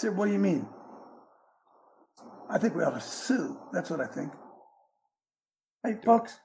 [0.00, 0.66] Say, what do you mean?
[2.50, 3.56] I think we ought to sue.
[3.72, 4.32] That's what I think.
[5.84, 6.38] Hey, folks,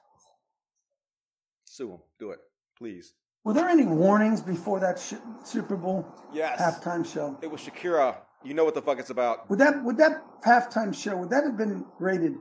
[1.64, 1.98] Sue him.
[2.20, 2.38] Do it,
[2.78, 3.12] please.
[3.44, 5.14] were there any warnings before that sh-
[5.44, 6.60] Super Bowl Yes.
[6.60, 7.36] halftime show?
[7.42, 8.18] It was Shakira.
[8.44, 9.50] You know what the fuck it's about.
[9.50, 12.34] Would that would that halftime show would that have been rated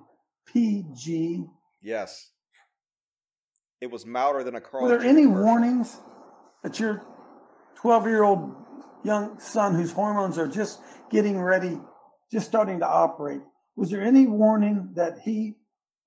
[0.54, 1.46] PG?
[1.82, 2.30] Yes.
[3.82, 4.82] It was louder than a car.
[4.84, 5.00] Were Carl.
[5.02, 5.98] there any warnings
[6.64, 7.02] that your
[7.86, 8.56] 12 year old
[9.03, 10.82] young son, whose hormones are just
[11.12, 11.80] getting ready,
[12.32, 13.41] just starting to operate,
[13.76, 15.53] was there any warning that he,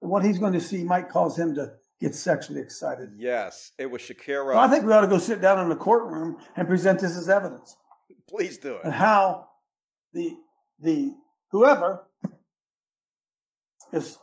[0.01, 3.11] what he's going to see might cause him to get sexually excited?
[3.17, 4.47] Yes, it was Shakira.
[4.47, 7.17] Well, I think we ought to go sit down in the courtroom and present this
[7.17, 7.77] as evidence
[8.29, 8.81] Please do it.
[8.83, 9.47] and how
[10.13, 10.35] the
[10.81, 11.15] the
[11.53, 12.09] whoever
[13.93, 14.19] is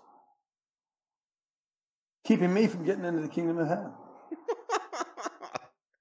[2.25, 3.93] keeping me from getting into the kingdom of heaven.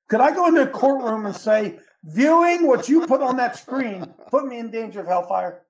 [0.09, 4.07] Could I go into a courtroom and say, viewing what you put on that screen
[4.31, 5.63] put me in danger of hellfire?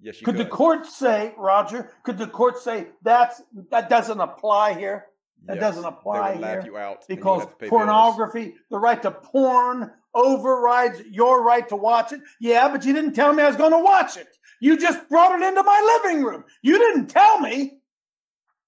[0.00, 0.46] Yes, you Could could.
[0.46, 1.90] the court say, Roger?
[2.04, 5.06] Could the court say that's that doesn't apply here?
[5.46, 9.00] That Yes, doesn't they apply laugh here you out, you because pay pornography, the right
[9.02, 12.20] to porn overrides your right to watch it.
[12.40, 14.28] Yeah, but you didn't tell me I was going to watch it.
[14.60, 16.44] You just brought it into my living room.
[16.62, 17.78] You didn't tell me.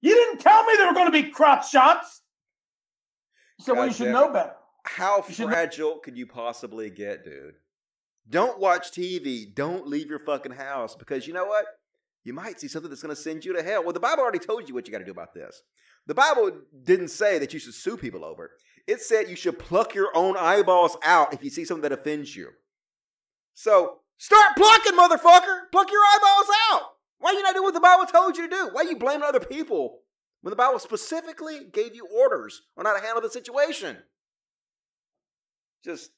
[0.00, 2.22] You didn't tell me there were going to be crotch shots.
[3.60, 4.54] So God you should know better.
[4.84, 7.54] How know- fragile could you possibly get, dude?
[8.28, 9.54] Don't watch TV.
[9.54, 11.64] Don't leave your fucking house because you know what?
[12.24, 13.82] You might see something that's going to send you to hell.
[13.82, 15.62] Well, the Bible already told you what you got to do about this.
[16.06, 16.50] The Bible
[16.82, 18.50] didn't say that you should sue people over it.
[18.86, 22.34] It said you should pluck your own eyeballs out if you see something that offends
[22.34, 22.50] you.
[23.54, 25.70] So start plucking, motherfucker.
[25.72, 26.82] Pluck your eyeballs out.
[27.18, 28.68] Why you not doing what the Bible told you to do?
[28.72, 30.00] Why you blaming other people
[30.42, 33.96] when the Bible specifically gave you orders on how to handle the situation?
[35.84, 36.10] Just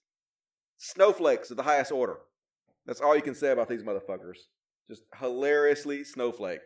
[0.77, 2.19] snowflakes of the highest order.
[2.87, 4.39] That's all you can say about these motherfuckers.
[4.89, 6.61] Just hilariously snowflake.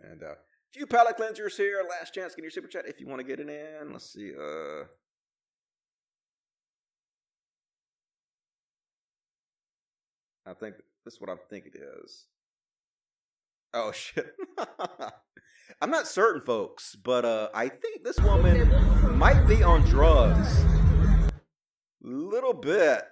[0.00, 0.34] And uh
[0.72, 1.82] few palate cleansers here.
[1.88, 3.92] Last chance, get your super chat if you want to get it in.
[3.92, 4.32] Let's see.
[4.34, 4.84] Uh
[10.46, 12.26] I think this is what I think it is.
[13.74, 14.32] Oh shit.
[15.80, 18.68] I'm not certain, folks, but uh I think this woman
[19.18, 20.64] might be on drugs.
[22.00, 23.02] Little bit.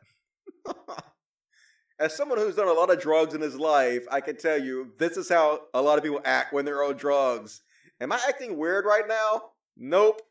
[1.99, 4.93] As someone who's done a lot of drugs in his life, I can tell you
[4.99, 7.63] this is how a lot of people act when they're on drugs.
[8.01, 9.43] Am I acting weird right now?
[9.77, 10.23] Nope.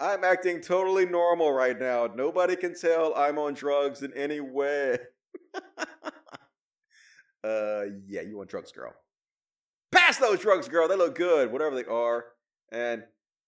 [0.00, 2.08] I'm acting totally normal right now.
[2.12, 4.98] Nobody can tell I'm on drugs in any way.
[7.44, 8.92] uh yeah, you on drugs, girl.
[9.92, 10.88] Pass those drugs, girl.
[10.88, 12.26] They look good, whatever they are.
[12.70, 13.02] And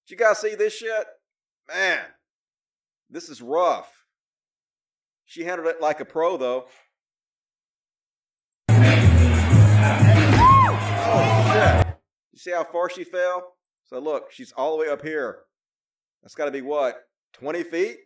[0.07, 1.07] did you guys see this shit?
[1.69, 2.01] Man,
[3.11, 3.93] this is rough.
[5.25, 6.67] She handled it like a pro, though.
[12.33, 13.55] You see how far she fell?
[13.85, 15.41] So, look, she's all the way up here.
[16.23, 16.97] That's got to be what?
[17.35, 17.99] 20 feet?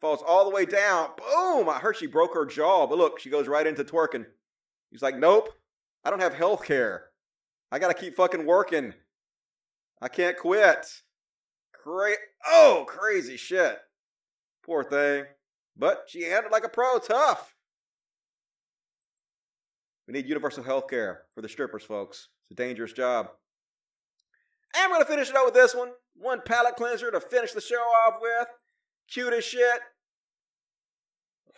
[0.00, 1.10] Falls all the way down.
[1.16, 1.68] Boom!
[1.68, 4.26] I heard she broke her jaw, but look, she goes right into twerking.
[4.90, 5.48] He's like, nope,
[6.04, 7.06] I don't have health care.
[7.70, 8.94] I got to keep fucking working.
[10.00, 10.86] I can't quit.
[11.72, 12.12] Cra-
[12.46, 13.78] oh, crazy shit.
[14.64, 15.24] Poor thing.
[15.76, 17.54] But she handled like a pro, tough.
[20.06, 22.28] We need universal health care for the strippers, folks.
[22.44, 23.28] It's a dangerous job.
[24.74, 25.90] And I'm going to finish it out with this one.
[26.14, 28.48] One palate cleanser to finish the show off with.
[29.10, 29.80] Cute as shit.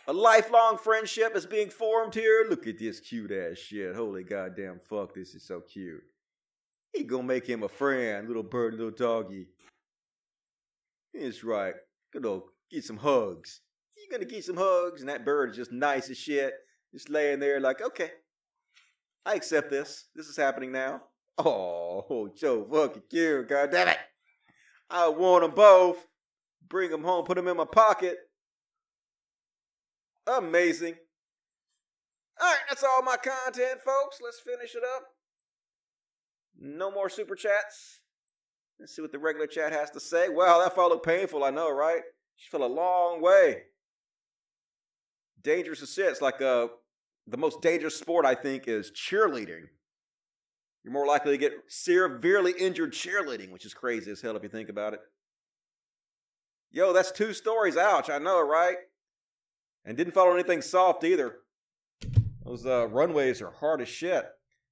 [0.07, 2.45] A lifelong friendship is being formed here.
[2.49, 3.95] Look at this cute ass shit.
[3.95, 6.01] Holy goddamn fuck, this is so cute.
[6.93, 9.47] He gonna make him a friend, little bird, little doggy.
[11.13, 11.75] It's right.
[12.11, 12.39] Gonna
[12.71, 13.61] get some hugs.
[13.95, 16.53] You gonna get some hugs, and that bird is just nice as shit.
[16.91, 18.11] Just laying there like, okay,
[19.25, 20.05] I accept this.
[20.15, 21.03] This is happening now.
[21.37, 23.97] Oh, Joe fucking cute, god damn it.
[24.89, 26.07] I want them both.
[26.67, 28.17] Bring them home, put them in my pocket.
[30.37, 30.95] Amazing.
[32.39, 34.19] All right, that's all my content, folks.
[34.23, 35.03] Let's finish it up.
[36.59, 38.01] No more super chats.
[38.79, 40.29] Let's see what the regular chat has to say.
[40.29, 42.01] Wow, that felt painful, I know, right?
[42.35, 43.63] She fell a long way.
[45.41, 45.97] Dangerous as.
[45.97, 46.67] It's like uh,
[47.27, 49.63] the most dangerous sport, I think, is cheerleading.
[50.83, 54.49] You're more likely to get severely injured cheerleading, which is crazy as hell if you
[54.49, 55.01] think about it.
[56.71, 57.75] Yo, that's two stories.
[57.75, 58.77] Ouch, I know, right?
[59.89, 61.37] And didn't follow anything soft either.
[62.45, 64.23] Those uh, runways are hard as shit.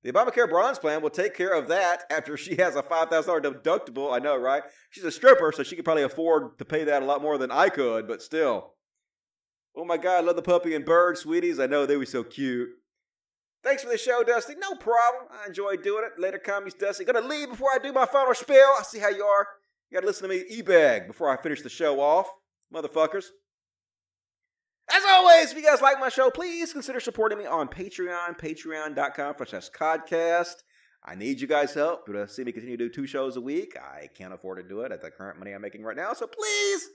[0.03, 4.13] The Obamacare Bronze Plan will take care of that after she has a $5,000 deductible.
[4.13, 4.61] I know, right?
[4.91, 7.49] She's a stripper, so she could probably afford to pay that a lot more than
[7.49, 8.75] I could, but still.
[9.75, 11.59] Oh my God, I love the puppy and bird, sweeties.
[11.59, 12.69] I know they were so cute.
[13.63, 14.53] Thanks for the show, Dusty.
[14.59, 15.31] No problem.
[15.31, 16.21] I enjoyed doing it.
[16.21, 17.05] Later, commies, Dusty.
[17.05, 18.75] Gonna leave before I do my final spiel.
[18.79, 19.47] I see how you are.
[19.89, 22.29] You gotta listen to me e-bag before I finish the show off.
[22.71, 23.25] Motherfuckers.
[24.89, 29.35] As always, if you guys like my show, please consider supporting me on Patreon, patreon.com
[29.45, 30.63] slash codcast.
[31.03, 33.77] I need you guys' help to see me continue to do two shows a week.
[33.77, 36.25] I can't afford to do it at the current money I'm making right now, so
[36.25, 36.89] please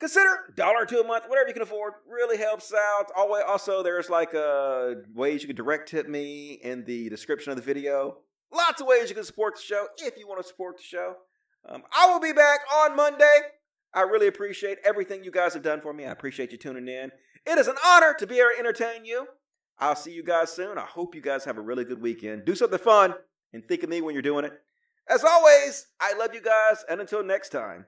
[0.00, 1.92] consider dollar or two a month, whatever you can afford.
[2.08, 3.06] Really helps out.
[3.16, 7.62] Also, there's like uh, ways you can direct tip me in the description of the
[7.62, 8.18] video.
[8.52, 11.16] Lots of ways you can support the show if you want to support the show.
[11.68, 13.40] Um, I will be back on Monday.
[13.94, 16.04] I really appreciate everything you guys have done for me.
[16.04, 17.12] I appreciate you tuning in.
[17.46, 19.26] It is an honor to be here to entertain you.
[19.78, 20.78] I'll see you guys soon.
[20.78, 22.44] I hope you guys have a really good weekend.
[22.44, 23.14] Do something fun
[23.52, 24.52] and think of me when you're doing it.
[25.08, 27.86] As always, I love you guys, and until next time,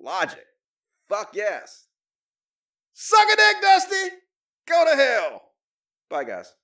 [0.00, 0.44] logic.
[1.08, 1.88] Fuck yes.
[2.92, 4.16] Suck a dick, Dusty.
[4.66, 5.42] Go to hell.
[6.08, 6.54] Bye, guys.